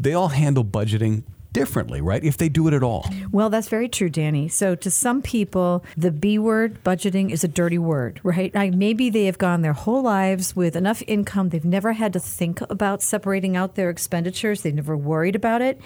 they 0.00 0.14
all 0.14 0.28
handle 0.28 0.64
budgeting 0.64 1.24
differently, 1.52 2.00
right? 2.00 2.22
If 2.22 2.36
they 2.36 2.48
do 2.48 2.68
it 2.68 2.74
at 2.74 2.82
all. 2.82 3.08
Well, 3.30 3.50
that's 3.50 3.68
very 3.68 3.88
true, 3.88 4.08
Danny. 4.08 4.48
So 4.48 4.74
to 4.74 4.90
some 4.90 5.22
people, 5.22 5.84
the 5.96 6.10
B 6.10 6.38
word, 6.38 6.82
budgeting, 6.84 7.30
is 7.30 7.42
a 7.44 7.48
dirty 7.48 7.78
word, 7.78 8.20
right? 8.22 8.54
Like 8.54 8.74
maybe 8.74 9.10
they 9.10 9.26
have 9.26 9.38
gone 9.38 9.62
their 9.62 9.72
whole 9.72 10.02
lives 10.02 10.54
with 10.54 10.76
enough 10.76 11.02
income, 11.06 11.50
they've 11.50 11.64
never 11.64 11.92
had 11.92 12.12
to 12.12 12.20
think 12.20 12.60
about 12.70 13.02
separating 13.02 13.56
out 13.56 13.74
their 13.74 13.90
expenditures, 13.90 14.62
they've 14.62 14.74
never 14.74 14.96
worried 14.96 15.36
about 15.36 15.62
it. 15.62 15.80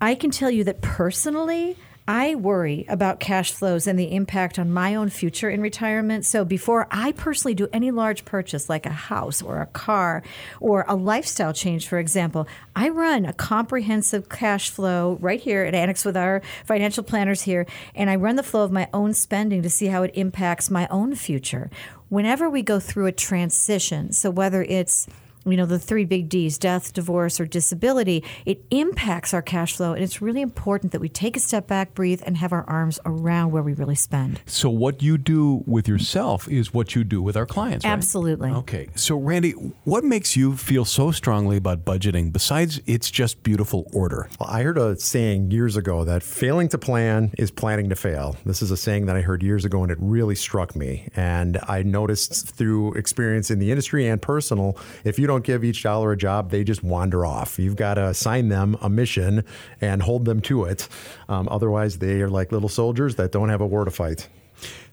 I 0.00 0.14
can 0.14 0.30
tell 0.30 0.50
you 0.50 0.64
that 0.64 0.82
personally, 0.82 1.76
I 2.06 2.34
worry 2.34 2.84
about 2.86 3.18
cash 3.18 3.52
flows 3.52 3.86
and 3.86 3.98
the 3.98 4.14
impact 4.14 4.58
on 4.58 4.70
my 4.70 4.94
own 4.94 5.08
future 5.08 5.48
in 5.48 5.62
retirement. 5.62 6.26
So 6.26 6.44
before 6.44 6.86
I 6.90 7.12
personally 7.12 7.54
do 7.54 7.66
any 7.72 7.90
large 7.90 8.26
purchase 8.26 8.68
like 8.68 8.84
a 8.84 8.90
house 8.90 9.40
or 9.40 9.62
a 9.62 9.66
car 9.66 10.22
or 10.60 10.84
a 10.86 10.96
lifestyle 10.96 11.54
change, 11.54 11.88
for 11.88 11.98
example, 11.98 12.46
I 12.76 12.90
run 12.90 13.24
a 13.24 13.32
comprehensive 13.32 14.28
cash 14.28 14.68
flow 14.68 15.16
right 15.22 15.40
here 15.40 15.64
at 15.64 15.74
Annex 15.74 16.04
with 16.04 16.16
our 16.16 16.42
financial 16.66 17.04
planners 17.04 17.40
here, 17.40 17.64
and 17.94 18.10
I 18.10 18.16
run 18.16 18.36
the 18.36 18.42
flow 18.42 18.64
of 18.64 18.70
my 18.70 18.86
own 18.92 19.14
spending 19.14 19.62
to 19.62 19.70
see 19.70 19.86
how 19.86 20.02
it 20.02 20.10
impacts 20.12 20.70
my 20.70 20.86
own 20.88 21.14
future. 21.14 21.70
Whenever 22.10 22.50
we 22.50 22.60
go 22.60 22.78
through 22.78 23.06
a 23.06 23.12
transition, 23.12 24.12
so 24.12 24.28
whether 24.28 24.62
it's 24.62 25.06
you 25.46 25.56
know, 25.56 25.66
the 25.66 25.78
three 25.78 26.04
big 26.04 26.28
D's 26.28 26.58
death, 26.58 26.92
divorce, 26.92 27.40
or 27.40 27.46
disability, 27.46 28.24
it 28.46 28.64
impacts 28.70 29.34
our 29.34 29.42
cash 29.42 29.76
flow. 29.76 29.92
And 29.92 30.02
it's 30.02 30.22
really 30.22 30.40
important 30.40 30.92
that 30.92 31.00
we 31.00 31.08
take 31.08 31.36
a 31.36 31.40
step 31.40 31.66
back, 31.66 31.94
breathe, 31.94 32.22
and 32.24 32.36
have 32.38 32.52
our 32.52 32.64
arms 32.68 32.98
around 33.04 33.52
where 33.52 33.62
we 33.62 33.74
really 33.74 33.94
spend. 33.94 34.40
So, 34.46 34.70
what 34.70 35.02
you 35.02 35.18
do 35.18 35.62
with 35.66 35.88
yourself 35.88 36.48
is 36.48 36.72
what 36.72 36.94
you 36.94 37.04
do 37.04 37.22
with 37.22 37.36
our 37.36 37.46
clients, 37.46 37.84
right? 37.84 37.92
Absolutely. 37.92 38.50
Okay. 38.50 38.88
So, 38.94 39.16
Randy, 39.16 39.52
what 39.84 40.04
makes 40.04 40.36
you 40.36 40.56
feel 40.56 40.84
so 40.84 41.10
strongly 41.10 41.56
about 41.56 41.84
budgeting 41.84 42.32
besides 42.32 42.80
it's 42.86 43.10
just 43.10 43.42
beautiful 43.42 43.88
order? 43.92 44.28
Well, 44.38 44.48
I 44.48 44.62
heard 44.62 44.78
a 44.78 44.96
saying 44.98 45.50
years 45.50 45.76
ago 45.76 46.04
that 46.04 46.22
failing 46.22 46.68
to 46.68 46.78
plan 46.78 47.32
is 47.38 47.50
planning 47.50 47.88
to 47.90 47.96
fail. 47.96 48.36
This 48.44 48.62
is 48.62 48.70
a 48.70 48.76
saying 48.76 49.06
that 49.06 49.16
I 49.16 49.20
heard 49.20 49.42
years 49.42 49.64
ago, 49.64 49.82
and 49.82 49.90
it 49.90 49.98
really 50.00 50.34
struck 50.34 50.76
me. 50.76 51.08
And 51.16 51.58
I 51.68 51.82
noticed 51.82 52.48
through 52.54 52.94
experience 52.94 53.50
in 53.50 53.58
the 53.58 53.70
industry 53.70 54.06
and 54.08 54.20
personal, 54.20 54.78
if 55.04 55.18
you 55.18 55.26
don't 55.26 55.33
don't 55.34 55.44
give 55.44 55.64
each 55.64 55.82
dollar 55.82 56.12
a 56.12 56.16
job, 56.16 56.50
they 56.50 56.62
just 56.62 56.84
wander 56.84 57.26
off. 57.26 57.58
You've 57.58 57.76
got 57.76 57.94
to 57.94 58.06
assign 58.06 58.48
them 58.48 58.76
a 58.80 58.88
mission 58.88 59.44
and 59.80 60.00
hold 60.00 60.24
them 60.24 60.40
to 60.42 60.64
it. 60.64 60.88
Um, 61.28 61.48
otherwise, 61.50 61.98
they 61.98 62.22
are 62.22 62.30
like 62.30 62.52
little 62.52 62.68
soldiers 62.68 63.16
that 63.16 63.32
don't 63.32 63.48
have 63.48 63.60
a 63.60 63.66
war 63.66 63.84
to 63.84 63.90
fight. 63.90 64.28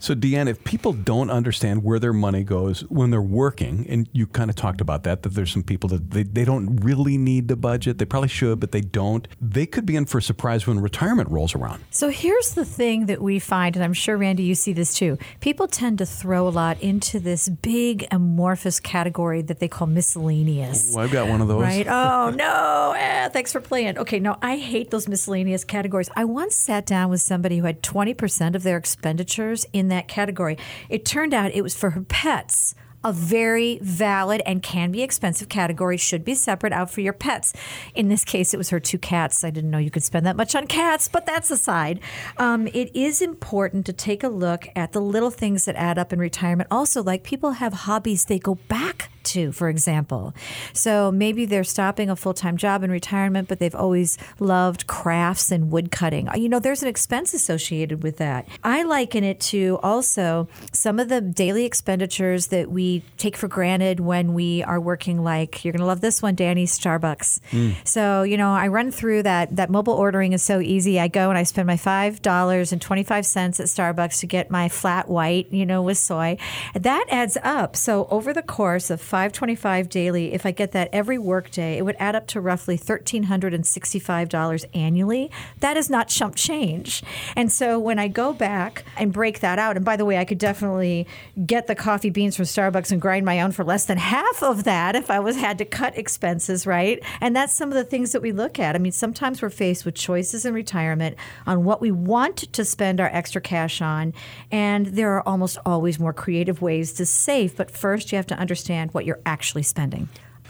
So, 0.02 0.16
Deanne, 0.16 0.49
if 0.49 0.64
people 0.64 0.93
don't 0.93 1.30
understand 1.30 1.84
where 1.84 1.99
their 1.99 2.12
money 2.12 2.43
goes 2.43 2.82
when 2.89 3.12
they're 3.12 3.22
working, 3.22 3.86
and 3.88 4.10
you 4.12 4.26
kind 4.26 4.49
of 4.49 4.56
talked 4.56 4.82
about 4.82 5.04
that, 5.04 5.22
that 5.22 5.36
there's 5.36 5.52
some 5.52 5.62
people 5.62 5.89
that 5.89 6.10
they, 6.10 6.24
they 6.24 6.43
don't 6.43 6.78
really 6.78 7.20
need 7.20 7.47
the 7.49 7.56
budget. 7.56 7.99
They 7.99 8.06
probably 8.06 8.30
should, 8.30 8.60
but 8.60 8.72
they 8.72 8.82
don't. 8.82 9.28
They 9.39 9.68
could 9.68 9.86
be 9.86 9.95
in 9.95 10.08
for 10.08 10.18
a 10.18 10.22
surprise 10.24 10.66
when 10.66 10.80
retirement 10.80 11.30
rolls 11.30 11.54
around. 11.54 11.84
So, 11.91 12.10
here's 12.10 12.56
the 12.56 12.66
thing 12.66 13.06
that 13.06 13.22
we 13.22 13.38
find, 13.38 13.76
and 13.76 13.86
I'm 13.86 13.93
sure, 13.93 14.18
Randy, 14.18 14.41
you 14.41 14.56
see 14.56 14.74
this 14.74 14.95
too. 14.95 15.20
People 15.39 15.68
tend 15.68 15.99
to 15.99 16.08
throw 16.08 16.47
a 16.47 16.49
lot 16.49 16.82
into 16.82 17.20
this 17.20 17.47
big 17.47 18.08
amorphous 18.10 18.80
category 18.80 19.43
that 19.43 19.60
they 19.60 19.68
call 19.68 19.86
miscellaneous. 19.86 20.95
Oh, 20.95 21.02
I've 21.02 21.12
got 21.12 21.28
one 21.28 21.41
of 21.41 21.47
those. 21.47 21.62
Right? 21.62 21.86
Oh, 21.88 22.32
no. 22.36 22.95
Eh, 22.97 23.30
thanks 23.30 23.52
for 23.52 23.62
playing. 23.62 23.99
Okay, 23.99 24.20
no, 24.20 24.36
I 24.41 24.58
hate 24.58 24.89
those 24.89 25.08
miscellaneous 25.08 25.64
categories. 25.64 26.10
I 26.16 26.26
once 26.26 26.56
sat 26.56 26.88
down 26.88 27.12
with 27.12 27.22
somebody 27.22 27.60
who 27.60 27.66
had 27.66 27.84
20% 27.84 28.56
of 28.56 28.64
their 28.64 28.78
expenditures 28.78 29.64
in 29.72 29.90
that 29.91 30.07
category. 30.07 30.57
It 30.89 31.05
turned 31.05 31.33
out 31.33 31.51
it 31.53 31.61
was 31.61 31.75
for 31.75 31.91
her 31.91 32.01
pets 32.01 32.75
a 33.03 33.11
very 33.11 33.79
valid 33.81 34.41
and 34.45 34.61
can 34.61 34.91
be 34.91 35.01
expensive 35.01 35.49
category 35.49 35.97
should 35.97 36.23
be 36.23 36.35
separate 36.35 36.73
out 36.73 36.91
for 36.91 37.01
your 37.01 37.13
pets. 37.13 37.53
In 37.95 38.09
this 38.09 38.23
case, 38.23 38.53
it 38.53 38.57
was 38.57 38.69
her 38.69 38.79
two 38.79 38.97
cats. 38.97 39.43
I 39.43 39.49
didn't 39.49 39.71
know 39.71 39.77
you 39.77 39.91
could 39.91 40.03
spend 40.03 40.25
that 40.25 40.35
much 40.35 40.55
on 40.55 40.67
cats, 40.67 41.07
but 41.07 41.25
that's 41.25 41.49
aside. 41.49 41.99
Um, 42.37 42.67
it 42.67 42.95
is 42.95 43.21
important 43.21 43.85
to 43.87 43.93
take 43.93 44.23
a 44.23 44.29
look 44.29 44.67
at 44.75 44.91
the 44.91 45.01
little 45.01 45.31
things 45.31 45.65
that 45.65 45.75
add 45.75 45.97
up 45.97 46.13
in 46.13 46.19
retirement. 46.19 46.67
Also, 46.69 47.01
like 47.01 47.23
people 47.23 47.53
have 47.53 47.73
hobbies 47.73 48.25
they 48.25 48.39
go 48.39 48.55
back 48.55 49.11
to, 49.24 49.51
for 49.51 49.69
example. 49.69 50.34
So 50.74 51.11
maybe 51.11 51.45
they're 51.45 51.63
stopping 51.63 52.09
a 52.09 52.15
full 52.15 52.34
time 52.34 52.57
job 52.57 52.84
in 52.84 52.91
retirement, 52.91 53.47
but 53.47 53.59
they've 53.59 53.76
always 53.76 54.17
loved 54.39 54.88
crafts 54.88 55.51
and 55.51 55.72
wood 55.72 55.91
cutting. 55.91 56.30
You 56.36 56.49
know, 56.49 56.59
there's 56.59 56.82
an 56.82 56.89
expense 56.89 57.34
associated 57.34 58.03
with 58.03 58.17
that. 58.17 58.47
I 58.63 58.84
liken 58.84 59.24
it 59.24 59.39
to 59.41 59.80
also 59.84 60.47
some 60.72 60.99
of 60.99 61.09
the 61.09 61.22
daily 61.22 61.65
expenditures 61.65 62.47
that 62.47 62.72
we 62.72 63.03
take 63.17 63.38
for 63.38 63.47
granted 63.47 63.99
when 63.99 64.34
we 64.34 64.63
are 64.63 64.80
working, 64.80 65.24
like, 65.24 65.63
you're 65.63 65.72
going 65.72 65.82
to 65.82 65.86
love 65.86 66.01
this 66.01 66.22
one, 66.22 66.36
Danny, 66.36 66.65
Starbucks. 66.65 67.39
Mm. 67.51 67.76
So, 67.88 68.24
you 68.24 68.38
know, 68.38 68.51
I 68.51 68.67
run 68.67 68.91
through 68.91 69.24
that. 69.24 69.55
That 69.55 69.69
mobile 69.69 69.93
ordering 69.93 70.34
is 70.34 70.43
so 70.43 70.59
easy. 70.59 70.99
I 70.99 71.07
go 71.07 71.30
and 71.30 71.38
I 71.38 71.43
spend 71.43 71.67
my 71.67 71.76
$5.25 71.76 73.59
at 73.59 73.65
Starbucks 73.67 74.19
to 74.19 74.28
get 74.28 74.51
my 74.51 74.69
flat 74.69 75.09
white, 75.09 75.51
you 75.51 75.65
know, 75.65 75.82
with 75.82 75.97
soy. 75.97 76.38
That 76.74 77.05
adds 77.09 77.38
up. 77.43 77.76
So 77.76 78.07
over 78.09 78.34
the 78.34 78.41
course 78.41 78.89
of 78.89 79.01
525 79.12 79.89
daily, 79.89 80.32
if 80.32 80.45
I 80.45 80.51
get 80.51 80.72
that 80.72 80.88
every 80.93 81.18
workday, 81.18 81.78
it 81.78 81.82
would 81.82 81.97
add 81.99 82.16
up 82.16 82.28
to 82.28 82.39
roughly 82.39 82.78
$1,365 82.78 84.66
annually. 84.74 85.30
That 85.59 85.76
is 85.76 85.89
not 85.89 86.07
chump 86.07 86.36
change. 86.36 87.03
And 87.36 87.51
so 87.51 87.78
when 87.78 87.99
I 87.99 88.07
go 88.07 88.32
back 88.32 88.86
and 88.95 89.12
break 89.12 89.41
that 89.41 89.59
out, 89.59 89.76
and 89.76 89.84
by 89.84 89.97
the 89.97 90.05
way, 90.05 90.18
I 90.18 90.24
could 90.24 90.38
definitely 90.38 91.07
get 91.45 91.68
the 91.68 91.76
coffee 91.76 92.09
beans 92.09 92.38
from 92.38 92.45
Starbucks 92.45 92.93
and 92.93 93.01
grind 93.01 93.26
my 93.26 93.41
own 93.41 93.51
for 93.51 93.66
less 93.66 93.84
than 93.84 93.97
half 93.97 94.41
of 94.41 94.64
that 94.64 94.95
if 94.95 95.12
I 95.12 95.20
was 95.20 95.36
had 95.36 95.57
to 95.57 95.66
cut 95.66 95.97
expenses, 95.97 96.66
right? 96.66 97.03
And 97.20 97.36
that's 97.36 97.53
some 97.53 97.68
of 97.68 97.76
the 97.76 97.84
things 97.84 98.14
that 98.14 98.22
we 98.22 98.32
look 98.32 98.59
at. 98.59 98.76
I 98.76 98.80
mean, 98.80 98.93
sometimes 98.93 99.41
we're 99.41 99.49
faced 99.49 99.84
with 99.84 99.95
choices 99.95 100.45
in 100.45 100.53
retirement 100.53 101.18
on 101.45 101.66
what 101.66 101.82
we 101.82 101.91
want 101.91 102.38
to 102.53 102.64
spend 102.64 103.01
our 103.01 103.09
extra 103.12 103.41
cash 103.41 103.82
on, 103.82 104.14
and 104.51 104.86
there 104.86 105.12
are 105.18 105.28
almost 105.28 105.57
always 105.66 105.99
more 105.99 106.14
creative 106.14 106.62
ways 106.62 106.93
to 106.93 107.05
save. 107.05 107.57
But 107.57 107.70
first, 107.72 108.14
you 108.14 108.16
have 108.16 108.28
to 108.28 108.39
understand 108.39 108.93
what 108.93 109.01
what 109.02 109.08
you're 109.08 109.20
actually 109.26 109.64
spending. 109.64 110.08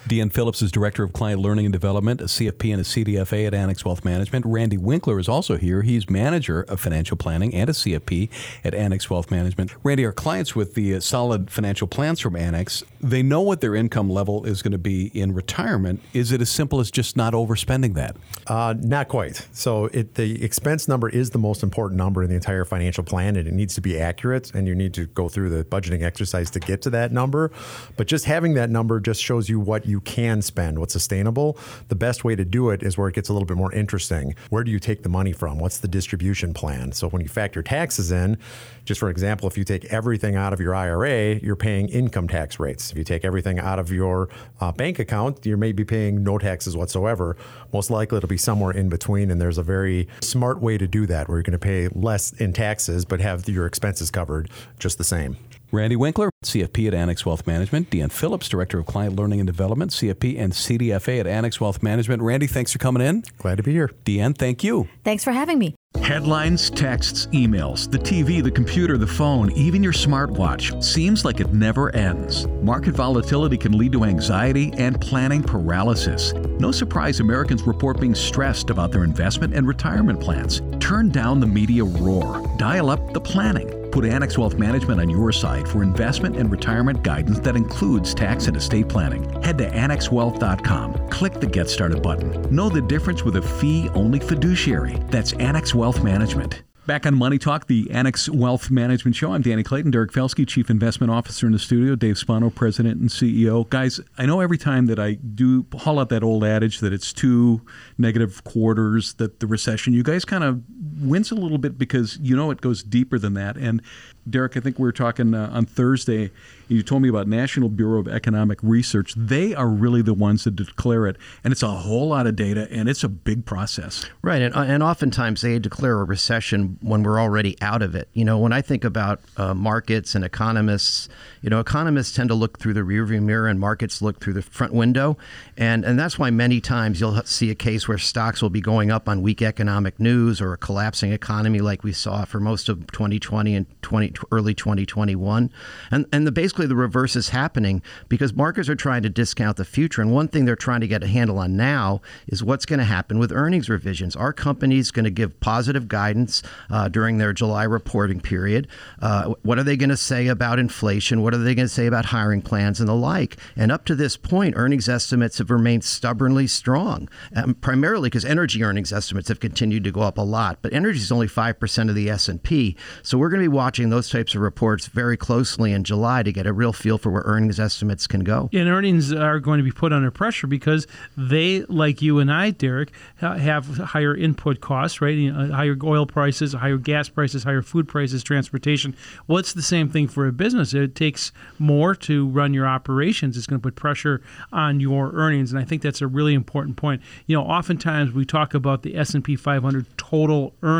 Deanne 0.07 0.33
Phillips 0.33 0.61
is 0.63 0.71
Director 0.71 1.03
of 1.03 1.13
Client 1.13 1.41
Learning 1.41 1.65
and 1.65 1.71
Development, 1.71 2.19
a 2.21 2.25
CFP 2.25 2.71
and 2.71 2.81
a 2.81 2.83
CDFA 2.83 3.45
at 3.45 3.53
Annex 3.53 3.85
Wealth 3.85 4.03
Management. 4.03 4.45
Randy 4.47 4.77
Winkler 4.77 5.19
is 5.19 5.29
also 5.29 5.57
here. 5.57 5.83
He's 5.83 6.09
Manager 6.09 6.63
of 6.63 6.79
Financial 6.79 7.15
Planning 7.15 7.53
and 7.53 7.69
a 7.69 7.73
CFP 7.73 8.29
at 8.63 8.73
Annex 8.73 9.09
Wealth 9.11 9.29
Management. 9.29 9.71
Randy, 9.83 10.03
our 10.05 10.11
clients 10.11 10.55
with 10.55 10.73
the 10.73 10.95
uh, 10.95 10.99
solid 10.99 11.51
financial 11.51 11.87
plans 11.87 12.19
from 12.19 12.35
Annex, 12.35 12.83
they 12.99 13.21
know 13.21 13.41
what 13.41 13.61
their 13.61 13.75
income 13.75 14.09
level 14.09 14.43
is 14.45 14.63
going 14.63 14.71
to 14.71 14.79
be 14.79 15.07
in 15.13 15.33
retirement. 15.33 16.01
Is 16.13 16.31
it 16.31 16.41
as 16.41 16.49
simple 16.49 16.79
as 16.79 16.89
just 16.89 17.15
not 17.15 17.33
overspending 17.33 17.93
that? 17.93 18.15
Uh, 18.47 18.73
not 18.79 19.07
quite. 19.07 19.47
So 19.53 19.85
it, 19.85 20.15
the 20.15 20.43
expense 20.43 20.87
number 20.87 21.09
is 21.09 21.29
the 21.29 21.39
most 21.39 21.61
important 21.61 21.97
number 21.99 22.23
in 22.23 22.29
the 22.29 22.35
entire 22.35 22.65
financial 22.65 23.03
plan, 23.03 23.35
and 23.35 23.47
it 23.47 23.53
needs 23.53 23.75
to 23.75 23.81
be 23.81 23.99
accurate, 23.99 24.51
and 24.55 24.67
you 24.67 24.73
need 24.73 24.95
to 24.95 25.05
go 25.05 25.29
through 25.29 25.51
the 25.51 25.63
budgeting 25.63 26.01
exercise 26.01 26.49
to 26.51 26.59
get 26.59 26.81
to 26.81 26.89
that 26.89 27.11
number. 27.11 27.51
But 27.97 28.07
just 28.07 28.25
having 28.25 28.55
that 28.55 28.71
number 28.71 28.99
just 28.99 29.21
shows 29.21 29.47
you 29.47 29.59
what 29.59 29.85
you 29.91 30.01
can 30.01 30.41
spend, 30.41 30.79
what's 30.79 30.93
sustainable. 30.93 31.57
The 31.89 31.95
best 31.95 32.23
way 32.23 32.35
to 32.35 32.45
do 32.45 32.69
it 32.69 32.81
is 32.81 32.97
where 32.97 33.09
it 33.09 33.15
gets 33.15 33.29
a 33.29 33.33
little 33.33 33.45
bit 33.45 33.57
more 33.57 33.71
interesting. 33.73 34.33
Where 34.49 34.63
do 34.63 34.71
you 34.71 34.79
take 34.79 35.03
the 35.03 35.09
money 35.09 35.33
from? 35.33 35.59
What's 35.59 35.77
the 35.77 35.87
distribution 35.87 36.53
plan? 36.53 36.93
So 36.93 37.09
when 37.09 37.21
you 37.21 37.27
factor 37.27 37.61
taxes 37.61 38.11
in, 38.11 38.37
just 38.85 38.99
for 38.99 39.09
example, 39.09 39.47
if 39.47 39.57
you 39.57 39.63
take 39.63 39.85
everything 39.85 40.35
out 40.35 40.53
of 40.53 40.59
your 40.59 40.73
IRA, 40.73 41.35
you're 41.35 41.55
paying 41.55 41.89
income 41.89 42.27
tax 42.27 42.59
rates. 42.59 42.91
If 42.91 42.97
you 42.97 43.03
take 43.03 43.23
everything 43.23 43.59
out 43.59 43.77
of 43.77 43.91
your 43.91 44.29
uh, 44.59 44.71
bank 44.71 44.97
account, 44.97 45.45
you 45.45 45.57
may 45.57 45.71
be 45.71 45.83
paying 45.83 46.23
no 46.23 46.37
taxes 46.37 46.75
whatsoever. 46.75 47.37
Most 47.73 47.91
likely 47.91 48.17
it'll 48.17 48.29
be 48.29 48.37
somewhere 48.37 48.71
in 48.71 48.89
between, 48.89 49.29
and 49.29 49.39
there's 49.39 49.57
a 49.57 49.63
very 49.63 50.07
smart 50.21 50.61
way 50.61 50.77
to 50.77 50.87
do 50.87 51.05
that 51.05 51.27
where 51.27 51.37
you're 51.37 51.43
going 51.43 51.51
to 51.51 51.59
pay 51.59 51.89
less 51.89 52.31
in 52.33 52.53
taxes 52.53 53.05
but 53.05 53.19
have 53.19 53.47
your 53.47 53.65
expenses 53.65 54.09
covered 54.09 54.49
just 54.79 54.97
the 54.97 55.03
same. 55.03 55.37
Randy 55.73 55.95
Winkler, 55.95 56.29
CFP 56.43 56.89
at 56.89 56.93
Annex 56.93 57.25
Wealth 57.25 57.47
Management. 57.47 57.89
Deanne 57.89 58.11
Phillips, 58.11 58.49
Director 58.49 58.79
of 58.79 58.85
Client 58.85 59.15
Learning 59.15 59.39
and 59.39 59.47
Development, 59.47 59.89
CFP 59.89 60.37
and 60.37 60.51
CDFA 60.51 61.21
at 61.21 61.27
Annex 61.27 61.61
Wealth 61.61 61.81
Management. 61.81 62.21
Randy, 62.21 62.47
thanks 62.47 62.73
for 62.73 62.79
coming 62.79 63.01
in. 63.01 63.23
Glad 63.37 63.55
to 63.55 63.63
be 63.63 63.71
here. 63.71 63.89
Deanne, 64.03 64.37
thank 64.37 64.63
you. 64.65 64.89
Thanks 65.05 65.23
for 65.23 65.31
having 65.31 65.59
me. 65.59 65.75
Headlines, 66.03 66.69
texts, 66.69 67.27
emails, 67.27 67.89
the 67.89 67.99
TV, 67.99 68.43
the 68.43 68.51
computer, 68.51 68.97
the 68.97 69.07
phone, 69.07 69.51
even 69.53 69.83
your 69.83 69.93
smartwatch. 69.93 70.83
Seems 70.83 71.23
like 71.23 71.39
it 71.39 71.53
never 71.53 71.93
ends. 71.95 72.47
Market 72.61 72.95
volatility 72.95 73.57
can 73.57 73.77
lead 73.77 73.91
to 73.93 74.03
anxiety 74.03 74.73
and 74.77 74.99
planning 74.99 75.43
paralysis. 75.43 76.33
No 76.59 76.71
surprise 76.71 77.19
Americans 77.19 77.63
report 77.63 77.99
being 77.99 78.15
stressed 78.15 78.69
about 78.69 78.91
their 78.91 79.03
investment 79.03 79.53
and 79.53 79.67
retirement 79.67 80.19
plans. 80.19 80.61
Turn 80.79 81.09
down 81.09 81.39
the 81.39 81.47
media 81.47 81.83
roar. 81.83 82.45
Dial 82.57 82.89
up 82.89 83.13
the 83.13 83.21
planning. 83.21 83.80
Put 83.91 84.05
Annex 84.05 84.37
Wealth 84.37 84.57
Management 84.57 85.01
on 85.01 85.09
your 85.09 85.31
side 85.31 85.67
for 85.67 85.83
investment 85.83 86.37
and 86.37 86.49
retirement 86.49 87.03
guidance 87.03 87.39
that 87.39 87.55
includes 87.55 88.13
tax 88.13 88.47
and 88.47 88.55
estate 88.55 88.87
planning. 88.87 89.23
Head 89.43 89.57
to 89.57 89.69
annexwealth.com. 89.69 91.09
Click 91.09 91.33
the 91.33 91.47
Get 91.47 91.69
Started 91.69 92.01
button. 92.01 92.41
Know 92.53 92.69
the 92.69 92.81
difference 92.81 93.23
with 93.23 93.35
a 93.35 93.41
fee 93.41 93.89
only 93.89 94.19
fiduciary. 94.19 94.97
That's 95.09 95.33
Annex 95.33 95.75
Wealth 95.75 96.03
Management. 96.03 96.63
Back 96.87 97.05
on 97.05 97.15
Money 97.15 97.37
Talk, 97.37 97.67
the 97.67 97.91
Annex 97.91 98.27
Wealth 98.27 98.71
Management 98.71 99.15
Show. 99.15 99.33
I'm 99.33 99.43
Danny 99.43 99.61
Clayton, 99.61 99.91
Derek 99.91 100.11
Felske, 100.11 100.47
Chief 100.47 100.67
Investment 100.67 101.11
Officer 101.11 101.45
in 101.45 101.53
the 101.53 101.59
studio, 101.59 101.95
Dave 101.95 102.17
Spano, 102.17 102.49
President 102.49 102.99
and 102.99 103.07
CEO. 103.07 103.69
Guys, 103.69 103.99
I 104.17 104.25
know 104.25 104.39
every 104.39 104.57
time 104.57 104.87
that 104.87 104.97
I 104.97 105.13
do 105.13 105.67
haul 105.75 105.99
out 105.99 106.09
that 106.09 106.23
old 106.23 106.43
adage 106.43 106.79
that 106.79 106.91
it's 106.91 107.13
two 107.13 107.61
negative 107.99 108.43
quarters, 108.45 109.13
that 109.15 109.41
the 109.41 109.47
recession, 109.47 109.93
you 109.93 110.01
guys 110.01 110.25
kind 110.25 110.43
of 110.43 110.63
wince 111.01 111.31
a 111.31 111.35
little 111.35 111.57
bit 111.57 111.77
because 111.77 112.17
you 112.21 112.35
know 112.35 112.51
it 112.51 112.61
goes 112.61 112.83
deeper 112.83 113.17
than 113.17 113.33
that. 113.33 113.57
And 113.57 113.81
Derek, 114.29 114.55
I 114.55 114.59
think 114.59 114.77
we 114.77 114.83
were 114.83 114.91
talking 114.91 115.33
uh, 115.33 115.49
on 115.51 115.65
Thursday. 115.65 116.31
You 116.67 116.83
told 116.83 117.01
me 117.01 117.09
about 117.09 117.27
National 117.27 117.69
Bureau 117.69 117.99
of 117.99 118.07
Economic 118.07 118.59
Research. 118.61 119.13
They 119.15 119.53
are 119.55 119.67
really 119.67 120.01
the 120.01 120.13
ones 120.13 120.43
that 120.43 120.55
declare 120.55 121.07
it, 121.07 121.17
and 121.43 121.51
it's 121.51 121.63
a 121.63 121.69
whole 121.69 122.09
lot 122.09 122.27
of 122.27 122.35
data, 122.35 122.67
and 122.71 122.87
it's 122.87 123.03
a 123.03 123.09
big 123.09 123.45
process. 123.45 124.05
Right, 124.21 124.41
and, 124.41 124.53
and 124.55 124.83
oftentimes 124.83 125.41
they 125.41 125.57
declare 125.59 125.99
a 125.99 126.03
recession 126.03 126.77
when 126.81 127.03
we're 127.03 127.19
already 127.19 127.57
out 127.61 127.81
of 127.81 127.95
it. 127.95 128.07
You 128.13 128.23
know, 128.23 128.37
when 128.37 128.53
I 128.53 128.61
think 128.61 128.83
about 128.83 129.21
uh, 129.37 129.53
markets 129.53 130.15
and 130.15 130.23
economists, 130.23 131.09
you 131.41 131.49
know, 131.49 131.59
economists 131.59 132.15
tend 132.15 132.29
to 132.29 132.35
look 132.35 132.59
through 132.59 132.73
the 132.73 132.81
rearview 132.81 133.21
mirror, 133.21 133.47
and 133.47 133.59
markets 133.59 134.01
look 134.01 134.21
through 134.21 134.33
the 134.33 134.41
front 134.43 134.73
window, 134.73 135.17
and 135.57 135.83
and 135.83 135.99
that's 135.99 136.19
why 136.19 136.29
many 136.29 136.61
times 136.61 137.01
you'll 137.01 137.21
see 137.23 137.49
a 137.49 137.55
case 137.55 137.87
where 137.87 137.97
stocks 137.97 138.41
will 138.41 138.49
be 138.49 138.61
going 138.61 138.91
up 138.91 139.09
on 139.09 139.21
weak 139.21 139.41
economic 139.41 139.99
news 139.99 140.39
or 140.39 140.53
a 140.53 140.57
collapsing 140.91 141.13
economy, 141.13 141.59
like 141.59 141.85
we 141.85 141.93
saw 141.93 142.25
for 142.25 142.41
most 142.41 142.67
of 142.67 142.91
2020 142.91 143.55
and 143.55 143.81
20 143.81 144.13
early 144.29 144.53
2021, 144.53 145.49
and 145.89 146.05
and 146.11 146.27
the 146.27 146.31
basically 146.33 146.67
the 146.67 146.75
reverse 146.75 147.15
is 147.15 147.29
happening 147.29 147.81
because 148.09 148.33
markets 148.33 148.67
are 148.67 148.75
trying 148.75 149.01
to 149.01 149.09
discount 149.09 149.55
the 149.55 149.63
future. 149.63 150.01
And 150.01 150.11
one 150.11 150.27
thing 150.27 150.43
they're 150.43 150.57
trying 150.57 150.81
to 150.81 150.87
get 150.87 151.01
a 151.01 151.07
handle 151.07 151.39
on 151.39 151.55
now 151.55 152.01
is 152.27 152.43
what's 152.43 152.65
going 152.65 152.79
to 152.79 152.85
happen 152.85 153.19
with 153.19 153.31
earnings 153.31 153.69
revisions. 153.69 154.17
Are 154.17 154.33
companies 154.33 154.91
going 154.91 155.05
to 155.05 155.11
give 155.11 155.39
positive 155.39 155.87
guidance 155.87 156.43
uh, 156.69 156.89
during 156.89 157.19
their 157.19 157.31
July 157.31 157.63
reporting 157.63 158.19
period? 158.19 158.67
Uh, 159.01 159.33
what 159.43 159.57
are 159.57 159.63
they 159.63 159.77
going 159.77 159.91
to 159.91 159.97
say 159.97 160.27
about 160.27 160.59
inflation? 160.59 161.21
What 161.21 161.33
are 161.33 161.37
they 161.37 161.55
going 161.55 161.67
to 161.67 161.73
say 161.73 161.85
about 161.85 162.05
hiring 162.05 162.41
plans 162.41 162.81
and 162.81 162.89
the 162.89 162.95
like? 162.95 163.37
And 163.55 163.71
up 163.71 163.85
to 163.85 163.95
this 163.95 164.17
point, 164.17 164.55
earnings 164.57 164.89
estimates 164.89 165.37
have 165.37 165.51
remained 165.51 165.85
stubbornly 165.85 166.47
strong, 166.47 167.07
um, 167.33 167.53
primarily 167.55 168.09
because 168.09 168.25
energy 168.25 168.61
earnings 168.61 168.91
estimates 168.91 169.29
have 169.29 169.39
continued 169.39 169.85
to 169.85 169.91
go 169.91 170.01
up 170.01 170.17
a 170.17 170.21
lot. 170.21 170.59
But 170.61 170.73
energy 170.81 170.99
is 170.99 171.11
only 171.11 171.27
five 171.27 171.59
percent 171.59 171.89
of 171.89 171.95
the 171.95 172.09
S 172.09 172.27
and 172.27 172.41
P, 172.41 172.75
so 173.03 173.17
we're 173.17 173.29
going 173.29 173.41
to 173.41 173.49
be 173.49 173.55
watching 173.55 173.89
those 173.89 174.09
types 174.09 174.35
of 174.35 174.41
reports 174.41 174.87
very 174.87 175.17
closely 175.17 175.71
in 175.71 175.83
July 175.83 176.23
to 176.23 176.31
get 176.31 176.47
a 176.47 176.53
real 176.53 176.73
feel 176.73 176.97
for 176.97 177.11
where 177.11 177.23
earnings 177.25 177.59
estimates 177.59 178.07
can 178.07 178.21
go. 178.21 178.49
And 178.53 178.67
earnings 178.67 179.13
are 179.13 179.39
going 179.39 179.59
to 179.59 179.63
be 179.63 179.71
put 179.71 179.93
under 179.93 180.11
pressure 180.11 180.47
because 180.47 180.87
they, 181.15 181.63
like 181.63 182.01
you 182.01 182.19
and 182.19 182.31
I, 182.31 182.51
Derek, 182.51 182.91
have 183.17 183.65
higher 183.77 184.15
input 184.15 184.61
costs, 184.61 185.01
right? 185.01 185.31
Higher 185.31 185.77
oil 185.83 186.05
prices, 186.05 186.53
higher 186.53 186.77
gas 186.77 187.09
prices, 187.09 187.43
higher 187.43 187.61
food 187.61 187.87
prices, 187.87 188.23
transportation. 188.23 188.95
Well, 189.27 189.37
it's 189.37 189.53
the 189.53 189.61
same 189.61 189.89
thing 189.89 190.07
for 190.07 190.27
a 190.27 190.31
business. 190.31 190.73
It 190.73 190.95
takes 190.95 191.31
more 191.59 191.95
to 191.95 192.27
run 192.27 192.53
your 192.53 192.67
operations. 192.67 193.37
It's 193.37 193.47
going 193.47 193.59
to 193.59 193.63
put 193.63 193.75
pressure 193.75 194.21
on 194.51 194.79
your 194.79 195.11
earnings, 195.13 195.51
and 195.51 195.59
I 195.59 195.63
think 195.63 195.81
that's 195.81 196.01
a 196.01 196.07
really 196.07 196.33
important 196.33 196.77
point. 196.77 197.01
You 197.27 197.37
know, 197.37 197.43
oftentimes 197.43 198.11
we 198.11 198.25
talk 198.25 198.53
about 198.53 198.83
the 198.83 198.95
S&P 198.95 199.35
500 199.35 199.85
total 199.97 200.53
earnings. 200.63 200.70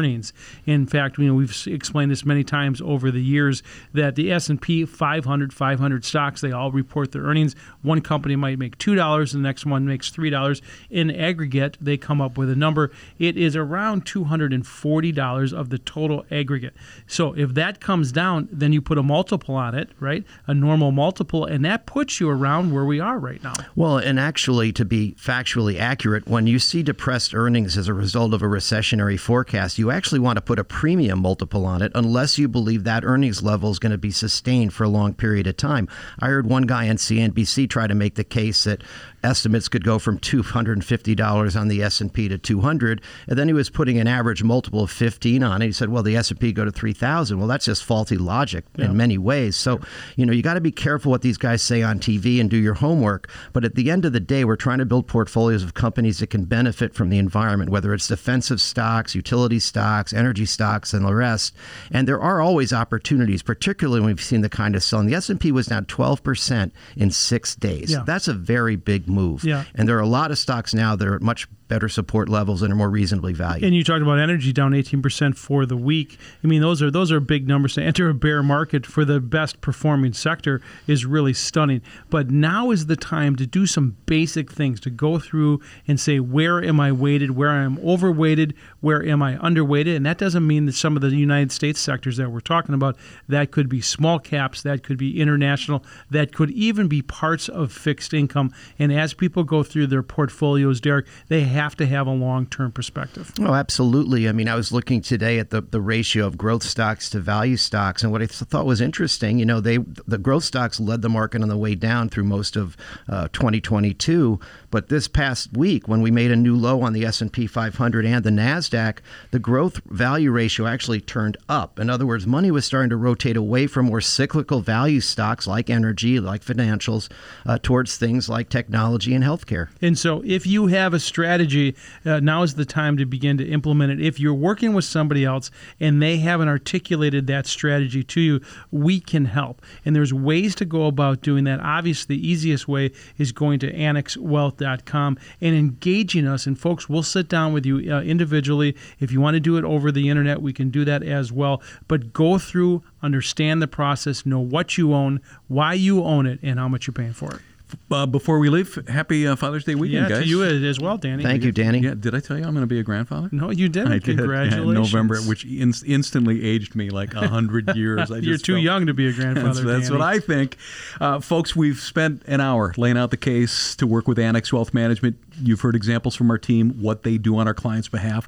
In 0.66 0.86
fact, 0.86 1.18
you 1.18 1.28
know, 1.28 1.34
we've 1.34 1.68
explained 1.68 2.12
this 2.12 2.26
many 2.26 2.44
times 2.44 2.82
over 2.82 3.12
the 3.12 3.22
years 3.22 3.64
that 3.94 4.16
the 4.16 4.32
S&P 4.32 4.86
500 4.86 5.54
500 5.54 6.06
stocks 6.06 6.42
they 6.42 6.52
all 6.52 6.72
report 6.72 7.12
their 7.12 7.24
earnings. 7.24 7.56
One 7.82 8.02
company 8.02 8.36
might 8.36 8.60
make 8.60 8.78
two 8.78 8.96
dollars, 8.96 9.32
the 9.32 9.39
next 9.39 9.66
one 9.66 9.86
makes 9.86 10.10
three 10.10 10.30
dollars. 10.30 10.62
In 10.89 11.12
aggregate, 11.12 11.78
they 11.82 11.98
come 11.98 12.22
up 12.22 12.38
with 12.38 12.50
a 12.50 12.56
number. 12.56 12.92
It 13.20 13.38
is 13.38 13.56
around 13.56 14.06
two 14.06 14.26
hundred 14.26 14.54
and 14.54 14.66
forty 14.66 15.12
dollars 15.12 15.54
of 15.54 15.70
the 15.70 15.78
total 15.78 16.26
aggregate. 16.32 16.74
So 17.08 17.34
if 17.34 17.54
that 17.56 17.80
comes 17.80 18.12
down, 18.12 18.50
then 18.52 18.74
you 18.74 18.82
put 18.82 18.98
a 18.98 19.04
multiple 19.04 19.56
on 19.56 19.76
it, 19.76 19.89
right? 20.00 20.24
A 20.48 20.54
normal 20.54 20.92
multiple, 20.92 21.46
and 21.46 21.64
that 21.66 21.86
puts 21.86 22.20
you 22.20 22.30
around 22.30 22.74
where 22.74 22.86
we 22.86 23.00
are 23.00 23.20
right 23.20 23.42
now. 23.44 23.54
Well, 23.76 23.98
and 23.98 24.20
actually, 24.20 24.72
to 24.74 24.86
be 24.86 25.16
factually 25.20 25.80
accurate, 25.80 26.28
when 26.28 26.48
you 26.48 26.60
see 26.60 26.84
depressed 26.84 27.34
earnings 27.34 27.78
as 27.78 27.88
a 27.88 27.94
result 27.94 28.34
of 28.34 28.42
a 28.42 28.46
recessionary 28.46 29.20
forecast, 29.20 29.71
you 29.78 29.92
actually 29.92 30.20
want 30.20 30.38
to 30.38 30.42
put 30.42 30.60
a 30.60 30.64
premium 30.64 31.20
multiple 31.20 31.66
on 31.66 31.82
it 31.82 31.92
unless 31.96 32.38
you 32.38 32.48
believe 32.48 32.84
that 32.84 33.04
earnings 33.04 33.44
level 33.44 33.72
is 33.72 33.80
going 33.80 33.92
to 33.92 33.98
be 33.98 34.12
sustained 34.12 34.74
for 34.74 34.84
a 34.84 34.90
long 34.90 35.14
period 35.14 35.48
of 35.48 35.58
time. 35.58 35.88
I 36.20 36.28
heard 36.28 36.48
one 36.48 36.64
guy 36.64 36.90
on 36.90 36.98
CNBC 36.98 37.70
try 37.70 37.88
to 37.88 37.96
make 37.96 38.16
the 38.16 38.24
case 38.24 38.64
that 38.64 38.84
estimates 39.24 39.68
could 39.68 39.84
go 39.84 40.00
from 40.00 40.20
$250 40.20 41.60
on 41.60 41.68
the 41.68 41.84
S&P 41.84 42.28
to 42.28 42.38
200 42.38 43.02
and 43.28 43.38
then 43.38 43.48
he 43.48 43.54
was 43.54 43.70
putting 43.70 44.00
an 44.00 44.08
average 44.08 44.44
multiple 44.44 44.84
of 44.84 44.92
15 44.92 45.44
on 45.44 45.62
it. 45.62 45.68
He 45.68 45.72
said 45.72 45.90
well 45.90 46.04
the 46.04 46.16
S&P 46.16 46.52
go 46.52 46.66
to 46.66 46.72
3000 46.72 47.38
well 47.38 47.48
that's 47.48 47.66
just 47.66 47.84
faulty 47.84 48.18
logic 48.18 48.66
yeah. 48.76 48.86
in 48.86 48.98
many 48.98 49.18
ways. 49.18 49.56
So 49.56 49.80
you 50.16 50.26
know 50.26 50.34
you 50.34 50.42
got 50.42 50.56
to 50.56 50.62
be 50.62 50.72
careful 50.72 51.12
what 51.12 51.22
these 51.22 51.38
guys 51.38 51.62
say 51.62 51.82
on 51.82 52.00
TV 52.00 52.40
and 52.40 52.50
do 52.50 52.58
your 52.58 52.76
homework. 52.76 53.30
But 53.54 53.66
at 53.66 53.76
the 53.76 53.92
end 53.92 54.06
of 54.06 54.14
the 54.14 54.20
day 54.20 54.44
we're 54.46 54.56
trying 54.56 54.80
to 54.80 54.86
build 54.86 55.08
portfolios 55.08 55.64
of 55.64 55.74
companies 55.74 56.20
that 56.20 56.30
can 56.30 56.46
benefit 56.46 56.94
from 56.94 57.10
the 57.10 57.18
environment 57.18 57.70
whether 57.70 57.94
it's 57.94 58.08
defensive 58.08 58.62
stocks 58.62 59.16
utility 59.16 59.60
stocks 59.60 60.14
energy 60.14 60.46
stocks 60.46 60.94
and 60.94 61.06
the 61.06 61.14
rest. 61.14 61.56
And 61.92 62.08
there 62.08 62.22
are 62.22 62.42
always 62.42 62.74
opportunities 62.74 63.44
particularly 63.44 64.00
when 64.02 64.08
we've 64.08 64.22
seen 64.22 64.42
the 64.42 64.50
kind 64.50 64.76
of 64.76 64.84
selling. 64.84 65.08
The 65.08 65.16
S&P 65.16 65.52
was 65.52 65.68
down 65.68 65.86
12% 65.86 66.72
in 66.96 67.12
6 67.12 67.56
days. 67.56 67.92
Yeah. 67.92 68.04
that's 68.06 68.28
a 68.28 68.34
very 68.34 68.76
big 68.76 69.08
move. 69.12 69.43
Yeah. 69.43 69.66
And 69.76 69.88
there 69.88 69.97
are 69.97 70.01
a 70.01 70.07
lot 70.07 70.32
of 70.32 70.38
stocks 70.38 70.74
now 70.74 70.95
that 70.95 71.07
are 71.07 71.20
much 71.20 71.47
better 71.72 71.88
support 71.88 72.28
levels 72.28 72.62
and 72.62 72.74
are 72.74 72.76
more 72.76 72.90
reasonably 72.90 73.32
valued. 73.32 73.64
And 73.64 73.74
you 73.74 73.82
talked 73.82 74.02
about 74.02 74.20
energy 74.20 74.52
down 74.52 74.74
18% 74.74 75.38
for 75.38 75.66
the 75.66 75.78
week. 75.78 76.20
I 76.44 76.48
mean, 76.48 76.60
those 76.62 76.82
are 76.82 76.92
those 76.92 77.14
are 77.14 77.22
big 77.22 77.48
numbers. 77.48 77.76
To 77.76 77.82
enter 77.82 78.10
a 78.10 78.14
bear 78.14 78.44
market 78.44 78.86
for 78.86 79.06
the 79.06 79.22
best 79.22 79.62
performing 79.62 80.12
sector 80.12 80.62
is 80.86 81.06
really 81.06 81.32
stunning. 81.32 81.82
But 82.10 82.30
now 82.30 82.72
is 82.72 82.88
the 82.88 82.98
time 82.98 83.38
to 83.38 83.48
do 83.48 83.66
some 83.66 83.96
basic 84.06 84.52
things 84.52 84.82
to 84.82 84.90
go 84.90 85.18
through 85.18 85.62
and 85.88 85.98
say 85.98 86.20
where 86.20 86.62
am 86.62 86.82
I 86.82 86.92
weighted, 86.92 87.38
where 87.38 87.52
I 87.52 87.64
am 87.64 87.80
overweighted, 87.80 88.54
where 88.82 89.02
am 89.02 89.24
I 89.24 89.38
underweighted, 89.38 89.96
and 89.96 90.06
that 90.06 90.18
doesn't 90.18 90.46
mean 90.46 90.66
that 90.66 90.76
some 90.76 90.98
of 90.98 91.02
the 91.02 91.16
United 91.16 91.54
States 91.54 91.80
sectors 91.80 92.18
that 92.18 92.32
we're 92.32 92.42
talking 92.42 92.76
about 92.76 92.98
that 93.30 93.52
could 93.52 93.70
be 93.70 93.80
small 93.80 94.20
caps, 94.20 94.62
that 94.64 94.84
could 94.84 94.98
be 94.98 95.22
international, 95.22 95.86
that 96.10 96.36
could 96.36 96.52
even 96.52 96.90
be 96.90 97.02
parts 97.02 97.48
of 97.48 97.72
fixed 97.72 98.14
income. 98.14 98.54
And 98.78 98.92
as 98.92 99.14
people 99.14 99.46
go 99.46 99.64
through 99.64 99.88
their 99.88 100.04
portfolios, 100.04 100.82
Derek, 100.82 101.08
they 101.30 101.44
have 101.44 101.61
to 101.70 101.86
have 101.86 102.07
a 102.07 102.12
long 102.12 102.45
term 102.45 102.72
perspective. 102.72 103.32
Oh, 103.39 103.53
absolutely. 103.53 104.28
I 104.28 104.32
mean, 104.32 104.47
I 104.47 104.55
was 104.55 104.72
looking 104.72 105.01
today 105.01 105.39
at 105.39 105.49
the, 105.49 105.62
the 105.62 105.82
ratio 105.82 106.26
of 106.26 106.38
growth 106.38 106.64
stocks 106.64 107.09
to 107.12 107.20
value 107.20 107.57
stocks, 107.57 108.03
and 108.03 108.12
what 108.12 108.22
I 108.22 108.26
thought 108.26 108.66
was 108.66 108.82
interesting, 108.82 109.39
you 109.39 109.45
know, 109.45 109.59
they 109.59 109.78
the 110.07 110.18
growth 110.18 110.43
stocks 110.43 110.80
led 110.80 111.01
the 111.01 111.09
market 111.09 111.41
on 111.41 111.49
the 111.49 111.57
way 111.57 111.76
down 111.76 112.09
through 112.09 112.24
most 112.24 112.55
of 112.55 112.76
uh, 113.07 113.28
2022, 113.34 114.39
but 114.72 114.89
this 114.89 115.07
past 115.07 115.55
week, 115.55 115.88
when 115.88 116.01
we 116.01 116.12
made 116.12 116.32
a 116.32 116.36
new 116.36 116.55
low 116.55 116.82
on 116.82 116.93
the 116.93 117.05
S&P 117.05 117.47
500 117.47 118.05
and 118.05 118.24
the 118.24 118.30
Nasdaq, 118.30 118.99
the 119.32 119.39
growth 119.39 119.82
value 119.86 120.32
ratio 120.32 120.66
actually 120.66 121.01
turned 121.01 121.38
up. 121.49 121.80
In 121.80 121.89
other 121.89 122.05
words, 122.05 122.26
money 122.26 122.51
was 122.51 122.66
starting 122.66 122.89
to 122.89 122.97
rotate 122.97 123.38
away 123.38 123.68
from 123.68 123.88
more 123.88 124.01
cyclical 124.01 124.62
value 124.62 125.01
stocks 125.01 125.45
like 125.45 125.70
energy, 125.70 126.20
like 126.20 126.43
financials, 126.43 127.09
uh, 127.45 127.57
towards 127.62 127.97
things 127.97 128.30
like 128.30 128.49
technology 128.49 129.14
and 129.14 129.24
healthcare. 129.24 129.70
And 129.82 129.97
so, 129.97 130.24
if 130.26 130.47
you 130.47 130.68
have 130.68 130.93
a 130.93 130.99
strategy, 130.99 131.51
uh, 131.56 132.20
now 132.20 132.43
is 132.43 132.56
the 132.56 132.66
time 132.66 132.97
to 132.97 133.06
begin 133.06 133.38
to 133.38 133.45
implement 133.47 133.91
it. 133.91 134.06
If 134.06 134.20
you're 134.20 134.34
working 134.34 134.74
with 134.74 134.86
somebody 134.86 135.26
else 135.26 135.52
and 135.80 136.02
they 136.02 136.18
haven't 136.18 136.47
articulated 136.47 137.28
that 137.28 137.47
strategy 137.47 138.04
to 138.04 138.22
you, 138.22 138.41
we 138.72 138.99
can 138.99 139.26
help. 139.26 139.62
And 139.86 139.95
there's 139.95 140.14
ways 140.14 140.56
to 140.56 140.66
go 140.66 140.88
about 140.88 141.22
doing 141.22 141.43
that. 141.45 141.60
Obviously, 141.60 142.16
the 142.16 142.28
easiest 142.28 142.68
way 142.68 142.91
is 143.18 143.32
going 143.32 143.60
to 143.60 143.74
annexwealth.com 143.74 145.18
and 145.41 145.56
engaging 145.56 146.28
us. 146.28 146.45
And 146.47 146.60
folks, 146.60 146.89
we'll 146.89 147.04
sit 147.04 147.28
down 147.28 147.54
with 147.54 147.66
you 147.66 147.93
uh, 147.93 148.02
individually. 148.02 148.76
If 148.99 149.12
you 149.12 149.22
want 149.22 149.36
to 149.36 149.39
do 149.39 149.58
it 149.58 149.64
over 149.64 149.91
the 149.91 150.10
internet, 150.10 150.41
we 150.41 150.54
can 150.54 150.70
do 150.70 150.86
that 150.86 151.04
as 151.04 151.32
well. 151.32 151.62
But 151.88 152.14
go 152.14 152.38
through, 152.38 152.84
understand 153.02 153.62
the 153.62 153.68
process, 153.68 154.26
know 154.26 154.39
what 154.39 154.78
you 154.78 154.93
own, 154.93 155.22
why 155.47 155.74
you 155.74 156.04
own 156.04 156.26
it, 156.26 156.39
and 156.41 156.60
how 156.60 156.68
much 156.68 156.88
you're 156.88 156.93
paying 156.93 157.14
for 157.14 157.36
it. 157.36 157.41
Uh, 157.90 158.06
before 158.06 158.40
we 158.40 158.50
leave, 158.50 158.78
happy 158.88 159.28
uh, 159.28 159.36
Father's 159.36 159.64
Day 159.64 159.76
weekend, 159.76 160.04
yeah, 160.10 160.16
guys. 160.18 160.24
to 160.24 160.30
you 160.30 160.44
as 160.44 160.80
well, 160.80 160.98
Danny. 160.98 161.24
Thank 161.24 161.44
you, 161.44 161.52
Danny. 161.52 161.80
Yeah, 161.80 161.94
did 161.98 162.14
I 162.16 162.20
tell 162.20 162.38
you 162.38 162.44
I'm 162.46 162.54
going 162.54 162.64
to 162.64 162.68
be 162.68 162.80
a 162.80 162.84
grandfather? 162.84 163.30
No, 163.32 163.50
you 163.50 163.70
didn't. 163.70 163.92
I 163.92 164.00
did. 164.00 164.18
Congratulations. 164.18 164.64
Yeah, 164.66 164.70
in 164.70 164.74
November, 164.76 165.18
which 165.22 165.46
in- 165.46 165.74
instantly 165.86 166.44
aged 166.44 166.76
me 166.76 166.90
like 166.90 167.14
a 167.14 167.28
hundred 167.28 167.76
years. 167.76 168.12
I 168.12 168.18
You're 168.18 168.38
too 168.38 168.54
felt- 168.54 168.64
young 168.64 168.86
to 168.88 168.94
be 168.94 169.08
a 169.08 169.14
grandfather. 169.14 169.48
That's, 169.48 169.60
that's 169.66 169.90
Danny. 169.90 170.00
what 170.00 170.06
I 170.08 170.20
think. 170.20 170.58
Uh, 171.00 171.20
folks, 171.20 171.56
we've 171.56 171.80
spent 171.80 172.24
an 172.28 172.42
hour 172.42 172.74
laying 172.78 172.98
out 172.98 173.12
the 173.12 173.18
case 173.18 173.76
to 173.78 173.88
work 173.88 174.08
with 174.08 174.20
Annex 174.20 174.52
Wealth 174.54 174.74
Management. 174.74 175.18
You've 175.42 175.62
heard 175.62 175.76
examples 175.76 176.16
from 176.16 176.30
our 176.32 176.38
team, 176.38 176.72
what 176.82 177.04
they 177.04 177.18
do 177.18 177.38
on 177.38 177.48
our 177.48 177.54
clients' 177.54 177.88
behalf. 177.88 178.28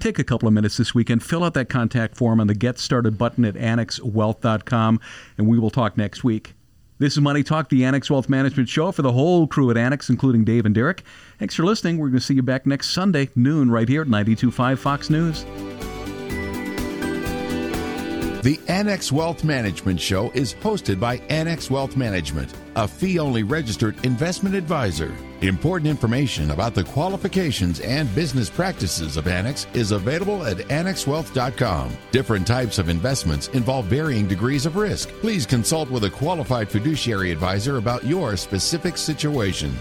Take 0.00 0.18
a 0.18 0.24
couple 0.24 0.48
of 0.48 0.54
minutes 0.54 0.76
this 0.76 0.92
weekend, 0.94 1.22
fill 1.22 1.44
out 1.44 1.54
that 1.54 1.68
contact 1.68 2.16
form 2.16 2.40
on 2.40 2.48
the 2.48 2.54
Get 2.54 2.78
Started 2.80 3.16
button 3.16 3.44
at 3.44 3.54
annexwealth.com, 3.54 5.00
and 5.38 5.46
we 5.46 5.58
will 5.58 5.70
talk 5.70 5.96
next 5.96 6.24
week. 6.24 6.54
This 7.04 7.18
is 7.18 7.20
Money 7.20 7.42
Talk, 7.42 7.68
the 7.68 7.84
Annex 7.84 8.10
Wealth 8.10 8.30
Management 8.30 8.66
Show 8.66 8.90
for 8.90 9.02
the 9.02 9.12
whole 9.12 9.46
crew 9.46 9.70
at 9.70 9.76
Annex, 9.76 10.08
including 10.08 10.42
Dave 10.42 10.64
and 10.64 10.74
Derek. 10.74 11.02
Thanks 11.38 11.54
for 11.54 11.62
listening. 11.62 11.98
We're 11.98 12.08
going 12.08 12.18
to 12.18 12.24
see 12.24 12.32
you 12.32 12.42
back 12.42 12.64
next 12.64 12.94
Sunday, 12.94 13.28
noon, 13.36 13.70
right 13.70 13.86
here 13.86 14.00
at 14.00 14.08
92.5 14.08 14.78
Fox 14.78 15.10
News. 15.10 15.44
The 18.42 18.58
Annex 18.68 19.12
Wealth 19.12 19.44
Management 19.44 20.00
Show 20.00 20.30
is 20.30 20.54
hosted 20.54 20.98
by 20.98 21.16
Annex 21.28 21.70
Wealth 21.70 21.94
Management, 21.94 22.54
a 22.74 22.88
fee 22.88 23.18
only 23.18 23.42
registered 23.42 24.02
investment 24.06 24.54
advisor. 24.54 25.14
Important 25.44 25.90
information 25.90 26.52
about 26.52 26.74
the 26.74 26.84
qualifications 26.84 27.78
and 27.80 28.12
business 28.14 28.48
practices 28.48 29.18
of 29.18 29.28
Annex 29.28 29.66
is 29.74 29.92
available 29.92 30.42
at 30.46 30.56
annexwealth.com. 30.56 31.94
Different 32.12 32.46
types 32.46 32.78
of 32.78 32.88
investments 32.88 33.48
involve 33.48 33.84
varying 33.84 34.26
degrees 34.26 34.64
of 34.64 34.76
risk. 34.76 35.10
Please 35.20 35.44
consult 35.44 35.90
with 35.90 36.04
a 36.04 36.10
qualified 36.10 36.70
fiduciary 36.70 37.30
advisor 37.30 37.76
about 37.76 38.04
your 38.04 38.38
specific 38.38 38.96
situation. 38.96 39.74